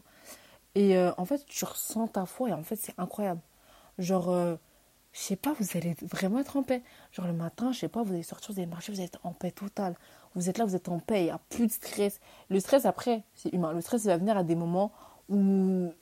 Et 0.74 0.96
euh, 0.96 1.12
en 1.16 1.24
fait 1.24 1.44
tu 1.46 1.64
ressens 1.64 2.08
ta 2.08 2.26
foi 2.26 2.50
et 2.50 2.52
en 2.52 2.62
fait 2.62 2.76
c'est 2.76 2.94
incroyable. 2.98 3.40
Genre 3.98 4.28
euh, 4.28 4.56
je 5.12 5.20
sais 5.20 5.36
pas 5.36 5.54
vous 5.58 5.76
allez 5.76 5.94
vraiment 6.02 6.38
être 6.38 6.56
en 6.56 6.62
paix 6.62 6.82
genre 7.12 7.26
le 7.26 7.32
matin 7.32 7.72
je 7.72 7.80
sais 7.80 7.88
pas 7.88 8.02
vous 8.02 8.12
allez 8.12 8.22
sortir 8.22 8.52
vous 8.52 8.60
allez 8.60 8.70
marcher 8.70 8.92
vous 8.92 9.00
êtes 9.00 9.18
en 9.24 9.32
paix 9.32 9.50
totale 9.50 9.96
vous 10.34 10.48
êtes 10.48 10.58
là 10.58 10.64
vous 10.64 10.76
êtes 10.76 10.88
en 10.88 10.98
paix 10.98 11.22
il 11.22 11.24
n'y 11.24 11.30
a 11.30 11.40
plus 11.48 11.66
de 11.66 11.72
stress 11.72 12.20
le 12.48 12.60
stress 12.60 12.84
après 12.84 13.24
c'est 13.34 13.52
humain 13.52 13.72
le 13.72 13.80
stress 13.80 14.04
il 14.04 14.08
va 14.08 14.16
venir 14.18 14.36
à 14.36 14.44
des 14.44 14.54
moments 14.54 14.92
où 15.30 15.94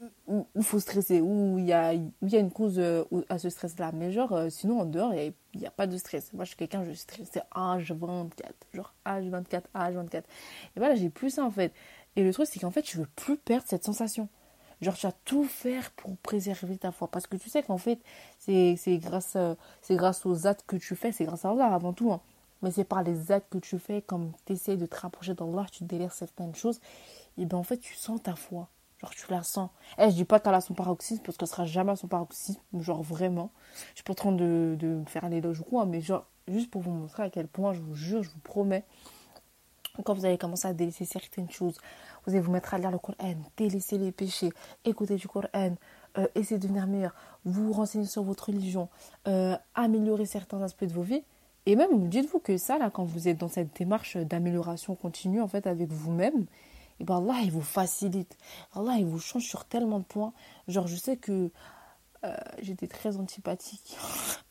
il 0.57 0.63
faut 0.63 0.81
stresser, 0.81 1.21
où 1.21 1.59
il 1.59 1.67
y 1.67 1.73
a, 1.75 1.93
y 1.93 2.37
a 2.37 2.39
une 2.39 2.51
cause 2.51 2.79
euh, 2.79 3.05
à 3.29 3.39
ce 3.39 3.51
stress-là. 3.51 3.93
Mais 3.93 4.11
genre, 4.11 4.33
euh, 4.33 4.49
sinon, 4.49 4.81
en 4.81 4.87
dehors, 4.87 5.13
il 5.15 5.35
n'y 5.55 5.67
a, 5.67 5.71
pas 5.71 5.87
de 5.87 5.99
stress. 5.99 6.33
Moi, 6.33 6.45
je 6.45 6.49
suis 6.49 6.57
quelqu'un, 6.57 6.83
je 6.85 6.93
stresse, 6.95 7.29
c'est 7.31 7.43
H24. 7.55 8.31
Genre 8.73 8.95
H24, 9.05 9.63
H24. 9.75 10.17
Et 10.17 10.23
voilà, 10.77 10.95
j'ai 10.95 11.11
plus 11.11 11.31
ça 11.31 11.45
en 11.45 11.51
fait. 11.51 11.75
Et 12.17 12.25
le 12.25 12.33
truc, 12.33 12.49
c'est 12.51 12.59
qu'en 12.59 12.71
fait, 12.71 12.83
tu 12.83 12.97
veux 12.97 13.09
plus 13.17 13.37
perdre 13.37 13.67
cette 13.69 13.85
sensation. 13.85 14.29
Genre, 14.81 14.95
tu 14.95 15.07
vas 15.07 15.13
tout 15.25 15.45
faire 15.45 15.91
pour 15.93 16.17
préserver 16.19 16.77
ta 16.77 16.93
foi. 16.93 17.09
Parce 17.09 17.27
que 17.27 17.37
tu 17.37 17.49
sais 17.49 17.63
qu'en 17.63 17.79
fait, 17.79 17.99
c'est 18.39 18.77
grâce, 18.99 19.35
euh, 19.37 19.55
grâce 19.91 20.25
aux 20.25 20.47
actes 20.47 20.65
que 20.67 20.77
tu 20.77 20.95
fais, 20.95 21.13
c'est 21.13 21.25
grâce 21.25 21.45
à 21.45 21.51
Allah 21.51 21.67
avant 21.67 21.93
tout. 21.93 22.13
Hein. 22.13 22.21
Mais 22.63 22.71
c'est 22.71 22.85
par 22.85 23.03
les 23.03 23.33
actes 23.33 23.51
que 23.51 23.59
tu 23.59 23.79
fais, 23.79 24.03
comme 24.03 24.33
tu 24.47 24.53
essaies 24.55 24.77
de 24.77 24.87
te 24.87 24.97
rapprocher 24.97 25.35
d'Allah, 25.35 25.67
tu 25.71 25.85
délires 25.85 26.13
certaines 26.13 26.55
choses. 26.55 26.81
Et 27.37 27.45
bien 27.45 27.59
en 27.59 27.63
fait, 27.63 27.79
tu 27.79 27.95
sens 27.95 28.23
ta 28.23 28.35
foi. 28.35 28.69
Genre, 29.01 29.11
tu 29.11 29.31
la 29.31 29.45
sens. 29.45 29.71
Eh, 29.99 30.11
je 30.11 30.15
dis 30.15 30.25
pas 30.25 30.41
qu'elle 30.41 30.55
a 30.55 30.61
son 30.61 30.75
paroxysme 30.75 31.23
parce 31.23 31.37
qu'elle 31.37 31.49
sera 31.49 31.67
jamais 31.67 31.93
à 31.93 31.97
son 31.97 32.09
paroxysme. 32.09 32.61
Genre, 32.81 33.03
vraiment. 33.03 33.51
Je 33.91 33.97
suis 33.97 34.05
pas 34.05 34.13
en 34.13 34.17
train 34.17 34.33
de, 34.33 34.77
de 34.79 35.03
faire 35.07 35.29
l'éloge 35.29 35.61
ou 35.61 35.65
quoi, 35.65 35.87
mais 35.87 36.01
genre, 36.01 36.27
juste 36.49 36.71
pour 36.71 36.83
vous 36.83 36.91
montrer 36.91 37.25
à 37.25 37.31
quel 37.31 37.47
point, 37.47 37.75
je 37.75 37.81
vous 37.81 37.95
jure, 37.95 38.23
je 38.25 38.31
vous 38.31 38.41
promets, 38.41 38.85
quand 40.05 40.15
vous 40.15 40.25
allez 40.25 40.39
commencer 40.39 40.69
à 40.69 40.73
délaisser 40.73 41.05
certaines 41.05 41.51
choses, 41.51 41.79
vous 42.29 42.35
allez 42.35 42.45
vous 42.45 42.53
mettre 42.53 42.75
à 42.75 42.79
lire 42.79 42.91
le 42.91 42.99
Coran, 42.99 43.17
délaisser 43.57 43.97
les 43.97 44.13
péchés, 44.13 44.51
écouter 44.85 45.17
du 45.17 45.27
Coran, 45.27 45.49
euh, 46.19 46.27
essayer 46.35 46.59
de 46.59 46.63
devenir 46.63 46.87
meilleur, 46.87 47.15
vous 47.47 47.73
renseigner 47.73 48.05
sur 48.05 48.23
votre 48.23 48.49
religion, 48.49 48.91
euh, 49.27 49.57
améliorer 49.75 50.27
certains 50.27 50.61
aspects 50.61 50.85
de 50.85 50.93
vos 50.93 51.03
vies. 51.03 51.23
Et 51.65 51.75
même, 51.75 52.09
dites-vous 52.11 52.39
que 52.39 52.59
ça, 52.59 52.77
là, 52.77 52.91
quand 52.91 53.05
vous 53.05 53.29
êtes 53.29 53.39
dans 53.39 53.49
cette 53.49 53.75
démarche 53.79 54.19
d'amélioration 54.19 54.95
continue, 54.95 55.41
en 55.41 55.49
fait, 55.49 55.67
avec 55.67 55.89
vous-même, 55.91 56.45
et 57.01 57.05
ben 57.05 57.17
Allah, 57.17 57.41
il 57.45 57.51
vous 57.51 57.63
facilite. 57.63 58.37
Allah, 58.75 58.97
il 58.99 59.07
vous 59.07 59.21
change 59.21 59.45
sur 59.45 59.65
tellement 59.65 60.01
de 60.01 60.05
points. 60.05 60.33
Genre, 60.67 60.87
je 60.87 60.97
sais 60.97 61.17
que 61.17 61.51
euh, 62.25 62.37
j'étais 62.61 62.89
très 62.89 63.17
antipathique. 63.17 63.97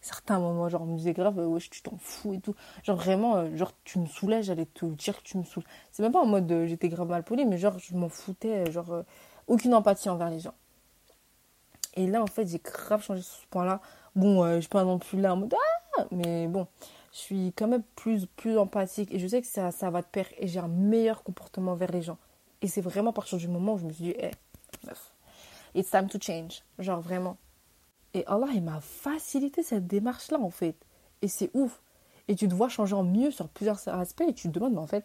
Certains 0.00 0.38
moments, 0.38 0.68
genre, 0.68 0.82
on 0.82 0.86
me 0.86 0.96
disait 0.96 1.12
grave, 1.12 1.38
wesh, 1.38 1.70
tu 1.70 1.82
t'en 1.82 1.96
fous 1.98 2.34
et 2.34 2.40
tout. 2.40 2.54
Genre, 2.82 2.96
vraiment, 2.96 3.36
euh, 3.36 3.56
genre, 3.56 3.72
tu 3.84 3.98
me 3.98 4.06
saoulais, 4.06 4.42
j'allais 4.42 4.66
te 4.66 4.84
dire 4.86 5.16
que 5.16 5.22
tu 5.22 5.38
me 5.38 5.44
saoules. 5.44 5.64
C'est 5.92 6.02
même 6.02 6.12
pas 6.12 6.20
en 6.20 6.26
mode 6.26 6.50
euh, 6.50 6.66
j'étais 6.66 6.88
grave 6.88 7.08
mal 7.08 7.22
poli, 7.22 7.44
mais 7.44 7.58
genre, 7.58 7.78
je 7.78 7.94
m'en 7.94 8.08
foutais, 8.08 8.70
genre, 8.70 9.04
aucune 9.46 9.74
empathie 9.74 10.08
envers 10.08 10.30
les 10.30 10.40
gens. 10.40 10.54
Et 11.94 12.06
là, 12.06 12.22
en 12.22 12.26
fait, 12.26 12.46
j'ai 12.46 12.58
grave 12.58 13.02
changé 13.02 13.22
sur 13.22 13.36
ce 13.36 13.46
point-là. 13.46 13.80
Bon, 14.14 14.46
je 14.54 14.60
suis 14.60 14.68
pas 14.68 14.84
non 14.84 14.98
plus 14.98 15.20
là 15.20 15.34
en 15.34 15.36
mode 15.36 15.54
ah, 15.98 16.04
mais 16.10 16.46
bon, 16.46 16.66
je 17.12 17.18
suis 17.18 17.52
quand 17.56 17.68
même 17.68 17.82
plus, 17.94 18.26
plus 18.26 18.58
empathique 18.58 19.12
et 19.12 19.18
je 19.18 19.26
sais 19.26 19.40
que 19.40 19.46
ça, 19.46 19.70
ça 19.70 19.90
va 19.90 20.02
te 20.02 20.08
perdre 20.08 20.30
et 20.38 20.46
j'ai 20.46 20.58
un 20.58 20.68
meilleur 20.68 21.22
comportement 21.22 21.74
vers 21.74 21.90
les 21.90 22.02
gens. 22.02 22.18
Et 22.62 22.68
c'est 22.68 22.80
vraiment 22.80 23.10
à 23.10 23.12
partir 23.12 23.38
du 23.38 23.48
moment 23.48 23.74
où 23.74 23.78
je 23.78 23.84
me 23.84 23.92
suis 23.92 24.04
dit, 24.04 24.10
hé, 24.10 24.30
meuf, 24.86 25.12
it's 25.74 25.90
time 25.90 26.08
to 26.08 26.18
change. 26.20 26.62
Genre 26.78 27.00
vraiment. 27.00 27.36
Et 28.16 28.24
Allah, 28.26 28.46
il 28.54 28.62
m'a 28.62 28.80
facilité 28.80 29.62
cette 29.62 29.86
démarche-là 29.86 30.40
en 30.40 30.48
fait. 30.48 30.74
Et 31.20 31.28
c'est 31.28 31.50
ouf. 31.52 31.82
Et 32.28 32.34
tu 32.34 32.48
te 32.48 32.54
vois 32.54 32.70
changer 32.70 32.94
en 32.94 33.04
mieux 33.04 33.30
sur 33.30 33.46
plusieurs 33.46 33.86
aspects 33.88 34.24
et 34.26 34.32
tu 34.32 34.48
te 34.48 34.54
demandes, 34.54 34.72
mais 34.72 34.80
en 34.80 34.86
fait, 34.86 35.04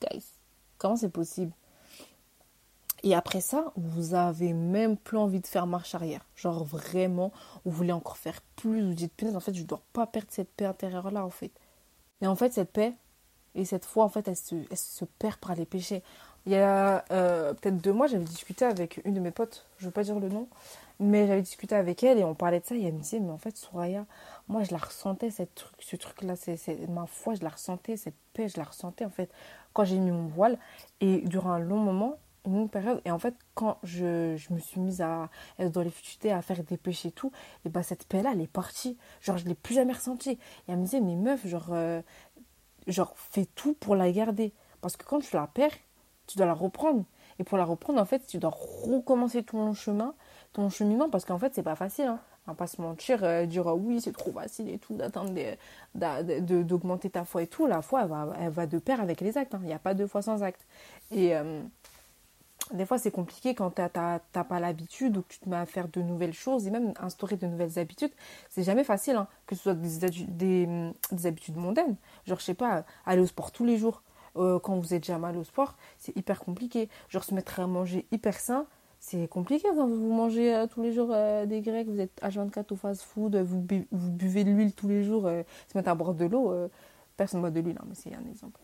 guys, 0.00 0.24
comment 0.78 0.96
c'est 0.96 1.10
possible? 1.10 1.52
Et 3.02 3.14
après 3.14 3.42
ça, 3.42 3.72
vous 3.76 4.14
avez 4.14 4.54
même 4.54 4.96
plus 4.96 5.18
envie 5.18 5.40
de 5.40 5.46
faire 5.46 5.66
marche 5.66 5.94
arrière. 5.94 6.26
Genre 6.34 6.64
vraiment, 6.64 7.30
vous 7.66 7.72
voulez 7.72 7.92
encore 7.92 8.16
faire 8.16 8.40
plus. 8.56 8.82
Vous 8.82 8.94
dites, 8.94 9.12
punaise, 9.12 9.36
en 9.36 9.40
fait, 9.40 9.52
je 9.52 9.60
ne 9.60 9.66
dois 9.66 9.82
pas 9.92 10.06
perdre 10.06 10.28
cette 10.30 10.50
paix 10.50 10.64
intérieure-là, 10.64 11.26
en 11.26 11.30
fait. 11.30 11.52
Et 12.22 12.26
en 12.26 12.36
fait, 12.36 12.54
cette 12.54 12.72
paix, 12.72 12.94
et 13.54 13.66
cette 13.66 13.84
foi, 13.84 14.02
en 14.04 14.08
fait, 14.08 14.26
elle 14.28 14.36
se, 14.36 14.54
elle 14.70 14.78
se 14.78 15.04
perd 15.04 15.36
par 15.36 15.54
les 15.54 15.66
péchés. 15.66 16.02
Il 16.46 16.52
y 16.52 16.56
a 16.56 17.04
euh, 17.10 17.54
peut-être 17.54 17.78
deux 17.78 17.92
mois, 17.92 18.06
j'avais 18.06 18.24
discuté 18.24 18.64
avec 18.64 19.00
une 19.04 19.14
de 19.14 19.20
mes 19.20 19.32
potes, 19.32 19.66
je 19.78 19.84
ne 19.84 19.88
veux 19.88 19.92
pas 19.92 20.04
dire 20.04 20.20
le 20.20 20.28
nom, 20.28 20.46
mais 21.00 21.26
j'avais 21.26 21.42
discuté 21.42 21.74
avec 21.74 22.04
elle 22.04 22.18
et 22.18 22.24
on 22.24 22.36
parlait 22.36 22.60
de 22.60 22.64
ça. 22.64 22.76
Et 22.76 22.84
elle 22.84 22.94
me 22.94 23.00
disait, 23.00 23.18
mais 23.18 23.32
en 23.32 23.38
fait, 23.38 23.56
Soraya, 23.56 24.06
moi, 24.46 24.62
je 24.62 24.70
la 24.70 24.78
ressentais, 24.78 25.30
cette 25.30 25.56
truc, 25.56 25.74
ce 25.80 25.96
truc-là, 25.96 26.36
c'est, 26.36 26.88
ma 26.88 27.06
foi, 27.06 27.34
je 27.34 27.42
la 27.42 27.48
ressentais, 27.48 27.96
cette 27.96 28.14
paix, 28.32 28.48
je 28.48 28.58
la 28.58 28.64
ressentais, 28.64 29.04
en 29.04 29.10
fait, 29.10 29.28
quand 29.72 29.84
j'ai 29.84 29.98
mis 29.98 30.12
mon 30.12 30.28
voile. 30.28 30.56
Et 31.00 31.22
durant 31.22 31.50
un 31.50 31.58
long 31.58 31.78
moment, 31.78 32.16
une 32.46 32.54
longue 32.54 32.70
période, 32.70 33.02
et 33.04 33.10
en 33.10 33.18
fait, 33.18 33.34
quand 33.54 33.78
je, 33.82 34.36
je 34.36 34.54
me 34.54 34.60
suis 34.60 34.78
mise 34.78 35.00
à 35.00 35.28
être 35.58 35.72
dans 35.72 35.82
les 35.82 35.90
futilités, 35.90 36.30
à 36.30 36.42
faire 36.42 36.62
des 36.62 36.76
péchés 36.76 37.08
et 37.08 37.12
tout, 37.12 37.32
et 37.64 37.70
bah, 37.70 37.82
cette 37.82 38.04
paix-là, 38.06 38.30
elle 38.32 38.40
est 38.40 38.46
partie. 38.46 38.96
Genre, 39.20 39.36
je 39.36 39.46
l'ai 39.46 39.56
plus 39.56 39.74
jamais 39.74 39.94
ressentie. 39.94 40.30
Et 40.30 40.38
elle 40.68 40.76
me 40.78 40.84
disait, 40.84 41.00
mais 41.00 41.16
meuf, 41.16 41.44
genre, 41.44 41.70
euh, 41.72 42.00
genre, 42.86 43.14
fais 43.16 43.46
tout 43.56 43.74
pour 43.74 43.96
la 43.96 44.12
garder. 44.12 44.52
Parce 44.80 44.96
que 44.96 45.04
quand 45.04 45.18
tu 45.18 45.34
la 45.34 45.48
perds, 45.48 45.72
tu 46.26 46.36
dois 46.36 46.46
la 46.46 46.54
reprendre. 46.54 47.04
Et 47.38 47.44
pour 47.44 47.58
la 47.58 47.64
reprendre, 47.64 48.00
en 48.00 48.04
fait, 48.04 48.26
tu 48.26 48.38
dois 48.38 48.52
recommencer 48.52 49.42
ton 49.42 49.74
chemin, 49.74 50.14
ton 50.52 50.70
cheminement, 50.70 51.10
parce 51.10 51.24
qu'en 51.24 51.38
fait, 51.38 51.54
c'est 51.54 51.62
pas 51.62 51.74
facile. 51.76 52.06
Hein. 52.06 52.20
On 52.46 52.52
va 52.52 52.56
pas 52.56 52.66
se 52.68 52.80
mentir, 52.80 53.24
euh, 53.24 53.44
dire 53.44 53.66
oui, 53.66 54.00
c'est 54.00 54.12
trop 54.12 54.30
facile 54.30 54.68
et 54.68 54.78
tout, 54.78 54.94
d'attendre 54.94 55.32
d'augmenter 55.94 57.10
ta 57.10 57.24
foi 57.24 57.42
et 57.42 57.46
tout. 57.48 57.66
La 57.66 57.82
foi, 57.82 58.02
elle 58.02 58.08
va, 58.08 58.50
va 58.50 58.66
de 58.66 58.78
pair 58.78 59.00
avec 59.00 59.20
les 59.20 59.36
actes. 59.36 59.54
Hein. 59.54 59.60
Il 59.62 59.66
n'y 59.66 59.72
a 59.72 59.80
pas 59.80 59.94
deux 59.94 60.06
fois 60.06 60.22
sans 60.22 60.44
actes. 60.44 60.64
Et 61.10 61.34
euh, 61.34 61.60
des 62.72 62.86
fois, 62.86 62.98
c'est 62.98 63.10
compliqué 63.10 63.56
quand 63.56 63.72
tu 63.72 63.82
n'as 63.82 64.18
pas 64.44 64.60
l'habitude 64.60 65.16
ou 65.16 65.22
que 65.22 65.28
tu 65.28 65.40
te 65.40 65.48
mets 65.48 65.56
à 65.56 65.66
faire 65.66 65.88
de 65.88 66.00
nouvelles 66.02 66.34
choses 66.34 66.68
et 66.68 66.70
même 66.70 66.94
instaurer 67.00 67.36
de 67.36 67.46
nouvelles 67.48 67.80
habitudes. 67.80 68.12
C'est 68.48 68.62
jamais 68.62 68.84
facile, 68.84 69.16
hein, 69.16 69.26
que 69.46 69.56
ce 69.56 69.62
soit 69.62 69.74
des, 69.74 70.08
des, 70.28 70.92
des 71.10 71.26
habitudes 71.26 71.56
mondaines. 71.56 71.96
Genre, 72.26 72.38
je 72.38 72.44
sais 72.44 72.54
pas, 72.54 72.84
aller 73.06 73.20
au 73.20 73.26
sport 73.26 73.50
tous 73.50 73.64
les 73.64 73.76
jours 73.76 74.02
euh, 74.36 74.58
quand 74.58 74.78
vous 74.78 74.94
êtes 74.94 75.02
déjà 75.02 75.18
mal 75.18 75.36
au 75.36 75.44
sport, 75.44 75.76
c'est 75.98 76.16
hyper 76.16 76.40
compliqué. 76.40 76.88
Genre 77.08 77.24
se 77.24 77.34
mettre 77.34 77.60
à 77.60 77.66
manger 77.66 78.06
hyper 78.12 78.38
sain, 78.38 78.66
c'est 78.98 79.28
compliqué 79.28 79.68
vous 79.70 80.12
mangez 80.12 80.54
euh, 80.54 80.66
tous 80.66 80.82
les 80.82 80.92
jours 80.92 81.10
euh, 81.12 81.46
des 81.46 81.60
grecs, 81.60 81.88
vous 81.88 82.00
êtes 82.00 82.20
H24 82.22 82.72
au 82.72 82.76
fast-food, 82.76 83.36
vous, 83.36 83.66
vous, 83.92 84.10
buvez 84.10 84.44
de 84.44 84.50
l'huile 84.50 84.72
tous 84.72 84.88
les 84.88 85.04
jours, 85.04 85.22
se 85.22 85.76
mettre 85.78 85.88
à 85.88 85.94
boire 85.94 86.14
de 86.14 86.24
l'eau, 86.24 86.52
personne 87.16 87.40
ne 87.40 87.42
boit 87.42 87.50
de 87.50 87.60
l'huile, 87.60 87.78
hein, 87.80 87.84
mais 87.88 87.94
c'est 87.94 88.14
un 88.14 88.24
exemple. 88.28 88.60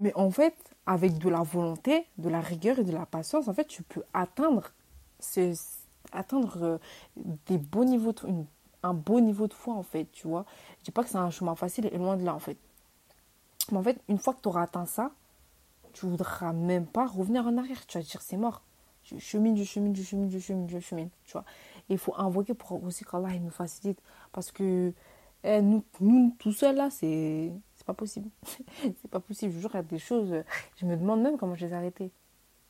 Mais 0.00 0.12
en 0.14 0.30
fait, 0.30 0.54
avec 0.84 1.18
de 1.18 1.28
la 1.28 1.42
volonté, 1.42 2.06
de 2.18 2.28
la 2.28 2.40
rigueur 2.40 2.78
et 2.78 2.84
de 2.84 2.92
la 2.92 3.06
patience, 3.06 3.48
en 3.48 3.54
fait, 3.54 3.66
tu 3.66 3.82
peux 3.82 4.02
atteindre, 4.12 4.72
atteindre 6.12 6.78
des 7.46 7.56
beaux 7.56 7.84
niveaux 7.84 8.12
un 8.86 8.94
beau 8.94 9.20
niveau 9.20 9.46
de 9.46 9.54
foi, 9.54 9.74
en 9.74 9.82
fait, 9.82 10.06
tu 10.12 10.28
vois. 10.28 10.44
Je 10.78 10.84
dis 10.84 10.90
pas 10.90 11.02
que 11.02 11.08
c'est 11.08 11.16
un 11.16 11.30
chemin 11.30 11.54
facile 11.54 11.88
et 11.92 11.98
loin 11.98 12.16
de 12.16 12.24
là, 12.24 12.34
en 12.34 12.38
fait. 12.38 12.56
Mais 13.72 13.78
en 13.78 13.82
fait, 13.82 14.00
une 14.08 14.18
fois 14.18 14.34
que 14.34 14.40
tu 14.40 14.48
auras 14.48 14.62
atteint 14.62 14.86
ça, 14.86 15.10
tu 15.92 16.06
voudras 16.06 16.52
même 16.52 16.86
pas 16.86 17.06
revenir 17.06 17.46
en 17.46 17.56
arrière. 17.56 17.86
Tu 17.86 17.98
vas 17.98 18.04
dire, 18.04 18.20
c'est 18.22 18.36
mort. 18.36 18.62
Je 19.04 19.18
chemine, 19.18 19.56
je 19.56 19.64
chemine, 19.64 19.94
je 19.94 20.02
chemine, 20.02 20.30
je 20.30 20.38
chemine, 20.38 20.68
je 20.68 20.78
chemine. 20.78 21.08
Tu 21.24 21.32
vois. 21.32 21.44
il 21.88 21.98
faut 21.98 22.14
invoquer 22.16 22.54
pour 22.54 22.82
aussi 22.82 23.04
qu'Allah 23.04 23.38
nous 23.38 23.50
facilite. 23.50 24.00
Parce 24.32 24.50
que 24.50 24.92
eh, 25.44 25.62
nous, 25.62 25.84
nous, 26.00 26.34
tout 26.38 26.52
seuls, 26.52 26.76
là, 26.76 26.90
c'est 26.90 27.52
pas 27.86 27.94
possible. 27.94 28.28
c'est 28.82 29.10
pas 29.10 29.20
possible. 29.20 29.52
Je 29.52 29.60
jure, 29.60 29.70
il 29.74 29.76
y 29.76 29.80
a 29.80 29.82
des 29.82 29.98
choses. 29.98 30.34
Je 30.76 30.86
me 30.86 30.96
demande 30.96 31.22
même 31.22 31.38
comment 31.38 31.54
je 31.54 31.66
les 31.66 31.72
ai 31.72 31.76
arrêtées. 31.76 32.10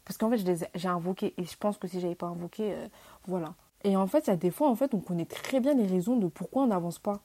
Parce 0.05 0.19
qu'en 0.19 0.31
fait, 0.31 0.69
j'ai 0.75 0.89
invoqué. 0.89 1.35
Et 1.39 1.45
je 1.45 1.57
pense 1.57 1.79
que 1.79 1.89
si 1.89 2.01
j'avais 2.01 2.15
pas 2.15 2.27
invoqué, 2.27 2.75
euh, 2.75 2.89
voilà. 3.27 3.55
Et 3.83 3.97
en 3.97 4.07
fait, 4.07 4.27
il 4.27 4.31
y 4.31 4.33
a 4.33 4.37
des 4.37 4.51
fois, 4.51 4.69
en 4.69 4.77
fait, 4.77 4.95
on 4.95 5.01
connaît 5.01 5.25
très 5.25 5.61
bien 5.61 5.75
les 5.75 5.87
raisons 5.87 6.17
de 6.17 6.29
pourquoi 6.29 6.65
on 6.65 6.67
n'avance 6.69 6.99
pas. 6.99 7.21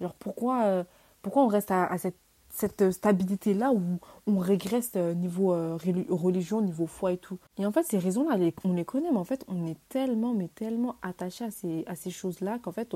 Genre, 0.00 0.14
pourquoi, 0.14 0.64
euh, 0.64 0.84
pourquoi 1.22 1.42
on 1.42 1.48
reste 1.48 1.70
à, 1.70 1.86
à 1.86 1.98
cette 1.98 2.16
cette 2.54 2.92
stabilité-là 2.92 3.72
où 3.72 3.98
on 4.28 4.38
régresse 4.38 4.92
euh, 4.94 5.12
niveau 5.12 5.52
euh, 5.52 5.76
religion, 6.08 6.60
niveau 6.60 6.86
foi 6.86 7.12
et 7.12 7.18
tout. 7.18 7.38
Et 7.58 7.66
en 7.66 7.72
fait, 7.72 7.82
ces 7.82 7.98
raisons-là, 7.98 8.38
on 8.62 8.72
les 8.72 8.84
connaît, 8.84 9.10
mais 9.10 9.18
en 9.18 9.24
fait, 9.24 9.44
on 9.48 9.66
est 9.66 9.76
tellement, 9.88 10.34
mais 10.34 10.48
tellement 10.48 10.94
attaché 11.02 11.44
à 11.44 11.50
ces, 11.50 11.84
à 11.86 11.96
ces 11.96 12.10
choses-là 12.10 12.60
qu'en 12.60 12.70
fait, 12.70 12.94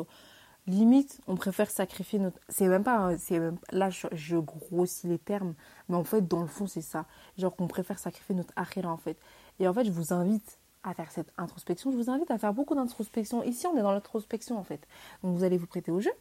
limite, 0.68 1.20
on 1.26 1.34
préfère 1.34 1.70
sacrifier 1.70 2.20
notre... 2.20 2.38
C'est 2.48 2.68
même 2.68 2.84
pas... 2.84 3.18
c'est 3.18 3.40
Là, 3.72 3.90
je, 3.90 4.36
grossis 4.36 5.08
les 5.08 5.18
termes, 5.18 5.54
mais 5.88 5.96
en 5.96 6.04
fait, 6.04 6.26
dans 6.28 6.40
le 6.40 6.46
fond, 6.46 6.68
c'est 6.68 6.80
ça. 6.80 7.06
Genre 7.36 7.54
qu'on 7.54 7.66
préfère 7.66 7.98
sacrifier 7.98 8.36
notre 8.36 8.52
akhira, 8.54 8.92
en 8.92 8.96
fait. 8.96 9.18
Et 9.58 9.66
en 9.66 9.74
fait, 9.74 9.84
je 9.84 9.90
vous 9.90 10.12
invite 10.12 10.58
à 10.84 10.94
faire 10.94 11.10
cette 11.10 11.32
introspection. 11.36 11.90
Je 11.90 11.96
vous 11.96 12.10
invite 12.10 12.30
à 12.30 12.38
faire 12.38 12.54
beaucoup 12.54 12.76
d'introspection. 12.76 13.42
Ici, 13.42 13.66
on 13.66 13.76
est 13.76 13.82
dans 13.82 13.92
l'introspection, 13.92 14.56
en 14.56 14.64
fait. 14.64 14.86
Donc, 15.24 15.36
vous 15.36 15.42
allez 15.42 15.58
vous 15.58 15.66
prêter 15.66 15.90
au 15.90 16.00
jeu. 16.00 16.12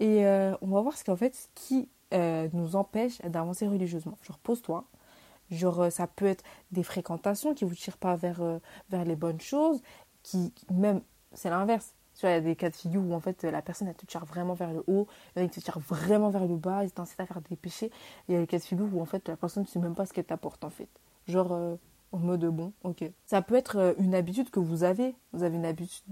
Et 0.00 0.26
euh, 0.26 0.56
on 0.60 0.68
va 0.68 0.80
voir 0.80 0.96
ce 0.96 1.04
qu'en 1.04 1.16
fait, 1.16 1.48
qui 1.54 1.88
euh, 2.12 2.48
nous 2.52 2.76
empêche 2.76 3.20
d'avancer 3.22 3.66
religieusement. 3.66 4.18
Genre, 4.22 4.38
pose-toi. 4.38 4.84
Genre, 5.50 5.82
euh, 5.82 5.90
ça 5.90 6.06
peut 6.06 6.26
être 6.26 6.44
des 6.72 6.82
fréquentations 6.82 7.54
qui 7.54 7.64
ne 7.64 7.70
vous 7.70 7.76
tirent 7.76 7.98
pas 7.98 8.16
vers, 8.16 8.42
vers 8.90 9.04
les 9.04 9.16
bonnes 9.16 9.40
choses, 9.40 9.82
qui, 10.22 10.52
même, 10.72 11.00
c'est 11.32 11.50
l'inverse. 11.50 11.94
Tu 12.14 12.20
vois, 12.20 12.30
il 12.30 12.34
y 12.34 12.36
a 12.36 12.40
des 12.40 12.54
cas 12.54 12.70
de 12.70 12.76
figure 12.76 13.02
où 13.02 13.12
en 13.12 13.18
fait 13.18 13.42
la 13.42 13.60
personne 13.60 13.88
elle 13.88 13.96
te 13.96 14.06
tire 14.06 14.24
vraiment 14.24 14.54
vers 14.54 14.72
le 14.72 14.84
haut, 14.86 15.08
il 15.34 15.40
y 15.40 15.42
en 15.42 15.46
a 15.46 15.48
qui 15.48 15.58
te 15.58 15.64
tire 15.64 15.80
vraiment 15.80 16.30
vers 16.30 16.46
le 16.46 16.56
bas, 16.56 16.84
ils 16.84 16.92
t'incitent 16.92 17.18
à 17.18 17.26
faire 17.26 17.40
des 17.40 17.56
péchés. 17.56 17.90
Il 18.28 18.34
y 18.34 18.36
a 18.36 18.40
des 18.40 18.46
cas 18.46 18.58
de 18.58 18.62
figure 18.62 18.86
où 18.94 19.00
en 19.00 19.04
fait 19.04 19.28
la 19.28 19.36
personne 19.36 19.64
ne 19.64 19.68
sait 19.68 19.80
même 19.80 19.96
pas 19.96 20.06
ce 20.06 20.12
qu'elle 20.12 20.24
t'apporte 20.24 20.62
en 20.62 20.70
fait. 20.70 20.88
Genre 21.26 21.50
en 22.12 22.18
mode 22.18 22.44
bon, 22.44 22.72
ok. 22.84 23.02
Ça 23.26 23.42
peut 23.42 23.56
être 23.56 23.96
une 23.98 24.14
habitude 24.14 24.50
que 24.50 24.60
vous 24.60 24.84
avez. 24.84 25.16
Vous 25.32 25.42
avez 25.42 25.58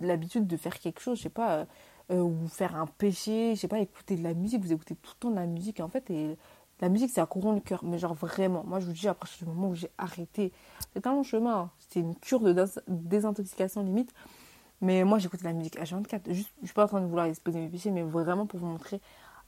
l'habitude 0.01 0.49
de 0.49 0.57
faire 0.57 0.81
quelque 0.81 1.01
chose, 1.01 1.18
je 1.18 1.23
sais 1.23 1.29
pas, 1.29 1.66
euh, 2.10 2.20
ou 2.20 2.48
faire 2.48 2.76
un 2.76 2.86
péché, 2.86 3.54
je 3.54 3.60
sais 3.60 3.68
pas, 3.68 3.78
écouter 3.80 4.16
de 4.16 4.22
la 4.22 4.34
musique, 4.34 4.62
vous 4.62 4.72
écoutez 4.72 4.96
tout 4.96 5.12
le 5.14 5.18
temps 5.20 5.30
de 5.30 5.36
la 5.36 5.46
musique 5.46 5.80
en 5.80 5.88
fait, 5.88 6.10
et 6.10 6.36
la 6.80 6.88
musique 6.88 7.10
c'est 7.10 7.20
à 7.20 7.26
courant 7.26 7.52
le 7.52 7.60
cœur, 7.60 7.84
mais 7.84 7.98
genre 7.98 8.14
vraiment, 8.14 8.64
moi 8.66 8.80
je 8.80 8.86
vous 8.86 8.92
dis 8.92 9.08
à 9.08 9.14
partir 9.14 9.46
moment 9.46 9.68
où 9.68 9.74
j'ai 9.74 9.90
arrêté, 9.98 10.52
c'est 10.92 11.06
un 11.06 11.12
long 11.12 11.22
chemin, 11.22 11.56
hein. 11.56 11.70
c'était 11.78 12.00
une 12.00 12.16
cure 12.16 12.40
de 12.40 12.54
désintoxication 12.88 13.82
limite, 13.82 14.12
mais 14.80 15.04
moi 15.04 15.18
j'écoute 15.18 15.40
de 15.40 15.44
la 15.44 15.52
musique 15.52 15.78
H24, 15.78 16.32
juste, 16.32 16.52
je 16.60 16.66
suis 16.66 16.74
pas 16.74 16.84
en 16.84 16.88
train 16.88 17.00
de 17.00 17.06
vouloir 17.06 17.26
exposer 17.26 17.60
mes 17.60 17.68
péchés, 17.68 17.90
mais 17.90 18.02
vraiment 18.02 18.46
pour 18.46 18.58
vous 18.58 18.66
montrer 18.66 19.00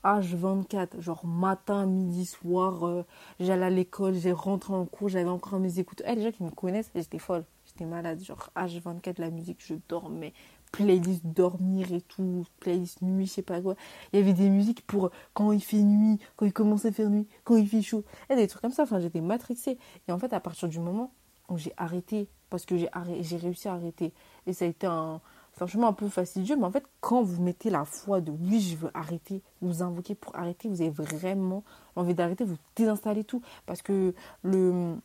H24, 0.04 1.00
genre 1.00 1.24
matin, 1.26 1.86
midi, 1.86 2.26
soir, 2.26 2.86
euh, 2.86 3.04
j'allais 3.40 3.64
à 3.64 3.70
l'école, 3.70 4.14
j'ai 4.14 4.32
rentré 4.32 4.74
en 4.74 4.84
cours, 4.84 5.08
j'avais 5.08 5.30
encore 5.30 5.58
mes 5.58 5.78
écoutes. 5.78 6.02
Eh, 6.06 6.14
les 6.14 6.22
gens 6.22 6.30
qui 6.30 6.42
me 6.42 6.50
connaissent, 6.50 6.90
j'étais 6.94 7.18
folle, 7.18 7.44
j'étais 7.64 7.86
malade, 7.86 8.22
genre 8.22 8.50
H24, 8.54 9.14
la 9.18 9.30
musique, 9.30 9.64
je 9.64 9.74
dormais, 9.88 10.34
playlist 10.74 11.24
dormir 11.24 11.92
et 11.92 12.00
tout, 12.00 12.44
playlist 12.58 13.00
nuit, 13.00 13.26
je 13.26 13.30
sais 13.30 13.42
pas 13.42 13.60
quoi. 13.60 13.76
Il 14.12 14.18
y 14.18 14.22
avait 14.22 14.32
des 14.32 14.50
musiques 14.50 14.84
pour 14.84 15.10
quand 15.32 15.52
il 15.52 15.62
fait 15.62 15.82
nuit, 15.82 16.18
quand 16.36 16.46
il 16.46 16.52
commence 16.52 16.84
à 16.84 16.90
faire 16.90 17.10
nuit, 17.10 17.28
quand 17.44 17.54
il 17.56 17.68
fait 17.68 17.80
chaud. 17.80 18.02
Et 18.28 18.34
des 18.34 18.48
trucs 18.48 18.60
comme 18.60 18.72
ça. 18.72 18.82
Enfin, 18.82 18.98
j'étais 18.98 19.20
matrixée. 19.20 19.78
Et 20.08 20.12
en 20.12 20.18
fait, 20.18 20.32
à 20.32 20.40
partir 20.40 20.68
du 20.68 20.80
moment 20.80 21.12
où 21.48 21.58
j'ai 21.58 21.72
arrêté, 21.76 22.28
parce 22.50 22.66
que 22.66 22.76
j'ai 22.76 22.88
j'ai 23.20 23.36
réussi 23.36 23.68
à 23.68 23.74
arrêter, 23.74 24.12
et 24.48 24.52
ça 24.52 24.64
a 24.64 24.68
été 24.68 24.88
un, 24.88 25.20
franchement 25.52 25.86
un 25.86 25.92
peu 25.92 26.08
fastidieux, 26.08 26.56
mais 26.56 26.64
en 26.64 26.72
fait, 26.72 26.84
quand 27.00 27.22
vous 27.22 27.40
mettez 27.40 27.70
la 27.70 27.84
foi 27.84 28.20
de 28.20 28.32
oui, 28.32 28.60
je 28.60 28.76
veux 28.76 28.90
arrêter, 28.94 29.42
vous 29.60 29.80
invoquez 29.82 30.16
pour 30.16 30.34
arrêter, 30.34 30.68
vous 30.68 30.80
avez 30.80 30.90
vraiment 30.90 31.62
envie 31.94 32.14
d'arrêter, 32.14 32.44
vous 32.44 32.56
désinstallez 32.74 33.22
tout. 33.22 33.42
Parce 33.66 33.82
que 33.82 34.12
le, 34.42 34.96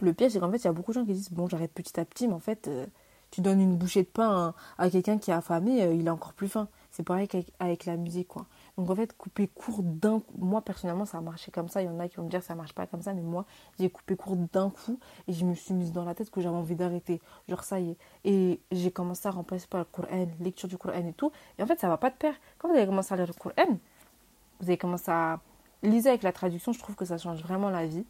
le 0.00 0.14
piège, 0.14 0.32
c'est 0.32 0.40
qu'en 0.40 0.50
fait, 0.50 0.58
il 0.58 0.64
y 0.64 0.68
a 0.68 0.72
beaucoup 0.72 0.90
de 0.90 0.98
gens 0.98 1.04
qui 1.04 1.12
disent 1.12 1.30
bon, 1.30 1.48
j'arrête 1.48 1.72
petit 1.72 2.00
à 2.00 2.04
petit, 2.04 2.26
mais 2.26 2.34
en 2.34 2.40
fait, 2.40 2.66
euh, 2.66 2.86
tu 3.30 3.40
donnes 3.40 3.60
une 3.60 3.76
bouchée 3.76 4.02
de 4.02 4.08
pain 4.08 4.54
à, 4.78 4.90
quelqu'un 4.90 5.18
qui 5.18 5.30
est 5.30 5.34
affamé, 5.34 5.82
euh, 5.82 5.94
il 5.94 6.08
a 6.08 6.12
encore 6.12 6.32
plus 6.32 6.48
faim. 6.48 6.68
C'est 6.90 7.04
pareil 7.04 7.28
avec, 7.60 7.84
la 7.84 7.96
musique, 7.96 8.28
quoi. 8.28 8.46
Donc 8.76 8.90
en 8.90 8.96
fait, 8.96 9.16
couper 9.16 9.46
court 9.46 9.82
d'un 9.82 10.18
coup, 10.18 10.34
moi 10.38 10.60
personnellement, 10.60 11.04
ça 11.04 11.18
a 11.18 11.20
marché 11.20 11.52
comme 11.52 11.68
ça. 11.68 11.82
Il 11.82 11.86
y 11.86 11.88
en 11.88 12.00
a 12.00 12.08
qui 12.08 12.16
vont 12.16 12.24
me 12.24 12.28
dire 12.28 12.40
que 12.40 12.46
ça 12.46 12.56
marche 12.56 12.72
pas 12.72 12.86
comme 12.86 13.00
ça, 13.00 13.12
mais 13.12 13.22
moi, 13.22 13.44
j'ai 13.78 13.88
coupé 13.88 14.16
court 14.16 14.36
d'un 14.52 14.70
coup 14.70 14.98
et 15.28 15.32
je 15.32 15.44
me 15.44 15.54
suis 15.54 15.72
mise 15.72 15.92
dans 15.92 16.04
la 16.04 16.14
tête 16.14 16.30
que 16.30 16.40
j'avais 16.40 16.56
envie 16.56 16.74
d'arrêter. 16.74 17.20
Genre 17.48 17.62
ça 17.62 17.78
y 17.78 17.90
est. 17.90 17.96
Et 18.24 18.60
j'ai 18.72 18.90
commencé 18.90 19.28
à 19.28 19.30
remplacer 19.30 19.68
par 19.68 19.80
le 19.80 19.84
Coran, 19.84 20.26
lecture 20.40 20.68
du 20.68 20.76
Coran 20.76 21.06
et 21.06 21.12
tout. 21.12 21.30
Et 21.58 21.62
en 21.62 21.66
fait, 21.66 21.78
ça 21.78 21.88
va 21.88 21.96
pas 21.96 22.10
de 22.10 22.16
pair. 22.16 22.34
Quand 22.58 22.68
vous 22.68 22.74
avez 22.74 22.86
commencé 22.86 23.14
à 23.14 23.16
lire 23.16 23.28
le 23.28 23.34
Coran, 23.34 23.78
vous 24.58 24.66
avez 24.66 24.78
commencé 24.78 25.10
à 25.10 25.38
lire 25.82 26.06
avec 26.08 26.22
la 26.22 26.32
traduction, 26.32 26.72
je 26.72 26.78
trouve 26.80 26.96
que 26.96 27.04
ça 27.04 27.18
change 27.18 27.40
vraiment 27.42 27.70
la 27.70 27.86
vie. 27.86 28.04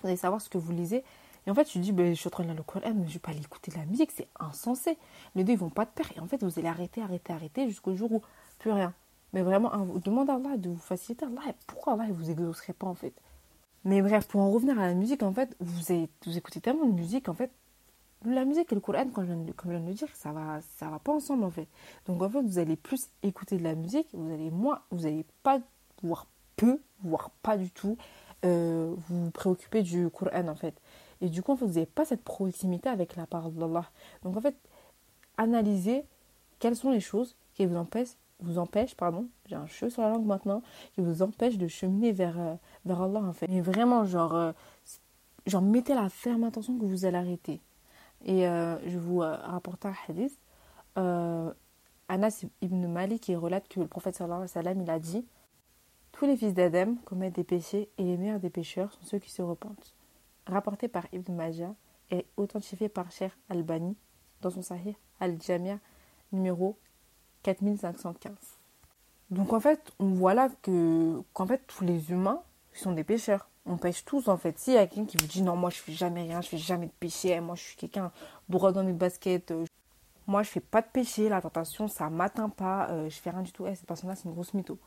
Vous 0.00 0.08
allez 0.08 0.16
savoir 0.16 0.40
ce 0.40 0.48
que 0.48 0.58
vous 0.58 0.72
lisez 0.72 1.04
et 1.46 1.50
en 1.50 1.54
fait, 1.54 1.64
tu 1.64 1.78
dis, 1.78 1.92
ben, 1.92 2.14
je 2.14 2.18
suis 2.18 2.28
en 2.28 2.30
train 2.30 2.44
de 2.44 2.48
lire 2.48 2.56
le 2.56 2.62
Coran, 2.62 2.94
mais 2.94 3.06
je 3.06 3.14
vais 3.14 3.18
pas 3.18 3.30
aller 3.30 3.40
écouter 3.40 3.70
de 3.70 3.76
la 3.76 3.84
musique, 3.84 4.10
c'est 4.12 4.28
insensé. 4.40 4.96
Les 5.34 5.44
deux, 5.44 5.52
ils 5.52 5.58
vont 5.58 5.70
pas 5.70 5.84
de 5.84 5.90
pair. 5.90 6.06
Et 6.16 6.20
en 6.20 6.26
fait, 6.26 6.42
vous 6.42 6.58
allez 6.58 6.68
arrêter, 6.68 7.02
arrêter, 7.02 7.32
arrêter 7.32 7.68
jusqu'au 7.68 7.94
jour 7.94 8.10
où 8.12 8.22
plus 8.58 8.72
rien. 8.72 8.94
Mais 9.32 9.42
vraiment, 9.42 9.70
demandez 10.02 10.30
à 10.30 10.36
Allah 10.36 10.56
de 10.56 10.70
vous 10.70 10.76
faciliter. 10.76 11.26
Allah, 11.26 11.54
pourquoi 11.66 11.94
Allah 11.94 12.06
ne 12.06 12.12
vous 12.12 12.30
exaucerait 12.30 12.72
pas 12.72 12.86
en 12.86 12.94
fait? 12.94 13.12
Mais 13.84 14.00
bref, 14.00 14.26
pour 14.26 14.40
en 14.40 14.50
revenir 14.50 14.78
à 14.78 14.86
la 14.86 14.94
musique, 14.94 15.22
en 15.22 15.32
fait, 15.32 15.54
vous, 15.60 15.92
avez, 15.92 16.08
vous 16.24 16.38
écoutez 16.38 16.60
tellement 16.60 16.86
de 16.86 16.94
musique, 16.94 17.28
en 17.28 17.34
fait, 17.34 17.50
la 18.24 18.44
musique 18.44 18.72
et 18.72 18.74
le 18.74 18.80
Coran, 18.80 19.08
comme 19.08 19.24
je, 19.24 19.32
viens 19.32 19.80
de, 19.80 19.86
le 19.86 19.92
dire, 19.92 20.08
ça 20.14 20.32
va, 20.32 20.60
ça 20.78 20.88
va 20.88 20.98
pas 20.98 21.12
ensemble 21.12 21.44
en 21.44 21.50
fait. 21.50 21.68
Donc 22.06 22.22
en 22.22 22.28
fait, 22.30 22.40
vous 22.40 22.58
allez 22.58 22.76
plus 22.76 23.08
écouter 23.22 23.58
de 23.58 23.62
la 23.62 23.74
musique, 23.74 24.08
vous 24.12 24.32
allez 24.32 24.50
moins, 24.50 24.80
vous 24.90 25.02
n'allez 25.02 25.26
pas, 25.42 25.60
voire 26.02 26.26
peu, 26.56 26.80
voire 27.02 27.30
pas 27.42 27.56
du 27.56 27.70
tout, 27.70 27.98
euh, 28.44 28.94
vous 29.08 29.30
préoccuper 29.30 29.82
du 29.82 30.08
Coran 30.10 30.48
en 30.48 30.54
fait. 30.54 30.74
Et 31.24 31.30
du 31.30 31.42
coup, 31.42 31.52
en 31.52 31.56
fait, 31.56 31.64
vous 31.64 31.72
n'avez 31.72 31.86
pas 31.86 32.04
cette 32.04 32.22
proximité 32.22 32.90
avec 32.90 33.16
la 33.16 33.26
parole 33.26 33.54
d'Allah. 33.54 33.90
Donc, 34.24 34.36
en 34.36 34.42
fait, 34.42 34.54
analysez 35.38 36.04
quelles 36.58 36.76
sont 36.76 36.90
les 36.90 37.00
choses 37.00 37.34
qui 37.54 37.64
vous 37.64 37.76
empêchent, 38.58 38.94
pardon, 38.94 39.26
j'ai 39.46 39.56
un 39.56 39.66
cheveu 39.66 39.90
sur 39.90 40.02
la 40.02 40.10
langue 40.10 40.26
maintenant, 40.26 40.60
qui 40.92 41.00
vous 41.00 41.22
empêchent 41.22 41.56
de 41.56 41.66
cheminer 41.66 42.12
vers, 42.12 42.38
euh, 42.38 42.54
vers 42.84 43.00
Allah, 43.00 43.20
en 43.20 43.32
fait. 43.32 43.48
Mais 43.48 43.62
vraiment, 43.62 44.04
genre, 44.04 44.34
euh, 44.34 44.52
genre, 45.46 45.62
mettez 45.62 45.94
la 45.94 46.10
ferme 46.10 46.44
intention 46.44 46.78
que 46.78 46.84
vous 46.84 47.06
allez 47.06 47.16
arrêter. 47.16 47.62
Et 48.26 48.46
euh, 48.46 48.76
je 48.86 48.98
vous 48.98 49.20
rapporte 49.20 49.86
un 49.86 49.94
hadith. 50.06 50.38
Anas 52.06 52.44
ibn 52.60 52.86
Malik 52.86 53.22
qui 53.22 53.34
relate 53.34 53.66
que 53.66 53.80
le 53.80 53.86
prophète 53.86 54.14
sallallahu 54.14 54.42
alayhi 54.42 54.56
wa 54.56 54.62
sallam, 54.62 54.82
il 54.82 54.90
a 54.90 54.98
dit 54.98 55.24
Tous 56.12 56.26
les 56.26 56.36
fils 56.36 56.52
d'Adam 56.52 56.96
commettent 57.06 57.36
des 57.36 57.44
péchés 57.44 57.88
et 57.96 58.02
les 58.04 58.18
meilleurs 58.18 58.40
des 58.40 58.50
pécheurs 58.50 58.92
sont 58.92 59.04
ceux 59.04 59.18
qui 59.18 59.30
se 59.30 59.40
repentent. 59.40 59.94
Rapporté 60.46 60.88
par 60.88 61.06
Ibn 61.12 61.32
Majah 61.32 61.74
et 62.10 62.26
authentifié 62.36 62.88
par 62.88 63.10
Sheikh 63.10 63.32
Albani 63.48 63.96
dans 64.42 64.50
son 64.50 64.62
Sahih 64.62 64.96
Al-Jamia 65.20 65.78
numéro 66.32 66.76
4515. 67.42 68.32
Donc 69.30 69.52
en 69.52 69.60
fait, 69.60 69.92
on 69.98 70.08
voit 70.08 70.34
là 70.34 70.48
que 70.62 71.22
qu'en 71.32 71.46
fait 71.46 71.62
tous 71.66 71.84
les 71.84 72.10
humains 72.10 72.42
sont 72.72 72.92
des 72.92 73.04
pécheurs. 73.04 73.48
On 73.66 73.78
pêche 73.78 74.04
tous 74.04 74.28
en 74.28 74.36
fait. 74.36 74.58
S'il 74.58 74.74
y 74.74 74.76
a 74.76 74.86
quelqu'un 74.86 75.06
qui 75.06 75.16
vous 75.16 75.26
dit 75.26 75.42
non, 75.42 75.56
moi 75.56 75.70
je 75.70 75.78
fais 75.78 75.92
jamais 75.92 76.22
rien, 76.22 76.40
je 76.42 76.48
fais 76.48 76.58
jamais 76.58 76.86
de 76.86 76.92
péché, 76.92 77.38
moi 77.40 77.54
je 77.54 77.62
suis 77.62 77.76
quelqu'un 77.76 78.12
droit 78.48 78.72
dans 78.72 78.84
mes 78.84 78.92
baskets, 78.92 79.50
euh, 79.50 79.64
moi 80.26 80.42
je 80.42 80.50
fais 80.50 80.60
pas 80.60 80.82
de 80.82 80.88
péché, 80.92 81.28
la 81.30 81.40
tentation 81.40 81.88
ça 81.88 82.10
m'atteint 82.10 82.50
pas, 82.50 82.90
euh, 82.90 83.08
je 83.08 83.16
fais 83.16 83.30
rien 83.30 83.42
du 83.42 83.52
tout. 83.52 83.66
Eh, 83.66 83.74
cette 83.74 83.86
personne-là 83.86 84.16
c'est 84.16 84.24
une 84.24 84.34
grosse 84.34 84.52
mytho. 84.52 84.78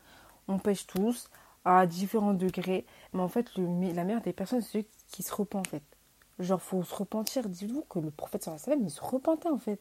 On 0.47 0.59
pêche 0.59 0.85
tous 0.85 1.29
à 1.65 1.85
différents 1.85 2.33
degrés, 2.33 2.85
mais 3.13 3.21
en 3.21 3.27
fait 3.27 3.55
le, 3.57 3.93
la 3.93 4.03
meilleure 4.03 4.21
des 4.21 4.33
personnes 4.33 4.61
c'est 4.61 4.81
ceux 4.81 4.85
qui 5.11 5.23
se 5.23 5.33
repentent 5.33 5.67
en 5.67 5.69
fait. 5.69 5.83
Genre 6.39 6.61
faut 6.61 6.83
se 6.83 6.95
repentir. 6.95 7.49
Dites-vous 7.49 7.83
que 7.89 7.99
le 7.99 8.11
prophète 8.11 8.43
sallam 8.43 8.81
il 8.83 8.91
se 8.91 9.01
repentait 9.01 9.49
en 9.49 9.57
fait. 9.57 9.79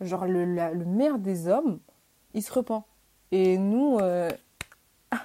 Genre 0.00 0.26
le, 0.26 0.44
le 0.44 0.84
meilleur 0.84 1.18
des 1.18 1.48
hommes, 1.48 1.80
il 2.34 2.42
se 2.42 2.52
repent. 2.52 2.84
Et 3.32 3.58
nous, 3.58 3.98
euh, 4.00 4.30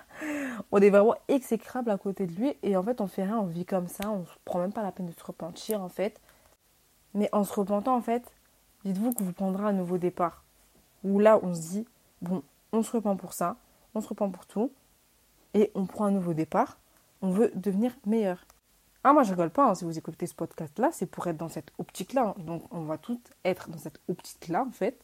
on 0.71 0.81
est 0.81 0.89
vraiment 0.89 1.15
exécrable 1.27 1.91
à 1.91 1.97
côté 1.97 2.25
de 2.25 2.33
lui. 2.33 2.55
Et 2.63 2.75
en 2.75 2.83
fait, 2.83 3.01
on 3.01 3.07
fait 3.07 3.23
rien, 3.23 3.37
on 3.37 3.45
vit 3.45 3.65
comme 3.65 3.87
ça, 3.87 4.09
on 4.09 4.19
ne 4.19 4.25
prend 4.45 4.59
même 4.59 4.73
pas 4.73 4.83
la 4.83 4.91
peine 4.91 5.07
de 5.07 5.13
se 5.13 5.23
repentir 5.23 5.81
en 5.81 5.89
fait. 5.89 6.19
Mais 7.13 7.29
en 7.33 7.43
se 7.43 7.53
repentant 7.53 7.95
en 7.95 8.01
fait, 8.01 8.23
dites-vous 8.85 9.13
que 9.13 9.23
vous 9.23 9.33
prendrez 9.33 9.65
un 9.65 9.73
nouveau 9.73 9.97
départ. 9.97 10.43
Où 11.03 11.19
là, 11.19 11.39
on 11.43 11.53
se 11.53 11.61
dit, 11.61 11.87
bon, 12.21 12.43
on 12.71 12.83
se 12.83 12.91
repent 12.91 13.17
pour 13.17 13.33
ça, 13.33 13.57
on 13.93 14.01
se 14.01 14.07
repent 14.07 14.31
pour 14.31 14.45
tout. 14.45 14.71
Et 15.53 15.71
on 15.75 15.85
prend 15.85 16.05
un 16.05 16.11
nouveau 16.11 16.33
départ. 16.33 16.79
On 17.21 17.31
veut 17.31 17.51
devenir 17.55 17.95
meilleur. 18.05 18.45
Ah, 19.03 19.13
moi, 19.13 19.23
je 19.23 19.31
rigole 19.31 19.49
pas. 19.49 19.69
Hein, 19.69 19.75
si 19.75 19.83
vous 19.83 19.97
écoutez 19.97 20.27
ce 20.27 20.35
podcast-là, 20.35 20.91
c'est 20.91 21.07
pour 21.07 21.25
être 21.27 21.37
dans 21.37 21.49
cette 21.49 21.71
optique-là. 21.79 22.35
Donc, 22.39 22.63
on 22.71 22.83
va 22.83 22.97
tous 22.97 23.19
être 23.43 23.69
dans 23.69 23.77
cette 23.77 23.99
optique-là, 24.07 24.63
en 24.67 24.71
fait. 24.71 25.03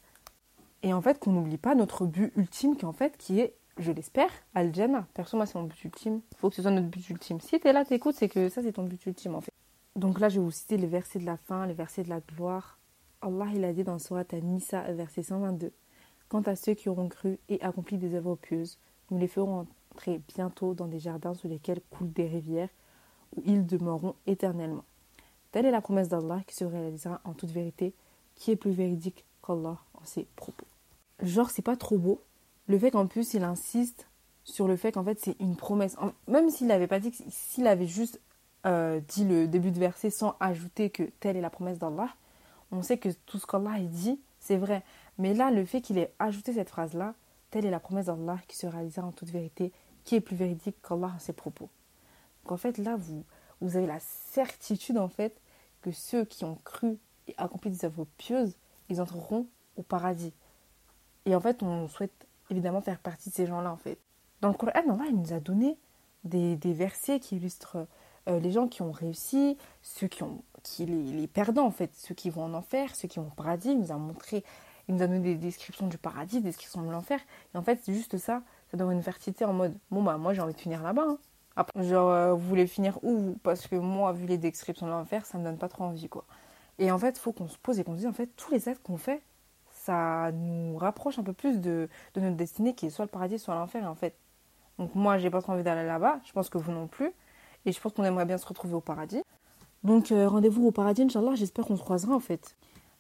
Et 0.84 0.94
en 0.94 1.02
fait, 1.02 1.20
qu'on 1.20 1.32
n'oublie 1.32 1.58
pas 1.58 1.74
notre 1.74 2.06
but 2.06 2.32
ultime, 2.36 2.76
qui 2.76 2.86
en 2.86 2.94
fait, 2.94 3.18
qui 3.18 3.40
est, 3.40 3.56
je 3.78 3.92
l'espère, 3.92 4.30
Al-Jannah. 4.54 5.08
Perso, 5.14 5.36
moi, 5.36 5.46
c'est 5.48 5.58
mon 5.58 5.66
but 5.66 5.84
ultime. 5.84 6.22
Il 6.32 6.38
faut 6.38 6.50
que 6.50 6.56
ce 6.56 6.62
soit 6.62 6.72
notre 6.72 6.88
but 6.88 7.10
ultime. 7.10 7.42
Si 7.42 7.60
tu 7.60 7.68
es 7.68 7.74
là, 7.74 7.86
t'écoutes, 7.86 8.16
c'est 8.16 8.30
que 8.30 8.50
ça, 8.50 8.62
c'est 8.62 8.74
ton 8.74 8.84
but 8.84 9.04
ultime, 9.06 9.36
en 9.36 9.42
fait. 9.42 9.52
Donc 9.96 10.20
là, 10.20 10.30
je 10.30 10.40
vais 10.40 10.46
vous 10.46 10.52
citer 10.52 10.78
les 10.78 10.86
versets 10.86 11.18
de 11.18 11.26
la 11.26 11.38
fin, 11.38 11.66
les 11.66 11.74
versets 11.74 12.04
de 12.04 12.10
la 12.10 12.20
gloire. 12.20 12.78
Allah, 13.22 13.48
il 13.56 13.64
a 13.66 13.74
dit 13.74 13.84
dans 13.84 13.98
Surat 13.98 14.26
An-Nisa, 14.32 14.82
verset 14.94 15.24
122. 15.24 15.72
Quant 16.30 16.42
à 16.42 16.56
ceux 16.56 16.76
qui 16.76 16.88
auront 16.88 17.10
cru 17.10 17.40
et 17.50 17.60
accompli 17.64 17.98
des 17.98 18.14
œuvres 18.14 18.36
pieuses, 18.36 18.78
nous 19.10 19.18
les 19.18 19.28
ferons 19.28 19.66
bientôt 20.36 20.74
dans 20.74 20.88
des 20.88 21.00
jardins 21.00 21.34
sous 21.34 21.48
lesquels 21.48 21.82
coulent 21.92 22.12
des 22.12 22.28
rivières, 22.28 22.70
où 23.36 23.42
ils 23.46 23.66
demeureront 23.66 24.16
éternellement. 24.26 24.84
Telle 25.52 25.66
est 25.66 25.72
la 25.72 25.82
promesse 25.82 26.10
d'Allah 26.10 26.42
qui 26.48 26.56
se 26.56 26.66
réalisera 26.66 27.22
en 27.24 27.34
toute 27.34 27.52
vérité, 27.52 27.94
qui 28.36 28.52
est 28.52 28.56
plus 28.56 28.72
véridique 28.72 29.26
qu'Allah 29.46 29.78
en 29.94 30.06
ses 30.06 30.26
propos. 30.36 30.66
Genre, 31.22 31.50
c'est 31.50 31.62
pas 31.62 31.76
trop 31.76 31.98
beau. 31.98 32.22
Le 32.68 32.78
fait 32.78 32.92
qu'en 32.92 33.08
plus, 33.08 33.34
il 33.34 33.44
insiste 33.44 34.08
sur 34.44 34.68
le 34.68 34.76
fait 34.76 34.92
qu'en 34.92 35.04
fait, 35.04 35.20
c'est 35.20 35.36
une 35.40 35.56
promesse. 35.56 35.96
Même 36.28 36.50
s'il 36.50 36.68
n'avait 36.68 36.88
pas 36.88 37.00
dit, 37.00 37.12
s'il 37.30 37.68
avait 37.68 37.88
juste 37.88 38.20
euh, 38.66 39.00
dit 39.08 39.26
le 39.26 39.48
début 39.48 39.72
de 39.72 39.80
verset 39.80 40.10
sans 40.10 40.36
ajouter 40.40 40.90
que 40.90 41.04
telle 41.20 41.38
est 41.38 41.42
la 41.42 41.50
promesse 41.50 41.80
d'Allah, 41.80 42.10
on 42.72 42.82
sait 42.82 42.98
que 42.98 43.10
tout 43.26 43.40
ce 43.40 43.46
qu'Allah 43.46 43.80
dit, 43.80 44.20
c'est 44.40 44.58
vrai. 44.58 44.84
Mais 45.18 45.34
là, 45.34 45.52
le 45.52 45.66
fait 45.66 45.82
qu'il 45.82 45.98
ait 45.98 46.14
ajouté 46.20 46.54
cette 46.54 46.70
phrase-là, 46.70 47.16
telle 47.50 47.66
est 47.66 47.72
la 47.72 47.80
promesse 47.80 48.06
d'Allah 48.08 48.38
qui 48.48 48.58
se 48.58 48.68
réalisera 48.68 49.08
en 49.08 49.12
toute 49.12 49.30
vérité, 49.30 49.72
qui 50.08 50.16
est 50.16 50.22
plus 50.22 50.38
véridique 50.38 50.78
qu'Allah 50.82 51.12
en 51.14 51.20
ses 51.20 51.34
propos. 51.34 51.70
Donc 52.44 52.54
en 52.54 52.58
fait, 52.58 52.78
là, 52.78 52.96
vous, 52.96 53.26
vous 53.60 53.76
avez 53.76 53.86
la 53.86 54.00
certitude 54.00 54.98
en 54.98 55.10
fait 55.10 55.38
que 55.82 55.92
ceux 55.92 56.24
qui 56.24 56.46
ont 56.46 56.58
cru 56.64 56.98
et 57.28 57.36
accompli 57.38 57.70
des 57.70 57.84
œuvres 57.84 58.08
pieuses, 58.18 58.56
ils 58.88 59.02
entreront 59.02 59.48
au 59.76 59.84
paradis. 59.84 60.34
Et 61.26 61.36
en 61.36 61.42
fait, 61.42 61.62
on 61.62 61.90
souhaite 61.90 62.26
évidemment 62.50 62.80
faire 62.80 63.00
partie 63.00 63.30
de 63.30 63.36
ces 63.36 63.46
gens-là, 63.48 63.70
en 63.70 63.76
fait. 63.76 64.00
Dans 64.40 64.48
le 64.48 64.54
Coran, 64.54 64.72
Allah, 64.74 65.04
il 65.10 65.18
nous 65.18 65.34
a 65.34 65.42
donné 65.42 65.78
des, 66.24 66.56
des 66.56 66.74
versets 66.74 67.20
qui 67.20 67.36
illustrent 67.36 67.86
euh, 68.30 68.40
les 68.40 68.54
gens 68.54 68.70
qui 68.70 68.82
ont 68.84 68.94
réussi, 68.94 69.58
ceux 69.82 70.08
qui 70.08 70.24
ont 70.24 70.42
qui 70.64 70.86
les, 70.86 71.04
les, 71.04 71.28
perdants, 71.28 71.66
en 71.66 71.72
fait, 71.72 71.94
ceux 71.96 72.16
qui 72.16 72.30
vont 72.30 72.46
en 72.46 72.54
enfer, 72.54 72.96
ceux 72.96 73.10
qui 73.10 73.20
vont 73.20 73.28
au 73.28 73.36
paradis. 73.36 73.72
Il 73.72 73.80
nous 73.80 73.92
a 73.92 73.98
montré, 73.98 74.46
il 74.88 74.96
nous 74.96 75.02
a 75.04 75.08
donné 75.08 75.20
des 75.20 75.36
descriptions 75.36 75.88
du 75.88 75.98
paradis, 75.98 76.38
des 76.38 76.46
descriptions 76.46 76.82
de 76.82 76.92
l'enfer. 76.92 77.20
Et 77.54 77.58
en 77.58 77.62
fait, 77.62 77.82
c'est 77.84 77.94
juste 77.94 78.18
ça, 78.18 78.42
ça 78.72 78.78
donne 78.78 78.92
une 78.92 79.04
fertilité 79.04 79.46
en 79.46 79.54
mode, 79.54 79.78
bon, 79.92 80.04
bah, 80.04 80.18
moi, 80.18 80.34
j'ai 80.34 80.42
envie 80.42 80.54
de 80.54 80.60
finir 80.60 80.84
là-bas. 80.84 81.06
Hein. 81.08 81.18
Après, 81.56 81.84
genre, 81.84 82.12
euh, 82.12 82.34
vous 82.34 82.48
voulez 82.48 82.68
finir 82.68 83.00
où 83.04 83.38
Parce 83.44 83.68
que 83.68 83.76
moi, 83.76 84.12
vu 84.14 84.26
les 84.26 84.38
descriptions 84.38 84.86
de 84.86 84.92
l'enfer, 84.92 85.26
ça 85.26 85.38
me 85.38 85.44
donne 85.44 85.58
pas 85.58 85.70
trop 85.70 85.86
envie, 85.86 86.10
quoi. 86.10 86.26
Et 86.80 86.92
en 86.92 87.00
fait, 87.00 87.18
faut 87.18 87.32
qu'on 87.32 87.48
se 87.48 87.58
pose 87.58 87.80
et 87.80 87.84
qu'on 87.84 87.94
se 87.94 87.98
dise, 87.98 88.08
en 88.08 88.14
fait, 88.14 88.30
tous 88.36 88.52
les 88.52 88.70
actes 88.70 88.84
qu'on 88.84 88.98
fait, 88.98 89.22
ça 89.72 90.32
nous 90.34 90.78
rapproche 90.78 91.18
un 91.18 91.24
peu 91.24 91.34
plus 91.34 91.60
de, 91.60 91.90
de 92.14 92.22
notre 92.22 92.36
destinée 92.36 92.76
qui 92.76 92.88
est 92.88 92.90
soit 92.90 93.06
le 93.06 93.12
paradis, 93.12 93.40
soit 93.40 93.56
l'enfer, 93.56 93.90
en 93.90 93.96
fait. 93.96 94.16
Donc 94.78 94.94
moi, 94.94 95.18
j'ai 95.18 95.30
pas 95.30 95.42
trop 95.42 95.54
envie 95.54 95.64
d'aller 95.64 95.88
là-bas. 95.88 96.20
Je 96.26 96.32
pense 96.34 96.50
que 96.50 96.58
vous 96.58 96.72
non 96.72 96.88
plus. 96.88 97.12
Et 97.66 97.72
je 97.72 97.82
pense 97.82 97.94
qu'on 97.94 98.04
aimerait 98.04 98.26
bien 98.26 98.38
se 98.38 98.46
retrouver 98.46 98.76
au 98.76 98.82
paradis. 98.82 99.22
Donc 99.84 100.12
euh, 100.12 100.28
rendez-vous 100.28 100.68
au 100.68 100.72
paradis, 100.72 101.04
Inch'Allah. 101.04 101.36
J'espère 101.36 101.66
qu'on 101.66 101.78
se 101.78 101.82
croisera, 101.82 102.14
en 102.14 102.20
fait. 102.20 102.56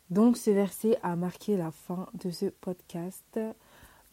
Donc 0.09 0.37
ce 0.37 0.49
verset 0.49 0.97
a 1.03 1.15
marqué 1.15 1.57
la 1.57 1.71
fin 1.71 2.07
de 2.13 2.31
ce 2.31 2.45
podcast. 2.45 3.39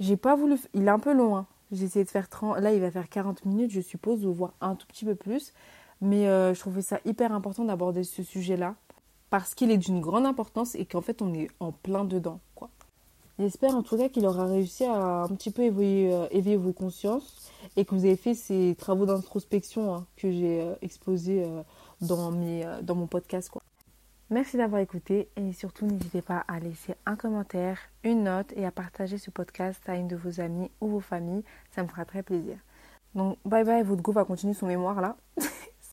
J'ai 0.01 0.17
pas 0.17 0.35
voulu... 0.37 0.57
Il 0.75 0.87
est 0.87 0.91
un 0.91 0.99
peu 0.99 1.13
long, 1.13 1.37
hein. 1.37 1.47
J'ai 1.73 1.87
essayé 1.87 2.05
de 2.05 2.11
faire 2.11 2.29
30, 2.29 2.61
là 2.61 2.73
il 2.73 2.81
va 2.81 2.91
faire 2.91 3.09
40 3.09 3.45
minutes, 3.47 3.71
je 3.71 3.81
suppose, 3.81 4.25
ou 4.25 4.33
voir 4.33 4.53
un 4.61 4.77
tout 4.77 4.87
petit 4.87 5.05
peu 5.05 5.15
plus. 5.15 5.53
Mais 6.01 6.29
euh, 6.29 6.55
je 6.55 6.61
trouvais 6.61 6.83
ça 6.83 7.01
hyper 7.05 7.33
important 7.33 7.65
d'aborder 7.65 8.05
ce 8.05 8.23
sujet-là 8.23 8.77
parce 9.31 9.55
qu'il 9.55 9.71
est 9.71 9.79
d'une 9.79 10.01
grande 10.01 10.27
importance 10.27 10.75
et 10.77 10.85
qu'en 10.85 11.01
fait 11.01 11.23
on 11.23 11.33
est 11.35 11.49
en 11.59 11.73
plein 11.73 12.05
dedans. 12.05 12.41
Quoi. 12.55 12.71
J'espère 13.39 13.75
en 13.75 13.83
tout 13.83 13.97
cas 13.97 14.09
qu'il 14.09 14.27
aura 14.27 14.47
réussi 14.47 14.85
à 14.85 15.23
un 15.23 15.29
petit 15.29 15.51
peu 15.51 15.63
éveiller, 15.63 16.13
euh, 16.13 16.59
vos 16.59 16.73
consciences 16.73 17.51
et 17.77 17.85
que 17.85 17.95
vous 17.95 18.05
avez 18.05 18.17
fait 18.17 18.35
ces 18.35 18.77
travaux 18.79 19.07
d'introspection 19.07 19.95
hein, 19.95 20.07
que 20.17 20.31
j'ai 20.31 20.61
euh, 20.61 20.75
exposés 20.83 21.45
dans, 22.01 22.31
mes, 22.31 22.65
dans 22.83 22.95
mon 22.95 23.09
podcast. 23.09 23.49
Quoi. 23.49 23.63
Merci 24.31 24.57
d'avoir 24.57 24.81
écouté 24.81 25.29
et 25.37 25.53
surtout 25.53 25.85
n'hésitez 25.85 26.23
pas 26.23 26.45
à 26.49 26.59
laisser 26.59 26.95
un 27.05 27.15
commentaire, 27.15 27.79
une 28.03 28.25
note 28.25 28.53
et 28.57 28.65
à 28.65 28.71
partager 28.71 29.19
ce 29.19 29.31
podcast 29.31 29.87
à 29.87 29.97
une 29.97 30.09
de 30.09 30.17
vos 30.17 30.41
amis 30.41 30.71
ou 30.81 30.89
vos 30.89 31.01
familles. 31.01 31.45
Ça 31.71 31.83
me 31.83 31.89
fera 31.89 32.07
très 32.07 32.23
plaisir. 32.23 32.57
Donc 33.15 33.39
bye 33.45 33.65
bye, 33.65 33.83
votre 33.83 34.03
go 34.03 34.13
va 34.13 34.25
continuer 34.25 34.55
son 34.55 34.67
mémoire 34.67 35.01
là. 35.01 35.17